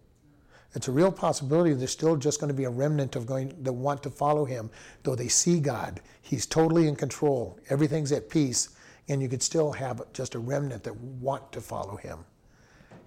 It's 0.75 0.89
a 0.89 0.93
real 0.93 1.13
possibility 1.13 1.75
there's 1.75 1.91
still 1.91 2.17
just 2.17 2.41
going 2.41 2.49
to 2.49 2.55
be 2.55 2.65
a 2.65 2.71
remnant 2.71 3.15
of 3.15 3.27
going 3.27 3.55
that 3.63 3.73
want 3.73 4.03
to 4.05 4.11
follow 4.11 4.47
him, 4.47 4.71
though 5.03 5.15
they 5.15 5.29
see 5.29 5.61
God. 5.61 6.01
He's 6.23 6.47
totally 6.47 6.89
in 6.89 6.97
control. 6.97 7.59
Everything's 7.69 8.11
at 8.11 8.31
peace, 8.31 8.71
and 9.09 9.21
you 9.21 9.29
could 9.29 9.43
still 9.43 9.73
have 9.73 10.01
just 10.15 10.35
a 10.35 10.39
remnant 10.39 10.85
that 10.85 10.97
want 10.97 11.53
to 11.53 11.61
follow 11.61 11.97
him. 11.97 12.21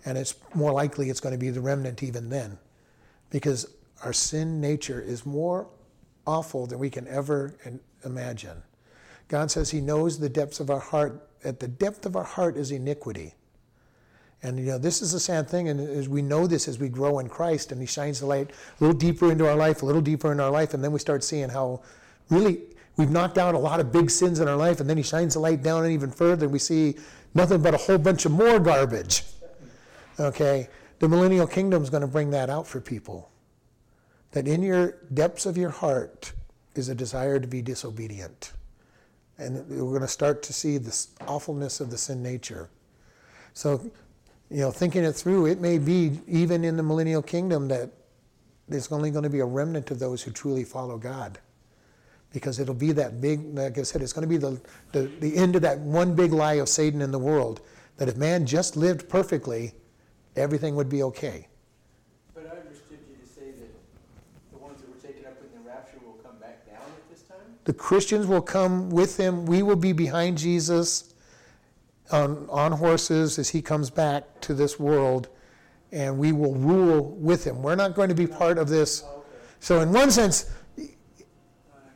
And 0.06 0.16
it's 0.16 0.36
more 0.54 0.72
likely 0.72 1.10
it's 1.10 1.20
going 1.20 1.34
to 1.34 1.40
be 1.40 1.50
the 1.50 1.62
remnant 1.62 2.04
even 2.04 2.30
then. 2.30 2.60
Because 3.36 3.68
our 4.02 4.14
sin 4.14 4.62
nature 4.62 5.02
is 5.02 5.26
more 5.26 5.68
awful 6.26 6.68
than 6.68 6.80
we 6.80 6.90
can 6.90 7.06
ever 7.10 7.54
imagine. 8.06 8.64
God 9.28 9.52
says 9.52 9.70
He 9.70 9.82
knows 9.82 10.18
the 10.18 10.30
depths 10.30 10.62
of 10.62 10.70
our 10.70 10.80
heart. 10.80 11.28
At 11.44 11.60
the 11.60 11.68
depth 11.68 12.06
of 12.06 12.16
our 12.16 12.24
heart 12.24 12.56
is 12.56 12.72
iniquity. 12.72 13.34
And 14.42 14.58
you 14.58 14.68
know, 14.68 14.78
this 14.78 15.02
is 15.02 15.14
a 15.14 15.20
sad 15.20 15.50
thing, 15.50 15.68
and 15.68 15.82
as 15.82 16.08
we 16.08 16.22
know 16.22 16.48
this 16.48 16.70
as 16.70 16.80
we 16.80 16.88
grow 16.88 17.20
in 17.20 17.28
Christ 17.28 17.74
and 17.74 17.82
He 17.82 17.88
shines 17.88 18.22
the 18.22 18.26
light 18.26 18.52
a 18.52 18.84
little 18.84 18.98
deeper 18.98 19.30
into 19.30 19.46
our 19.50 19.58
life, 19.58 19.82
a 19.82 19.86
little 19.86 20.02
deeper 20.02 20.32
in 20.32 20.40
our 20.40 20.50
life, 20.50 20.74
and 20.74 20.82
then 20.82 20.94
we 20.94 21.00
start 21.00 21.22
seeing 21.22 21.50
how 21.50 21.82
really 22.30 22.62
we've 22.96 23.12
knocked 23.12 23.38
out 23.38 23.54
a 23.54 23.60
lot 23.60 23.82
of 23.82 23.92
big 23.92 24.10
sins 24.10 24.40
in 24.40 24.48
our 24.48 24.56
life, 24.56 24.80
and 24.80 24.90
then 24.90 24.96
He 24.96 25.04
shines 25.04 25.34
the 25.34 25.42
light 25.42 25.62
down 25.62 25.86
even 25.88 26.10
further, 26.10 26.46
and 26.46 26.54
we 26.54 26.60
see 26.60 26.96
nothing 27.34 27.62
but 27.62 27.74
a 27.74 27.78
whole 27.78 27.98
bunch 27.98 28.24
of 28.24 28.32
more 28.32 28.62
garbage. 28.62 29.24
Okay? 30.22 30.70
The 31.00 31.10
millennial 31.10 31.48
kingdom 31.48 31.84
is 31.84 31.90
going 31.90 32.02
to 32.02 32.08
bring 32.08 32.32
that 32.32 32.50
out 32.50 32.68
for 32.68 32.80
people. 32.80 33.32
That 34.32 34.48
in 34.48 34.62
your 34.62 34.98
depths 35.14 35.46
of 35.46 35.58
your 35.58 35.70
heart 35.70 36.34
is 36.76 36.90
a 36.90 36.96
desire 36.96 37.40
to 37.40 37.48
be 37.48 37.62
disobedient. 37.62 38.54
And 39.38 39.68
we're 39.68 39.90
going 39.90 40.02
to 40.02 40.08
start 40.08 40.44
to 40.44 40.54
see 40.54 40.78
this 40.78 41.10
awfulness 41.28 41.80
of 41.80 41.90
the 41.90 41.98
sin 41.98 42.24
nature. 42.24 42.70
So, 43.54 43.92
you 44.50 44.60
know, 44.60 44.72
thinking 44.72 45.04
it 45.04 45.14
through, 45.14 45.48
it 45.48 45.60
may 45.60 45.78
be 45.78 46.20
even 46.28 46.64
in 46.64 46.78
the 46.78 46.84
millennial 46.84 47.22
kingdom 47.22 47.68
that 47.70 47.92
there's 48.68 48.92
only 48.92 49.12
going 49.12 49.24
to 49.24 49.30
be 49.30 49.40
a 49.40 49.46
remnant 49.46 49.92
of 49.92 50.00
those 50.00 50.24
who 50.24 50.32
truly 50.32 50.64
follow 50.64 50.98
God. 50.98 51.40
Because 52.34 52.60
it'll 52.60 52.74
be 52.74 52.92
that 52.94 53.22
big, 53.22 53.56
like 53.56 53.78
I 53.78 53.84
said, 53.84 54.02
it's 54.02 54.12
going 54.14 54.28
to 54.28 54.28
be 54.28 54.38
the, 54.38 54.60
the, 54.92 55.12
the 55.20 55.38
end 55.38 55.56
of 55.56 55.62
that 55.62 55.80
one 55.80 56.16
big 56.16 56.34
lie 56.34 56.56
of 56.56 56.68
Satan 56.68 57.02
in 57.02 57.12
the 57.12 57.20
world 57.20 57.62
that 57.98 58.10
if 58.10 58.18
man 58.18 58.46
just 58.46 58.76
lived 58.76 59.08
perfectly, 59.08 59.74
everything 60.36 60.76
would 60.76 60.90
be 60.90 61.04
okay. 61.04 61.48
But 62.34 62.48
I 62.48 62.60
understood 62.60 63.00
you 63.10 63.16
to 63.22 63.28
say 63.28 63.52
that 63.52 63.70
the 64.52 64.58
ones 64.58 64.82
that 64.82 64.90
were 64.90 65.02
taken 65.02 65.26
up 65.26 65.38
in 65.42 65.64
the 65.64 65.68
rapture 65.70 65.98
will 66.06 66.20
come 66.24 66.38
back 66.40 66.66
down 66.66 66.82
at 66.82 67.10
this 67.10 67.24
time? 67.24 67.38
The 67.64 67.74
Christians 67.74 68.28
will 68.28 68.42
come 68.42 68.90
with 68.90 69.18
him. 69.18 69.46
We 69.46 69.64
will 69.64 69.76
be 69.76 69.94
behind 69.94 70.38
Jesus 70.38 71.14
on, 72.12 72.48
on 72.50 72.72
horses 72.74 73.40
as 73.40 73.50
he 73.50 73.62
comes 73.62 73.90
back 73.90 74.42
to 74.42 74.54
this 74.54 74.80
world, 74.80 75.30
and 75.92 76.18
we 76.18 76.32
will 76.32 76.56
rule 76.56 77.12
with 77.12 77.46
him. 77.46 77.64
We're 77.64 77.76
not 77.76 77.96
going 77.96 78.10
to 78.10 78.16
be 78.16 78.28
part 78.28 78.58
of 78.58 78.70
this. 78.70 79.04
Oh, 79.06 79.18
okay. 79.18 79.28
So, 79.60 79.80
in 79.80 79.92
one 79.92 80.12
sense, 80.12 80.50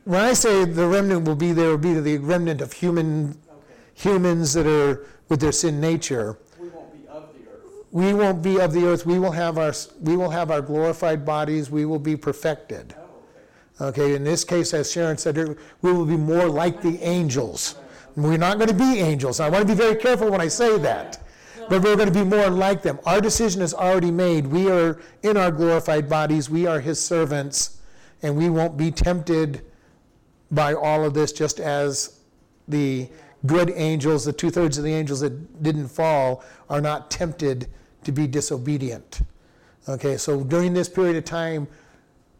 when 0.04 0.20
I 0.20 0.32
say 0.32 0.64
the 0.64 0.86
remnant 0.86 1.26
will 1.26 1.36
be 1.36 1.52
there, 1.52 1.70
will 1.70 1.78
be 1.78 1.94
the 2.00 2.18
remnant 2.18 2.60
of 2.60 2.72
human 2.72 3.30
Okay. 3.30 3.38
humans 3.94 4.54
that 4.54 4.66
are 4.66 5.06
with 5.28 5.40
their 5.40 5.52
sin 5.52 5.80
nature. 5.80 6.38
We 6.58 6.68
won't 6.68 6.92
be 6.92 7.06
of 7.06 7.28
the 7.34 7.48
earth. 7.50 7.79
We 7.92 8.14
won't 8.14 8.42
be 8.42 8.60
of 8.60 8.72
the 8.72 8.86
earth. 8.86 9.04
We 9.04 9.18
will 9.18 9.32
have 9.32 9.58
our 9.58 9.72
we 10.00 10.16
will 10.16 10.30
have 10.30 10.50
our 10.50 10.62
glorified 10.62 11.24
bodies. 11.24 11.70
We 11.70 11.84
will 11.84 11.98
be 11.98 12.16
perfected. 12.16 12.94
Okay. 13.80 14.14
In 14.14 14.24
this 14.24 14.44
case, 14.44 14.72
as 14.74 14.90
Sharon 14.90 15.18
said, 15.18 15.36
we 15.82 15.92
will 15.92 16.06
be 16.06 16.16
more 16.16 16.48
like 16.48 16.82
the 16.82 17.02
angels. 17.02 17.76
We're 18.16 18.36
not 18.36 18.58
going 18.58 18.68
to 18.68 18.74
be 18.74 19.00
angels. 19.00 19.40
I 19.40 19.48
want 19.48 19.66
to 19.66 19.72
be 19.72 19.78
very 19.78 19.96
careful 19.96 20.30
when 20.30 20.40
I 20.40 20.48
say 20.48 20.78
that. 20.78 21.22
But 21.68 21.82
we're 21.82 21.94
going 21.94 22.12
to 22.12 22.14
be 22.14 22.24
more 22.24 22.50
like 22.50 22.82
them. 22.82 22.98
Our 23.06 23.20
decision 23.20 23.62
is 23.62 23.72
already 23.72 24.10
made. 24.10 24.46
We 24.46 24.68
are 24.68 25.00
in 25.22 25.36
our 25.36 25.52
glorified 25.52 26.08
bodies. 26.08 26.50
We 26.50 26.66
are 26.66 26.80
His 26.80 27.00
servants, 27.00 27.78
and 28.22 28.36
we 28.36 28.50
won't 28.50 28.76
be 28.76 28.90
tempted 28.90 29.62
by 30.50 30.74
all 30.74 31.04
of 31.04 31.14
this, 31.14 31.32
just 31.32 31.60
as 31.60 32.20
the 32.66 33.08
good 33.46 33.70
angels, 33.76 34.24
the 34.24 34.32
two 34.32 34.50
thirds 34.50 34.78
of 34.78 34.84
the 34.84 34.92
angels 34.92 35.20
that 35.20 35.62
didn't 35.62 35.88
fall, 35.88 36.42
are 36.68 36.80
not 36.80 37.08
tempted 37.08 37.68
to 38.04 38.12
be 38.12 38.26
disobedient. 38.26 39.20
Okay, 39.88 40.16
so 40.16 40.42
during 40.44 40.74
this 40.74 40.88
period 40.88 41.16
of 41.16 41.24
time, 41.24 41.66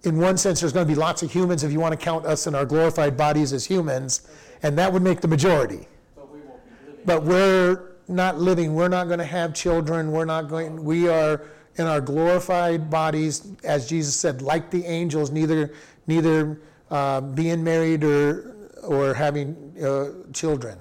in 0.03 0.19
one 0.19 0.37
sense, 0.37 0.61
there's 0.61 0.73
going 0.73 0.87
to 0.87 0.93
be 0.93 0.99
lots 0.99 1.23
of 1.23 1.31
humans 1.31 1.63
if 1.65 1.73
you 1.73 1.81
want 1.81 1.99
to 1.99 2.03
count 2.03 2.25
us 2.25 2.47
in 2.47 2.55
our 2.55 2.65
glorified 2.65 3.17
bodies 3.17 3.53
as 3.53 3.67
humans, 3.67 4.29
and 4.63 4.77
that 4.79 4.93
would 4.93 5.03
make 5.03 5.21
the 5.21 5.29
majority. 5.29 5.87
But 6.17 6.31
we 6.31 6.41
won't 6.41 6.87
be 6.87 7.03
but 7.05 7.23
we're 7.23 7.91
not 8.09 8.39
living, 8.39 8.75
we're 8.75 8.89
not 8.89 9.07
going 9.07 9.19
to 9.19 9.25
have 9.25 9.55
children, 9.55 10.11
we're 10.11 10.25
not 10.25 10.49
going, 10.49 10.83
we 10.83 11.09
are 11.09 11.43
in 11.77 11.87
our 11.87 12.01
glorified 12.01 12.91
bodies, 12.91 13.53
as 13.63 13.89
Jesus 13.89 14.15
said, 14.15 14.43
like 14.43 14.71
the 14.71 14.85
angels, 14.85 15.31
neither, 15.31 15.73
neither 16.07 16.61
uh, 16.91 17.21
being 17.21 17.63
married 17.63 18.03
or, 18.03 18.57
or 18.83 19.15
having 19.15 19.75
uh, 19.83 20.33
children. 20.33 20.79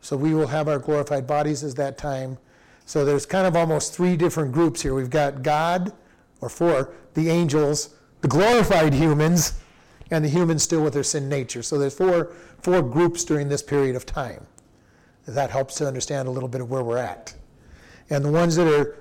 So 0.00 0.16
we 0.16 0.32
will 0.34 0.46
have 0.46 0.68
our 0.68 0.78
glorified 0.78 1.26
bodies 1.26 1.62
as 1.62 1.74
that 1.74 1.98
time. 1.98 2.38
So 2.90 3.04
there's 3.04 3.24
kind 3.24 3.46
of 3.46 3.54
almost 3.54 3.94
three 3.94 4.16
different 4.16 4.50
groups 4.50 4.82
here. 4.82 4.94
We've 4.94 5.08
got 5.08 5.44
God, 5.44 5.92
or 6.40 6.48
four, 6.48 6.92
the 7.14 7.28
angels, 7.28 7.94
the 8.20 8.26
glorified 8.26 8.92
humans, 8.94 9.60
and 10.10 10.24
the 10.24 10.28
humans 10.28 10.64
still 10.64 10.82
with 10.82 10.94
their 10.94 11.04
sin 11.04 11.28
nature. 11.28 11.62
So 11.62 11.78
there's 11.78 11.94
four, 11.94 12.32
four 12.62 12.82
groups 12.82 13.22
during 13.22 13.48
this 13.48 13.62
period 13.62 13.94
of 13.94 14.06
time. 14.06 14.44
That 15.28 15.50
helps 15.50 15.76
to 15.76 15.86
understand 15.86 16.26
a 16.26 16.32
little 16.32 16.48
bit 16.48 16.60
of 16.60 16.68
where 16.68 16.82
we're 16.82 16.98
at. 16.98 17.32
And 18.10 18.24
the 18.24 18.32
ones 18.32 18.56
that 18.56 18.66
are 18.66 18.96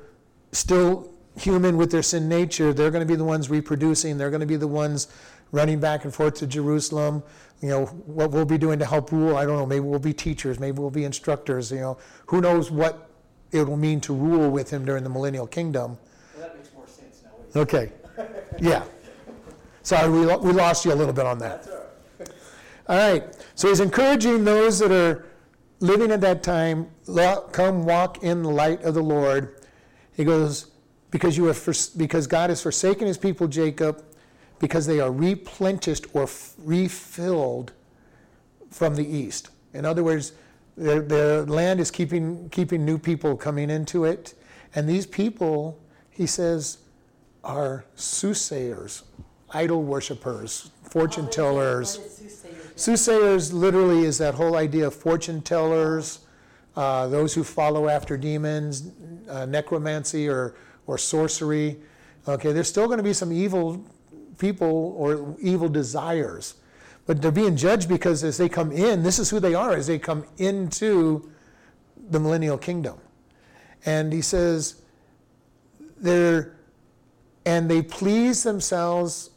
still 0.52 1.12
human 1.36 1.76
with 1.76 1.90
their 1.90 2.04
sin 2.04 2.30
nature, 2.30 2.74
they're 2.74 2.92
going 2.92 3.08
to 3.08 3.12
be 3.12 3.18
the 3.18 3.26
ones 3.26 3.50
reproducing. 3.50 4.20
They're 4.20 4.30
going 4.30 4.42
to 4.42 4.46
be 4.46 4.56
the 4.56 4.68
ones 4.68 5.08
running 5.52 5.80
back 5.80 6.04
and 6.04 6.14
forth 6.14 6.36
to 6.36 6.46
Jerusalem. 6.46 7.24
You 7.60 7.70
know, 7.70 7.86
what 7.86 8.30
we'll 8.30 8.46
be 8.46 8.60
doing 8.60 8.78
to 8.78 8.86
help 8.86 9.12
rule, 9.12 9.36
I 9.36 9.48
don't 9.48 9.58
know. 9.58 9.66
Maybe 9.66 9.80
we'll 9.80 9.98
be 9.98 10.14
teachers. 10.14 10.60
Maybe 10.60 10.78
we'll 10.78 10.92
be 10.92 11.06
instructors. 11.06 11.72
You 11.72 11.80
know, 11.80 11.98
who 12.28 12.40
knows 12.40 12.70
what 12.70 13.09
it 13.52 13.68
will 13.68 13.78
mean 13.78 14.00
to 14.02 14.14
rule 14.14 14.50
with 14.50 14.70
him 14.70 14.86
during 14.86 15.04
the 15.04 15.10
millennial 15.10 15.48
kingdom. 15.48 15.98
Well, 16.38 16.48
that 16.48 16.56
makes 16.56 16.74
more 16.74 16.88
sense 16.88 17.24
now. 17.24 17.62
Okay. 17.62 17.92
Yeah. 18.60 18.84
Sorry, 19.84 20.10
we, 20.10 20.20
we 20.20 20.52
lost 20.52 20.86
you 20.86 20.94
a 20.94 20.96
little 20.96 21.14
bit 21.14 21.26
on 21.26 21.40
that. 21.40 21.64
That's 21.64 21.70
all 21.70 21.84
right. 22.20 22.30
All 22.88 23.12
right. 23.12 23.46
So 23.56 23.70
he's 23.70 23.80
encouraging 23.80 24.44
those 24.44 24.80
that 24.80 24.92
are 24.92 25.26
living 25.80 26.12
at 26.12 26.22
that 26.22 26.44
time, 26.44 26.88
come 27.52 27.86
walk 27.86 28.24
in 28.24 28.44
the 28.44 28.50
light 28.50 28.84
of 28.84 28.94
the 28.94 29.04
Lord. 29.04 29.62
He 30.14 30.24
goes, 30.24 30.72
because 31.12 31.38
you 31.38 31.46
have 31.46 31.58
fors- 31.58 31.90
because 31.90 32.28
God 32.28 32.50
has 32.50 32.62
forsaken 32.62 33.08
his 33.08 33.18
people 33.18 33.48
Jacob, 33.48 34.04
because 34.60 34.86
they 34.86 35.00
are 35.00 35.12
replenished 35.12 36.06
or 36.14 36.24
f- 36.24 36.54
refilled 36.58 37.72
from 38.70 38.96
the 38.96 39.08
east. 39.08 39.50
In 39.74 39.86
other 39.86 40.04
words, 40.04 40.34
the, 40.80 41.02
the 41.02 41.46
land 41.52 41.80
is 41.80 41.92
keeping 41.92 42.50
keeping 42.50 42.86
new 42.86 42.98
people 42.98 43.36
coming 43.36 43.70
into 43.70 44.06
it, 44.06 44.34
and 44.76 44.88
these 44.88 45.06
people, 45.06 45.80
he 46.10 46.26
says, 46.26 46.80
are 47.44 47.86
soothsayers, 47.96 49.04
idol 49.52 49.84
worshippers, 49.84 50.72
fortune 50.84 51.30
tellers. 51.30 51.98
Is 51.98 52.16
soothsayers? 52.16 52.72
Soothsayers 52.76 53.54
literally 53.54 54.04
is 54.06 54.18
that 54.20 54.36
whole 54.36 54.56
idea 54.56 54.88
of 54.88 54.96
fortune 54.96 55.42
tellers, 55.42 56.20
uh, 56.76 57.08
those 57.08 57.34
who 57.34 57.44
follow 57.44 57.90
after 57.90 58.16
demons, 58.18 58.92
uh, 59.30 59.46
necromancy 59.46 60.30
or, 60.30 60.56
or 60.88 60.98
sorcery. 60.98 61.78
Okay, 62.28 62.52
there's 62.54 62.70
still 62.70 62.86
going 62.86 62.98
to 62.98 63.04
be 63.04 63.14
some 63.14 63.32
evil 63.32 63.86
people 64.38 64.96
or 64.98 65.36
evil 65.40 65.68
desires, 65.68 66.56
but 67.10 67.24
they're 67.24 67.32
being 67.32 67.56
judged 67.56 67.90
because 67.90 68.24
as 68.24 68.38
they 68.38 68.48
come 68.48 68.72
in, 68.72 69.02
this 69.02 69.18
is 69.18 69.32
who 69.32 69.40
they 69.40 69.56
are 69.56 69.74
as 69.74 69.88
they 69.88 69.98
come 69.98 70.24
into 70.38 71.32
the 72.12 72.20
millennial 72.20 72.56
kingdom. 72.56 73.00
And 73.84 74.14
he 74.14 74.22
says, 74.22 74.84
they're, 75.98 76.56
and 77.48 77.68
they 77.68 77.82
please 77.82 78.44
themselves 78.44 79.32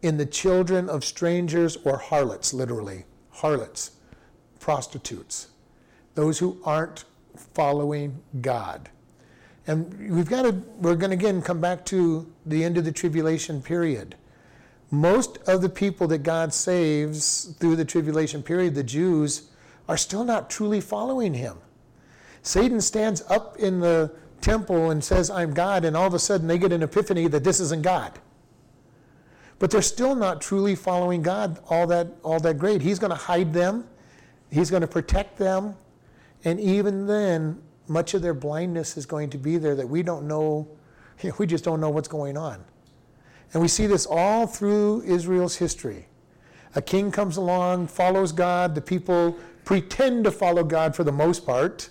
in 0.00 0.16
the 0.16 0.24
children 0.24 0.88
of 0.88 1.04
strangers 1.04 1.76
or 1.84 1.98
harlots, 1.98 2.54
literally, 2.54 3.04
harlots, 3.28 3.90
prostitutes, 4.58 5.48
those 6.14 6.38
who 6.38 6.58
aren't 6.64 7.04
following 7.52 8.22
God. 8.40 8.88
And 9.66 10.10
we've 10.10 10.30
got 10.30 10.44
to, 10.44 10.52
we're 10.80 10.96
going 10.96 11.10
to 11.10 11.16
again 11.16 11.42
come 11.42 11.60
back 11.60 11.84
to 11.86 12.32
the 12.46 12.64
end 12.64 12.78
of 12.78 12.86
the 12.86 12.92
tribulation 12.92 13.60
period. 13.60 14.16
Most 14.90 15.38
of 15.46 15.62
the 15.62 15.68
people 15.68 16.06
that 16.08 16.18
God 16.18 16.52
saves 16.52 17.54
through 17.58 17.76
the 17.76 17.84
tribulation 17.84 18.42
period, 18.42 18.74
the 18.74 18.84
Jews, 18.84 19.50
are 19.88 19.96
still 19.96 20.24
not 20.24 20.48
truly 20.48 20.80
following 20.80 21.34
Him. 21.34 21.58
Satan 22.42 22.80
stands 22.80 23.22
up 23.28 23.56
in 23.58 23.80
the 23.80 24.12
temple 24.40 24.90
and 24.90 25.02
says, 25.02 25.30
I'm 25.30 25.54
God, 25.54 25.84
and 25.84 25.96
all 25.96 26.06
of 26.06 26.14
a 26.14 26.18
sudden 26.18 26.46
they 26.46 26.58
get 26.58 26.72
an 26.72 26.82
epiphany 26.82 27.26
that 27.28 27.42
this 27.42 27.58
isn't 27.58 27.82
God 27.82 28.18
but 29.58 29.70
they're 29.70 29.82
still 29.82 30.14
not 30.14 30.40
truly 30.40 30.74
following 30.74 31.22
God 31.22 31.58
all 31.68 31.86
that 31.86 32.08
all 32.22 32.40
that 32.40 32.58
great. 32.58 32.82
He's 32.82 32.98
going 32.98 33.10
to 33.10 33.16
hide 33.16 33.52
them, 33.52 33.86
He's 34.50 34.70
going 34.70 34.82
to 34.82 34.86
protect 34.86 35.38
them, 35.38 35.74
and 36.44 36.60
even 36.60 37.06
then, 37.06 37.60
much 37.88 38.14
of 38.14 38.22
their 38.22 38.34
blindness 38.34 38.96
is 38.96 39.06
going 39.06 39.30
to 39.30 39.38
be 39.38 39.58
there 39.58 39.74
that 39.74 39.88
we 39.88 40.02
don't 40.02 40.26
know. 40.26 40.68
know, 41.22 41.32
we 41.38 41.46
just 41.46 41.64
don't 41.64 41.80
know 41.80 41.90
what's 41.90 42.08
going 42.08 42.36
on, 42.36 42.64
and 43.52 43.62
we 43.62 43.68
see 43.68 43.86
this 43.86 44.06
all 44.06 44.46
through 44.46 45.02
Israel's 45.02 45.56
history. 45.56 46.06
A 46.74 46.82
king 46.82 47.10
comes 47.10 47.36
along, 47.36 47.86
follows 47.86 48.32
God. 48.32 48.74
The 48.74 48.80
people 48.80 49.38
pretend 49.64 50.24
to 50.24 50.30
follow 50.30 50.62
God 50.62 50.94
for 50.94 51.04
the 51.04 51.12
most 51.12 51.46
part. 51.46 51.88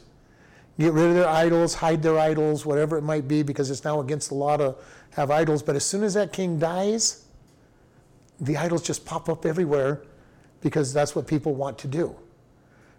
Get 0.78 0.94
rid 0.94 1.10
of 1.10 1.16
their 1.16 1.28
idols, 1.28 1.76
hide 1.76 2.04
their 2.04 2.20
idols, 2.20 2.66
whatever 2.66 2.98
it 2.98 3.02
might 3.02 3.28
be, 3.28 3.44
because 3.44 3.72
it's 3.72 3.84
now 3.84 4.00
against 4.02 4.30
the 4.30 4.36
law 4.36 4.58
to 4.58 4.76
have 5.12 5.32
idols. 5.32 5.64
But 5.64 5.76
as 5.76 5.86
soon 5.86 6.04
as 6.04 6.14
that 6.14 6.34
king 6.34 6.60
dies, 6.60 7.26
the 8.40 8.58
idols 8.58 8.84
just 8.84 9.06
pop 9.06 9.30
up 9.30 9.46
everywhere 9.46 10.02
because 10.62 10.94
that's 10.94 11.16
what 11.16 11.28
people 11.28 11.56
want 11.56 11.78
to 11.80 11.88
do. 11.88 12.16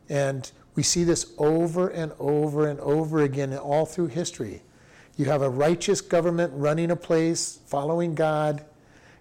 And 0.08 0.50
we 0.74 0.82
see 0.82 1.04
this 1.04 1.34
over 1.38 1.88
and 1.88 2.12
over 2.18 2.68
and 2.68 2.80
over 2.80 3.22
again 3.22 3.56
all 3.56 3.86
through 3.86 4.08
history. 4.08 4.62
You 5.16 5.26
have 5.26 5.42
a 5.42 5.50
righteous 5.50 6.00
government 6.00 6.52
running 6.54 6.90
a 6.90 6.96
place, 6.96 7.58
following 7.66 8.14
God, 8.14 8.64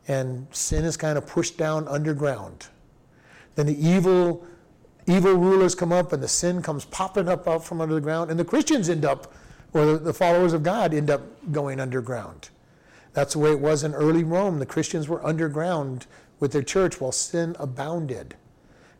and 0.07 0.47
sin 0.51 0.83
is 0.85 0.97
kind 0.97 1.17
of 1.17 1.25
pushed 1.25 1.57
down 1.57 1.87
underground. 1.87 2.67
Then 3.55 3.65
the 3.65 3.87
evil 3.87 4.45
evil 5.07 5.33
rulers 5.33 5.75
come 5.75 5.91
up 5.91 6.13
and 6.13 6.21
the 6.21 6.27
sin 6.27 6.61
comes 6.61 6.83
popping 6.83 7.29
up 7.29 7.47
out 7.47 7.63
from 7.63 7.79
under 7.79 7.93
the 7.93 8.01
ground 8.01 8.31
and 8.31 8.39
the 8.39 8.45
Christians 8.45 8.89
end 8.89 9.05
up 9.05 9.31
or 9.71 9.97
the, 9.97 10.13
followers 10.13 10.53
of 10.53 10.63
God 10.63 10.93
end 10.93 11.09
up 11.09 11.21
going 11.51 11.79
underground. 11.79 12.49
That's 13.13 13.33
the 13.33 13.39
way 13.39 13.51
it 13.51 13.59
was 13.59 13.83
in 13.83 13.93
early 13.93 14.23
Rome. 14.23 14.59
The 14.59 14.65
Christians 14.65 15.09
were 15.09 15.25
underground 15.25 16.07
with 16.39 16.53
their 16.53 16.63
church 16.63 17.01
while 17.01 17.11
sin 17.11 17.55
abounded. 17.59 18.35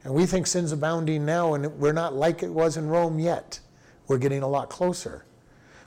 And 0.03 0.13
we 0.13 0.25
think 0.25 0.47
sin's 0.47 0.73
abounding 0.73 1.25
now, 1.25 1.53
and 1.53 1.65
we're 1.79 1.93
not 1.93 2.13
like 2.13 2.43
it 2.43 2.51
was 2.51 2.77
in 2.77 2.87
Rome 2.87 3.19
yet. 3.19 3.59
We're 4.07 4.17
getting 4.17 4.43
a 4.43 4.47
lot 4.47 4.69
closer. 4.69 5.25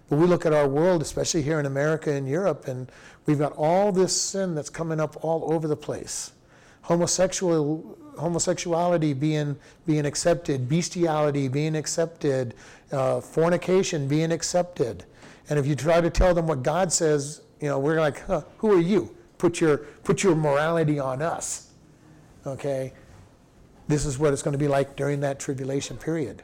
But 0.09 0.19
we 0.19 0.27
look 0.27 0.47
at 0.47 0.53
our 0.53 0.67
world, 0.67 1.03
especially 1.03 1.43
here 1.43 1.61
in 1.61 1.67
America 1.67 2.11
and 2.11 2.27
Europe, 2.27 2.67
and 2.67 2.91
we've 3.27 3.39
got 3.39 3.53
all 3.53 3.93
this 3.93 4.19
sin 4.19 4.55
that's 4.55 4.71
coming 4.71 5.01
up 5.01 5.23
all 5.23 5.53
over 5.53 5.69
the 5.69 5.77
place. 5.77 6.33
Homosexual, 6.83 7.99
homosexuality 8.19 9.13
being, 9.13 9.57
being 9.87 10.07
accepted, 10.07 10.69
bestiality 10.69 11.49
being 11.49 11.77
accepted, 11.77 12.55
uh, 12.91 13.21
fornication 13.21 14.09
being 14.09 14.33
accepted. 14.33 15.05
And 15.51 15.59
if 15.59 15.67
you 15.67 15.75
try 15.75 16.01
to 16.01 16.11
tell 16.11 16.33
them 16.33 16.47
what 16.47 16.63
God 16.63 16.91
says, 16.91 17.43
you 17.61 17.69
know, 17.69 17.79
we're 17.79 18.01
like, 18.01 18.25
huh, 18.27 18.43
who 18.59 18.73
are 18.73 18.81
you? 18.81 19.15
Put 19.37 19.61
your, 19.61 19.79
put 20.05 20.23
your 20.23 20.35
morality 20.35 20.99
on 20.99 21.21
us. 21.21 21.71
Okay? 22.47 22.93
This 23.89 24.07
is 24.07 24.19
what 24.19 24.33
it's 24.33 24.43
going 24.43 24.53
to 24.53 24.59
be 24.59 24.69
like 24.69 24.97
during 24.97 25.21
that 25.21 25.39
tribulation 25.39 25.97
period. 25.97 26.43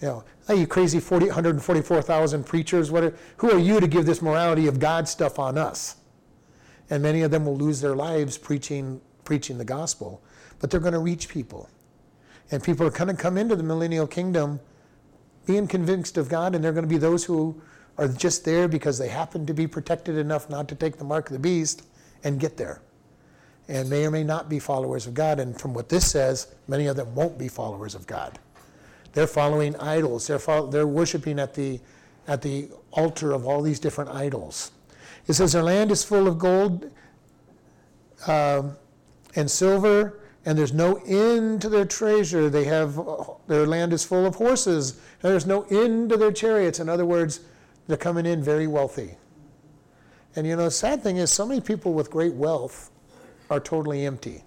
You 0.00 0.08
know, 0.08 0.24
hey, 0.46 0.56
you 0.56 0.66
crazy 0.66 0.98
40, 0.98 1.26
144,000 1.26 2.44
preachers, 2.44 2.90
what 2.90 3.04
are, 3.04 3.14
who 3.36 3.50
are 3.50 3.58
you 3.58 3.80
to 3.80 3.86
give 3.86 4.06
this 4.06 4.22
morality 4.22 4.66
of 4.66 4.78
God 4.78 5.06
stuff 5.06 5.38
on 5.38 5.58
us? 5.58 5.96
And 6.88 7.02
many 7.02 7.22
of 7.22 7.30
them 7.30 7.44
will 7.44 7.56
lose 7.56 7.80
their 7.80 7.94
lives 7.94 8.38
preaching, 8.38 9.00
preaching 9.24 9.58
the 9.58 9.64
gospel. 9.64 10.22
but 10.60 10.70
they're 10.70 10.80
going 10.80 10.92
to 10.92 11.00
reach 11.00 11.28
people. 11.28 11.68
And 12.50 12.62
people 12.62 12.86
are 12.86 12.90
going 12.90 13.14
to 13.14 13.20
come 13.20 13.36
into 13.36 13.56
the 13.56 13.62
millennial 13.62 14.06
kingdom 14.06 14.60
being 15.46 15.66
convinced 15.66 16.16
of 16.18 16.28
God, 16.28 16.54
and 16.54 16.62
they're 16.62 16.72
going 16.72 16.84
to 16.84 16.88
be 16.88 16.98
those 16.98 17.24
who 17.24 17.60
are 17.98 18.08
just 18.08 18.44
there 18.44 18.68
because 18.68 18.98
they 18.98 19.08
happen 19.08 19.46
to 19.46 19.54
be 19.54 19.66
protected 19.66 20.16
enough 20.16 20.48
not 20.48 20.68
to 20.68 20.74
take 20.74 20.96
the 20.96 21.04
mark 21.04 21.26
of 21.26 21.32
the 21.32 21.38
beast 21.38 21.82
and 22.24 22.38
get 22.38 22.56
there. 22.56 22.82
And 23.68 23.88
may 23.88 24.04
or 24.06 24.10
may 24.10 24.24
not 24.24 24.48
be 24.48 24.58
followers 24.58 25.06
of 25.06 25.14
God. 25.14 25.38
And 25.38 25.58
from 25.58 25.74
what 25.74 25.88
this 25.88 26.10
says, 26.10 26.54
many 26.66 26.86
of 26.86 26.96
them 26.96 27.14
won't 27.14 27.38
be 27.38 27.48
followers 27.48 27.94
of 27.94 28.06
God. 28.06 28.38
They're 29.12 29.26
following 29.26 29.76
idols. 29.76 30.26
They're, 30.26 30.38
fo- 30.38 30.66
they're 30.68 30.86
worshiping 30.86 31.38
at 31.38 31.54
the, 31.54 31.80
at 32.28 32.42
the 32.42 32.68
altar 32.92 33.32
of 33.32 33.46
all 33.46 33.62
these 33.62 33.80
different 33.80 34.10
idols. 34.10 34.72
It 35.26 35.34
says, 35.34 35.52
Their 35.52 35.62
land 35.62 35.90
is 35.90 36.04
full 36.04 36.26
of 36.26 36.38
gold 36.38 36.90
um, 38.26 38.76
and 39.34 39.50
silver, 39.50 40.20
and 40.44 40.58
there's 40.58 40.72
no 40.72 40.96
end 41.06 41.60
to 41.62 41.68
their 41.68 41.84
treasure. 41.84 42.48
They 42.48 42.64
have, 42.64 42.98
their 43.46 43.66
land 43.66 43.92
is 43.92 44.04
full 44.04 44.26
of 44.26 44.36
horses, 44.36 45.00
and 45.22 45.32
there's 45.32 45.46
no 45.46 45.62
end 45.70 46.10
to 46.10 46.16
their 46.16 46.32
chariots. 46.32 46.80
In 46.80 46.88
other 46.88 47.06
words, 47.06 47.40
they're 47.86 47.96
coming 47.96 48.26
in 48.26 48.42
very 48.42 48.66
wealthy. 48.66 49.16
And 50.36 50.46
you 50.46 50.56
know, 50.56 50.64
the 50.64 50.70
sad 50.70 51.02
thing 51.02 51.16
is, 51.16 51.30
so 51.30 51.44
many 51.44 51.60
people 51.60 51.92
with 51.92 52.10
great 52.10 52.34
wealth 52.34 52.90
are 53.50 53.60
totally 53.60 54.06
empty. 54.06 54.44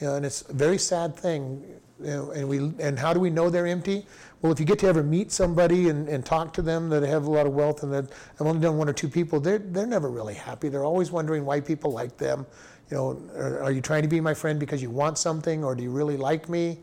You 0.00 0.08
know, 0.08 0.14
and 0.16 0.26
it's 0.26 0.42
a 0.42 0.52
very 0.52 0.78
sad 0.78 1.14
thing. 1.14 1.62
You 2.00 2.06
know, 2.06 2.30
and 2.32 2.48
we 2.48 2.58
and 2.80 2.98
how 2.98 3.12
do 3.12 3.20
we 3.20 3.30
know 3.30 3.50
they're 3.50 3.66
empty? 3.66 4.06
Well, 4.42 4.52
if 4.52 4.60
you 4.60 4.66
get 4.66 4.78
to 4.80 4.86
ever 4.88 5.02
meet 5.02 5.32
somebody 5.32 5.88
and, 5.88 6.08
and 6.08 6.24
talk 6.26 6.52
to 6.54 6.62
them 6.62 6.88
that 6.90 7.02
have 7.02 7.26
a 7.26 7.30
lot 7.30 7.46
of 7.46 7.54
wealth 7.54 7.82
and 7.82 7.92
that 7.92 8.10
I've 8.38 8.46
only 8.46 8.60
done 8.60 8.76
one 8.76 8.88
or 8.88 8.92
two 8.92 9.08
people, 9.08 9.40
they're 9.40 9.58
they're 9.58 9.86
never 9.86 10.10
really 10.10 10.34
happy. 10.34 10.68
They're 10.68 10.84
always 10.84 11.10
wondering 11.10 11.44
why 11.44 11.60
people 11.60 11.92
like 11.92 12.16
them. 12.16 12.46
You 12.90 12.96
know, 12.96 13.22
are, 13.36 13.62
are 13.62 13.72
you 13.72 13.80
trying 13.80 14.02
to 14.02 14.08
be 14.08 14.20
my 14.20 14.34
friend 14.34 14.60
because 14.60 14.82
you 14.82 14.90
want 14.90 15.18
something, 15.18 15.64
or 15.64 15.74
do 15.74 15.82
you 15.82 15.90
really 15.90 16.16
like 16.16 16.48
me? 16.48 16.78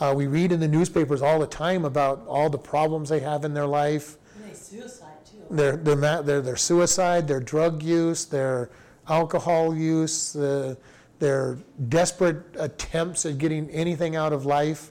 Uh, 0.00 0.12
we 0.16 0.26
read 0.26 0.52
in 0.52 0.60
the 0.60 0.68
newspapers 0.68 1.22
all 1.22 1.38
the 1.38 1.46
time 1.46 1.84
about 1.84 2.24
all 2.26 2.48
the 2.48 2.58
problems 2.58 3.08
they 3.08 3.20
have 3.20 3.44
in 3.44 3.52
their 3.52 3.66
life 3.66 4.16
And 4.36 4.50
they 4.50 4.54
suicide 4.54 5.26
too. 5.26 5.54
their, 5.54 5.76
their, 5.76 6.22
their, 6.22 6.40
their 6.40 6.56
suicide, 6.56 7.28
their 7.28 7.40
drug 7.40 7.82
use, 7.82 8.24
their 8.24 8.70
alcohol 9.08 9.76
use, 9.76 10.32
the, 10.32 10.78
their 11.22 11.56
desperate 11.88 12.42
attempts 12.58 13.24
at 13.24 13.38
getting 13.38 13.70
anything 13.70 14.16
out 14.16 14.32
of 14.32 14.44
life. 14.44 14.90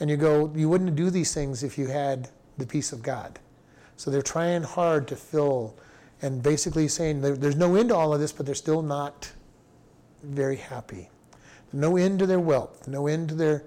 And 0.00 0.08
you 0.08 0.16
go, 0.16 0.50
you 0.56 0.70
wouldn't 0.70 0.96
do 0.96 1.10
these 1.10 1.34
things 1.34 1.62
if 1.62 1.76
you 1.76 1.86
had 1.86 2.30
the 2.56 2.66
peace 2.66 2.92
of 2.92 3.02
God. 3.02 3.38
So 3.98 4.10
they're 4.10 4.22
trying 4.22 4.62
hard 4.62 5.06
to 5.08 5.16
fill 5.16 5.76
and 6.22 6.42
basically 6.42 6.88
saying 6.88 7.20
there, 7.20 7.36
there's 7.36 7.56
no 7.56 7.74
end 7.74 7.90
to 7.90 7.94
all 7.94 8.14
of 8.14 8.20
this, 8.20 8.32
but 8.32 8.46
they're 8.46 8.54
still 8.54 8.80
not 8.80 9.30
very 10.22 10.56
happy. 10.56 11.10
No 11.74 11.98
end 11.98 12.20
to 12.20 12.26
their 12.26 12.40
wealth, 12.40 12.88
no 12.88 13.06
end 13.06 13.28
to 13.28 13.34
their, 13.34 13.62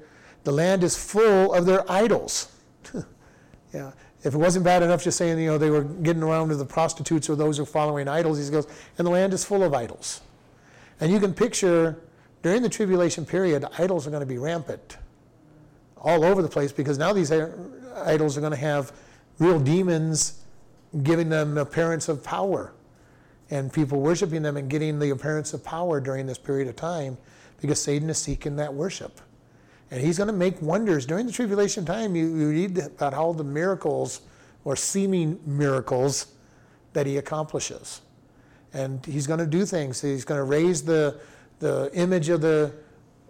the 0.45 0.51
land 0.51 0.83
is 0.83 0.97
full 0.97 1.53
of 1.53 1.67
their 1.67 1.89
idols. 1.91 2.51
yeah. 3.73 3.91
If 4.23 4.33
it 4.33 4.37
wasn't 4.37 4.65
bad 4.65 4.81
enough 4.81 5.03
just 5.03 5.19
saying, 5.19 5.37
you 5.37 5.45
know, 5.45 5.59
they 5.59 5.69
were 5.69 5.83
getting 5.83 6.23
around 6.23 6.49
to 6.49 6.55
the 6.55 6.65
prostitutes 6.65 7.29
or 7.29 7.35
those 7.35 7.57
who 7.57 7.63
are 7.63 7.67
following 7.67 8.07
idols, 8.07 8.43
he 8.43 8.51
goes, 8.51 8.65
and 8.97 9.05
the 9.05 9.11
land 9.11 9.31
is 9.31 9.45
full 9.45 9.61
of 9.61 9.75
idols. 9.75 10.21
And 10.99 11.11
you 11.11 11.19
can 11.19 11.33
picture 11.33 11.97
during 12.41 12.61
the 12.61 12.69
tribulation 12.69 13.25
period, 13.25 13.65
idols 13.77 14.07
are 14.07 14.09
going 14.09 14.21
to 14.21 14.25
be 14.25 14.37
rampant 14.37 14.97
all 15.97 16.23
over 16.23 16.41
the 16.41 16.47
place 16.47 16.71
because 16.71 16.97
now 16.97 17.11
these 17.11 17.31
idols 17.31 18.37
are 18.37 18.41
going 18.41 18.51
to 18.51 18.57
have 18.57 18.93
real 19.39 19.59
demons 19.59 20.43
giving 21.03 21.29
them 21.29 21.55
the 21.55 21.61
appearance 21.61 22.09
of 22.09 22.23
power 22.23 22.73
and 23.49 23.71
people 23.71 23.99
worshiping 23.99 24.41
them 24.41 24.57
and 24.57 24.69
getting 24.69 24.99
the 24.99 25.09
appearance 25.09 25.53
of 25.53 25.63
power 25.63 25.99
during 25.99 26.25
this 26.25 26.37
period 26.37 26.67
of 26.67 26.75
time 26.75 27.17
because 27.61 27.81
Satan 27.81 28.09
is 28.09 28.17
seeking 28.17 28.55
that 28.55 28.73
worship. 28.73 29.19
And 29.91 30.01
he's 30.01 30.17
going 30.17 30.27
to 30.27 30.33
make 30.33 30.61
wonders. 30.61 31.05
During 31.05 31.25
the 31.25 31.31
tribulation 31.31 31.83
time, 31.83 32.15
you, 32.15 32.27
you 32.35 32.49
read 32.49 32.77
about 32.77 33.13
all 33.13 33.33
the 33.33 33.43
miracles 33.43 34.21
or 34.63 34.75
seeming 34.75 35.39
miracles 35.45 36.27
that 36.93 37.07
he 37.07 37.17
accomplishes. 37.17 38.01
And 38.73 39.03
he's 39.05 39.27
going 39.27 39.39
to 39.39 39.47
do 39.47 39.65
things. 39.65 40.01
He's 40.01 40.25
going 40.25 40.39
to 40.39 40.43
raise 40.43 40.83
the, 40.83 41.19
the 41.59 41.89
image 41.93 42.29
of 42.29 42.41
the, 42.41 42.73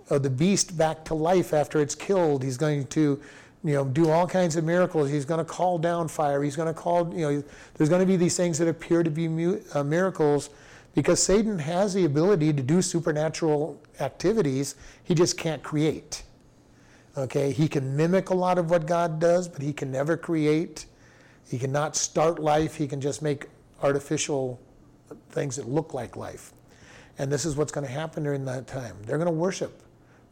of 0.09 0.23
the 0.23 0.29
beast 0.29 0.77
back 0.77 1.05
to 1.05 1.13
life 1.13 1.53
after 1.53 1.79
it's 1.79 1.95
killed. 1.95 2.43
He's 2.43 2.57
going 2.57 2.87
to 2.87 3.21
you 3.63 3.73
know, 3.73 3.85
do 3.85 4.09
all 4.09 4.27
kinds 4.27 4.55
of 4.55 4.63
miracles. 4.63 5.09
He's 5.09 5.25
going 5.25 5.39
to 5.39 5.45
call 5.45 5.77
down 5.77 6.07
fire. 6.07 6.41
He's 6.43 6.55
going 6.55 6.67
to 6.67 6.73
call, 6.73 7.13
you 7.13 7.29
know, 7.29 7.43
there's 7.75 7.89
going 7.89 8.01
to 8.01 8.05
be 8.05 8.15
these 8.15 8.37
things 8.37 8.57
that 8.59 8.67
appear 8.67 9.03
to 9.03 9.09
be 9.09 9.27
mu- 9.27 9.61
uh, 9.73 9.83
miracles 9.83 10.49
because 10.95 11.21
Satan 11.21 11.59
has 11.59 11.93
the 11.93 12.05
ability 12.05 12.53
to 12.53 12.63
do 12.63 12.81
supernatural 12.81 13.81
activities. 13.99 14.75
He 15.03 15.13
just 15.13 15.37
can't 15.37 15.61
create. 15.61 16.23
Okay, 17.17 17.51
he 17.51 17.67
can 17.67 17.97
mimic 17.97 18.29
a 18.29 18.33
lot 18.33 18.57
of 18.57 18.69
what 18.69 18.85
God 18.85 19.19
does, 19.19 19.47
but 19.47 19.61
he 19.61 19.73
can 19.73 19.91
never 19.91 20.15
create. 20.15 20.85
He 21.47 21.57
cannot 21.57 21.95
start 21.95 22.39
life. 22.39 22.75
He 22.75 22.87
can 22.87 23.01
just 23.01 23.21
make 23.21 23.47
artificial 23.81 24.59
things 25.29 25.55
that 25.55 25.67
look 25.67 25.93
like 25.93 26.15
life. 26.15 26.53
And 27.17 27.31
this 27.31 27.45
is 27.45 27.55
what's 27.55 27.71
going 27.71 27.85
to 27.85 27.91
happen 27.91 28.23
during 28.23 28.45
that 28.45 28.67
time. 28.67 28.95
They're 29.05 29.17
going 29.17 29.27
to 29.27 29.31
worship. 29.31 29.81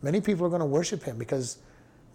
Many 0.01 0.21
people 0.21 0.45
are 0.45 0.49
going 0.49 0.61
to 0.61 0.65
worship 0.65 1.03
him 1.03 1.17
because 1.17 1.57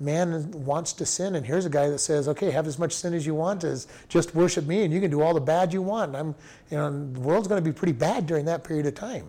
man 0.00 0.50
wants 0.50 0.92
to 0.94 1.06
sin. 1.06 1.34
And 1.34 1.44
here's 1.44 1.66
a 1.66 1.70
guy 1.70 1.88
that 1.88 1.98
says, 1.98 2.28
okay, 2.28 2.50
have 2.50 2.66
as 2.66 2.78
much 2.78 2.92
sin 2.92 3.14
as 3.14 3.26
you 3.26 3.34
want, 3.34 3.64
as 3.64 3.86
just 4.08 4.34
worship 4.34 4.66
me, 4.66 4.84
and 4.84 4.92
you 4.92 5.00
can 5.00 5.10
do 5.10 5.20
all 5.20 5.34
the 5.34 5.40
bad 5.40 5.72
you 5.72 5.82
want. 5.82 6.16
I'm, 6.16 6.34
you 6.70 6.76
know, 6.76 6.90
the 7.12 7.20
world's 7.20 7.48
going 7.48 7.62
to 7.62 7.70
be 7.70 7.74
pretty 7.74 7.92
bad 7.92 8.26
during 8.26 8.44
that 8.46 8.64
period 8.64 8.86
of 8.86 8.94
time. 8.94 9.28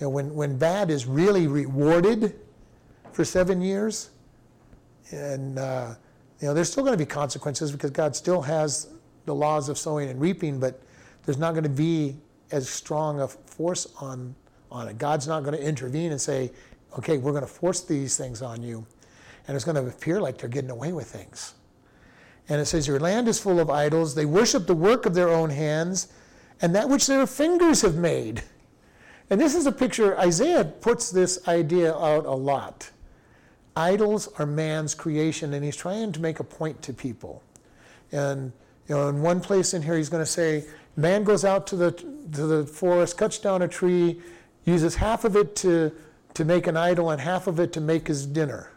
You 0.00 0.06
know, 0.06 0.10
when, 0.10 0.34
when 0.34 0.58
bad 0.58 0.90
is 0.90 1.06
really 1.06 1.46
rewarded 1.46 2.38
for 3.12 3.24
seven 3.24 3.60
years, 3.60 4.10
and 5.10 5.58
uh, 5.58 5.94
you 6.40 6.48
know, 6.48 6.54
there's 6.54 6.70
still 6.70 6.82
going 6.82 6.96
to 6.96 7.04
be 7.04 7.06
consequences 7.06 7.70
because 7.70 7.90
God 7.90 8.16
still 8.16 8.42
has 8.42 8.88
the 9.26 9.34
laws 9.34 9.68
of 9.68 9.78
sowing 9.78 10.08
and 10.08 10.20
reaping, 10.20 10.58
but 10.58 10.80
there's 11.24 11.38
not 11.38 11.52
going 11.52 11.64
to 11.64 11.70
be 11.70 12.16
as 12.52 12.68
strong 12.68 13.20
a 13.20 13.28
force 13.28 13.86
on 14.00 14.34
on 14.70 14.88
it. 14.88 14.96
God's 14.96 15.26
not 15.26 15.42
going 15.42 15.56
to 15.56 15.62
intervene 15.62 16.12
and 16.12 16.20
say, 16.20 16.50
"Okay, 16.98 17.18
we're 17.18 17.32
going 17.32 17.42
to 17.42 17.50
force 17.50 17.80
these 17.82 18.16
things 18.16 18.40
on 18.40 18.62
you," 18.62 18.86
and 19.46 19.54
it's 19.54 19.64
going 19.64 19.76
to 19.76 19.86
appear 19.86 20.20
like 20.20 20.38
they're 20.38 20.48
getting 20.48 20.70
away 20.70 20.92
with 20.92 21.08
things. 21.08 21.54
And 22.48 22.60
it 22.60 22.66
says, 22.66 22.86
"Your 22.86 23.00
land 23.00 23.28
is 23.28 23.38
full 23.38 23.60
of 23.60 23.68
idols; 23.70 24.14
they 24.14 24.26
worship 24.26 24.66
the 24.66 24.74
work 24.74 25.04
of 25.06 25.14
their 25.14 25.28
own 25.28 25.50
hands, 25.50 26.08
and 26.60 26.74
that 26.74 26.88
which 26.88 27.06
their 27.06 27.26
fingers 27.26 27.82
have 27.82 27.96
made." 27.96 28.44
And 29.28 29.40
this 29.40 29.54
is 29.54 29.66
a 29.66 29.72
picture. 29.72 30.18
Isaiah 30.18 30.64
puts 30.64 31.10
this 31.10 31.46
idea 31.48 31.94
out 31.94 32.26
a 32.26 32.34
lot 32.34 32.90
idols 33.76 34.28
are 34.38 34.46
man's 34.46 34.94
creation, 34.94 35.54
and 35.54 35.64
he's 35.64 35.76
trying 35.76 36.12
to 36.12 36.20
make 36.20 36.40
a 36.40 36.44
point 36.44 36.82
to 36.82 36.92
people. 36.92 37.42
And 38.10 38.52
you 38.88 38.94
know, 38.94 39.08
in 39.08 39.22
one 39.22 39.40
place 39.40 39.74
in 39.74 39.82
here, 39.82 39.96
he's 39.96 40.08
going 40.08 40.24
to 40.24 40.30
say, 40.30 40.64
man 40.96 41.24
goes 41.24 41.44
out 41.44 41.66
to 41.68 41.76
the 41.76 41.92
to 41.92 42.46
the 42.46 42.66
forest, 42.66 43.16
cuts 43.16 43.38
down 43.38 43.62
a 43.62 43.68
tree, 43.68 44.20
uses 44.64 44.96
half 44.96 45.24
of 45.24 45.36
it 45.36 45.56
to 45.56 45.92
to 46.34 46.44
make 46.44 46.66
an 46.66 46.76
idol, 46.76 47.10
and 47.10 47.20
half 47.20 47.46
of 47.46 47.60
it 47.60 47.72
to 47.74 47.80
make 47.80 48.08
his 48.08 48.26
dinner. 48.26 48.70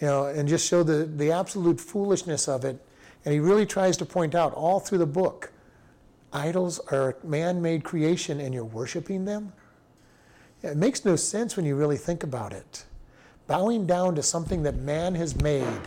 You 0.00 0.08
know, 0.08 0.24
and 0.26 0.48
just 0.48 0.66
show 0.66 0.82
the 0.82 1.04
the 1.04 1.30
absolute 1.32 1.80
foolishness 1.80 2.48
of 2.48 2.64
it. 2.64 2.84
And 3.24 3.32
he 3.32 3.40
really 3.40 3.66
tries 3.66 3.96
to 3.98 4.04
point 4.04 4.34
out 4.34 4.52
all 4.52 4.80
through 4.80 4.98
the 4.98 5.06
book, 5.06 5.50
idols 6.32 6.78
are 6.90 7.16
man-made 7.24 7.82
creation, 7.82 8.40
and 8.40 8.52
you're 8.52 8.64
worshiping 8.64 9.24
them. 9.24 9.52
It 10.62 10.76
makes 10.76 11.04
no 11.04 11.16
sense 11.16 11.56
when 11.56 11.64
you 11.64 11.74
really 11.74 11.96
think 11.96 12.22
about 12.22 12.52
it 12.52 12.84
bowing 13.46 13.86
down 13.86 14.14
to 14.14 14.22
something 14.22 14.62
that 14.62 14.76
man 14.76 15.14
has 15.14 15.40
made. 15.40 15.80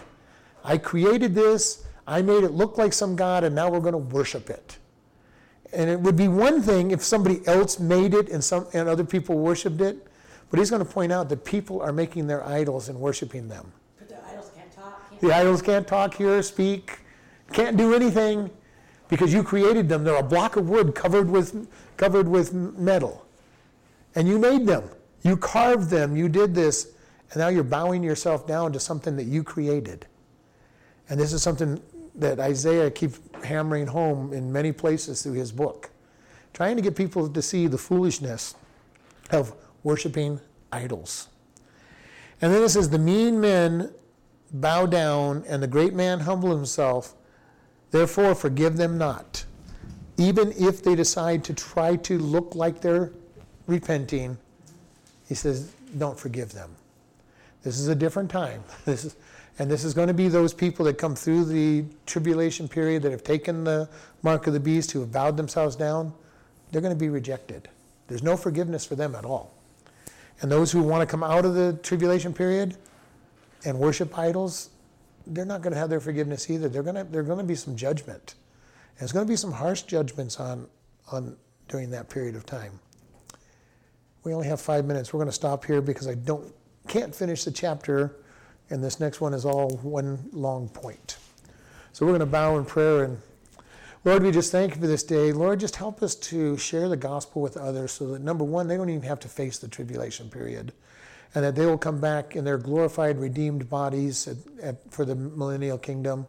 I 0.64 0.78
created 0.78 1.34
this, 1.34 1.86
I 2.06 2.22
made 2.22 2.44
it 2.44 2.52
look 2.52 2.78
like 2.78 2.94
some 2.94 3.16
God, 3.16 3.44
and 3.44 3.56
now 3.56 3.70
we're 3.70 3.80
going 3.80 3.94
to 3.94 3.98
worship 3.98 4.50
it. 4.50 4.78
And 5.74 5.90
it 5.90 6.00
would 6.00 6.16
be 6.16 6.28
one 6.28 6.62
thing 6.62 6.92
if 6.92 7.04
somebody 7.04 7.46
else 7.48 7.80
made 7.80 8.14
it 8.14 8.30
and, 8.30 8.44
some, 8.44 8.68
and 8.74 8.88
other 8.88 9.04
people 9.04 9.38
worshiped 9.38 9.82
it, 9.82 10.08
but 10.50 10.60
he's 10.60 10.70
going 10.70 10.86
to 10.86 10.92
point 10.92 11.12
out 11.12 11.30
that 11.30 11.44
people 11.44 11.82
are 11.82 11.92
making 11.92 12.28
their 12.28 12.46
idols 12.46 12.90
and 12.90 13.00
worshiping 13.00 13.48
them. 13.48 13.72
But 14.00 14.10
the 14.10 14.26
idols 14.26 14.52
can't 14.56 14.72
talk. 14.72 15.10
Can't 15.10 15.22
The 15.22 15.34
idols 15.34 15.62
can't 15.62 15.88
talk, 15.88 16.14
hear, 16.14 16.42
speak, 16.42 17.00
can't 17.52 17.76
do 17.76 17.94
anything 17.94 18.50
because 19.10 19.34
you 19.34 19.44
created 19.44 19.90
them. 19.90 20.04
They're 20.04 20.16
a 20.16 20.24
block 20.24 20.56
of 20.56 20.70
wood 20.70 20.96
covered 20.96 21.30
with, 21.30 21.68
covered 21.98 22.28
with 22.28 22.54
metal. 22.54 23.26
And 24.16 24.28
you 24.28 24.40
made 24.40 24.66
them. 24.66 24.90
You 25.24 25.38
carved 25.38 25.90
them. 25.90 26.16
You 26.16 26.30
did 26.30 26.56
this. 26.56 26.94
And 27.32 27.40
now 27.40 27.50
you're 27.50 27.64
bowing 27.64 28.04
yourself 28.04 28.48
down 28.48 28.72
to 28.74 28.80
something 28.80 29.18
that 29.18 29.26
you 29.26 29.44
created. 29.44 30.08
And 31.10 31.20
this 31.20 31.34
is 31.34 31.42
something 31.42 31.82
that 32.18 32.40
Isaiah 32.40 32.92
keeps 32.92 33.20
hammering 33.44 33.88
home 33.88 34.34
in 34.34 34.52
many 34.52 34.72
places 34.72 35.22
through 35.24 35.34
his 35.34 35.52
book, 35.52 35.90
trying 36.54 36.76
to 36.76 36.82
get 36.82 36.96
people 36.96 37.30
to 37.30 37.42
see 37.42 37.68
the 37.68 37.78
foolishness 37.78 38.56
of 39.32 39.54
worshiping 39.84 40.40
idols. 40.72 41.30
And 42.42 42.54
then 42.54 42.64
it 42.64 42.70
says, 42.70 42.90
The 42.90 43.00
mean 43.00 43.40
men 43.40 43.94
bow 44.52 44.86
down, 44.86 45.44
and 45.48 45.62
the 45.62 45.68
great 45.68 45.94
man 45.94 46.22
humble 46.22 46.56
himself. 46.56 47.14
Therefore, 47.92 48.36
forgive 48.36 48.78
them 48.78 48.98
not. 48.98 49.46
Even 50.18 50.52
if 50.58 50.84
they 50.84 50.96
decide 50.96 51.44
to 51.46 51.54
try 51.54 51.96
to 51.98 52.18
look 52.18 52.56
like 52.56 52.82
they're 52.82 53.12
repenting, 53.68 54.38
he 55.28 55.36
says, 55.36 55.72
don't 55.98 56.20
forgive 56.20 56.52
them. 56.52 56.76
This 57.64 57.80
is 57.80 57.88
a 57.88 57.96
different 57.96 58.30
time. 58.30 58.64
This 58.86 59.06
is, 59.06 59.16
and 59.60 59.70
this 59.72 59.84
is 59.84 59.94
going 59.94 60.08
to 60.08 60.14
be 60.14 60.28
those 60.28 60.54
people 60.54 60.86
that 60.86 60.98
come 60.98 61.16
through 61.16 61.46
the 61.46 61.86
tribulation 62.06 62.68
period 62.68 63.02
that 63.04 63.12
have 63.12 63.24
taken 63.24 63.64
the 63.64 63.90
mark 64.22 64.48
of 64.48 64.54
the 64.54 64.60
beast, 64.60 64.92
who 64.92 65.00
have 65.00 65.12
bowed 65.12 65.38
themselves 65.38 65.76
down. 65.76 66.14
They're 66.72 66.82
going 66.82 66.94
to 66.94 67.00
be 67.00 67.10
rejected. 67.10 67.70
There's 68.08 68.24
no 68.24 68.38
forgiveness 68.38 68.86
for 68.86 68.96
them 68.96 69.16
at 69.16 69.26
all. 69.26 69.54
And 70.42 70.52
those 70.52 70.72
who 70.72 70.84
want 70.84 71.02
to 71.02 71.12
come 71.12 71.24
out 71.24 71.46
of 71.46 71.56
the 71.56 71.74
tribulation 71.82 72.34
period 72.34 72.78
and 73.66 73.80
worship 73.80 74.18
idols, 74.18 74.70
they're 75.26 75.46
not 75.46 75.62
going 75.62 75.74
to 75.74 75.80
have 75.80 75.90
their 75.90 76.00
forgiveness 76.00 76.50
either. 76.50 76.70
They're 76.70 76.84
going 76.84 76.96
to, 76.96 77.04
there's 77.04 77.26
going 77.26 77.40
to 77.40 77.44
be 77.44 77.56
some 77.56 77.76
judgment. 77.76 78.36
And 78.92 79.00
there's 79.00 79.12
going 79.12 79.26
to 79.26 79.30
be 79.30 79.36
some 79.36 79.52
harsh 79.52 79.84
judgments 79.84 80.40
on, 80.40 80.68
on 81.12 81.36
during 81.68 81.90
that 81.92 82.10
period 82.10 82.36
of 82.36 82.46
time. 82.46 82.80
We 84.24 84.34
only 84.34 84.48
have 84.48 84.62
five 84.62 84.86
minutes. 84.86 85.14
We're 85.14 85.20
going 85.20 85.30
to 85.30 85.36
stop 85.36 85.66
here 85.66 85.82
because 85.82 86.08
I 86.08 86.14
don't 86.14 86.54
can't 86.88 87.14
finish 87.14 87.44
the 87.44 87.52
chapter, 87.52 88.16
and 88.70 88.84
this 88.84 89.00
next 89.00 89.22
one 89.22 89.34
is 89.34 89.46
all 89.46 89.78
one 89.82 90.30
long 90.32 90.70
point. 90.70 91.18
So 91.94 92.06
we're 92.06 92.12
going 92.12 92.20
to 92.20 92.26
bow 92.26 92.58
in 92.58 92.66
prayer 92.66 93.04
and 93.04 93.18
Lord, 94.06 94.24
we 94.24 94.32
just 94.32 94.54
thank 94.54 94.74
you 94.74 94.80
for 94.80 94.88
this 94.88 95.04
day. 95.04 95.34
Lord, 95.34 95.60
just 95.60 95.76
help 95.76 96.02
us 96.02 96.16
to 96.16 96.56
share 96.56 96.88
the 96.88 96.96
gospel 96.96 97.42
with 97.42 97.58
others 97.58 97.92
so 97.92 98.14
that 98.14 98.22
number 98.22 98.46
one, 98.46 98.68
they 98.70 98.78
don't 98.78 98.90
even 98.90 99.02
have 99.02 99.20
to 99.20 99.28
face 99.28 99.58
the 99.58 99.68
tribulation 99.68 100.30
period, 100.30 100.72
and 101.36 101.44
that 101.44 101.56
they 101.56 101.66
will 101.66 101.78
come 101.78 102.00
back 102.00 102.34
in 102.34 102.46
their 102.46 102.58
glorified, 102.58 103.18
redeemed 103.18 103.70
bodies 103.70 104.28
at, 104.30 104.38
at, 104.62 104.94
for 104.94 105.04
the 105.04 105.14
millennial 105.14 105.78
kingdom. 105.78 106.26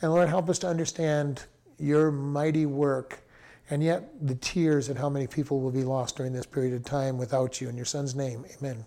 And 0.00 0.10
Lord, 0.10 0.30
help 0.30 0.48
us 0.48 0.58
to 0.60 0.68
understand 0.68 1.42
your 1.78 2.10
mighty 2.10 2.64
work 2.64 3.18
and 3.68 3.82
yet 3.82 4.08
the 4.26 4.36
tears 4.36 4.88
at 4.88 4.96
how 4.96 5.10
many 5.10 5.26
people 5.26 5.60
will 5.60 5.70
be 5.70 5.84
lost 5.84 6.16
during 6.16 6.32
this 6.32 6.46
period 6.46 6.72
of 6.72 6.84
time 6.84 7.18
without 7.18 7.60
you. 7.60 7.68
In 7.68 7.76
your 7.76 7.84
son's 7.84 8.14
name, 8.14 8.46
amen. 8.56 8.86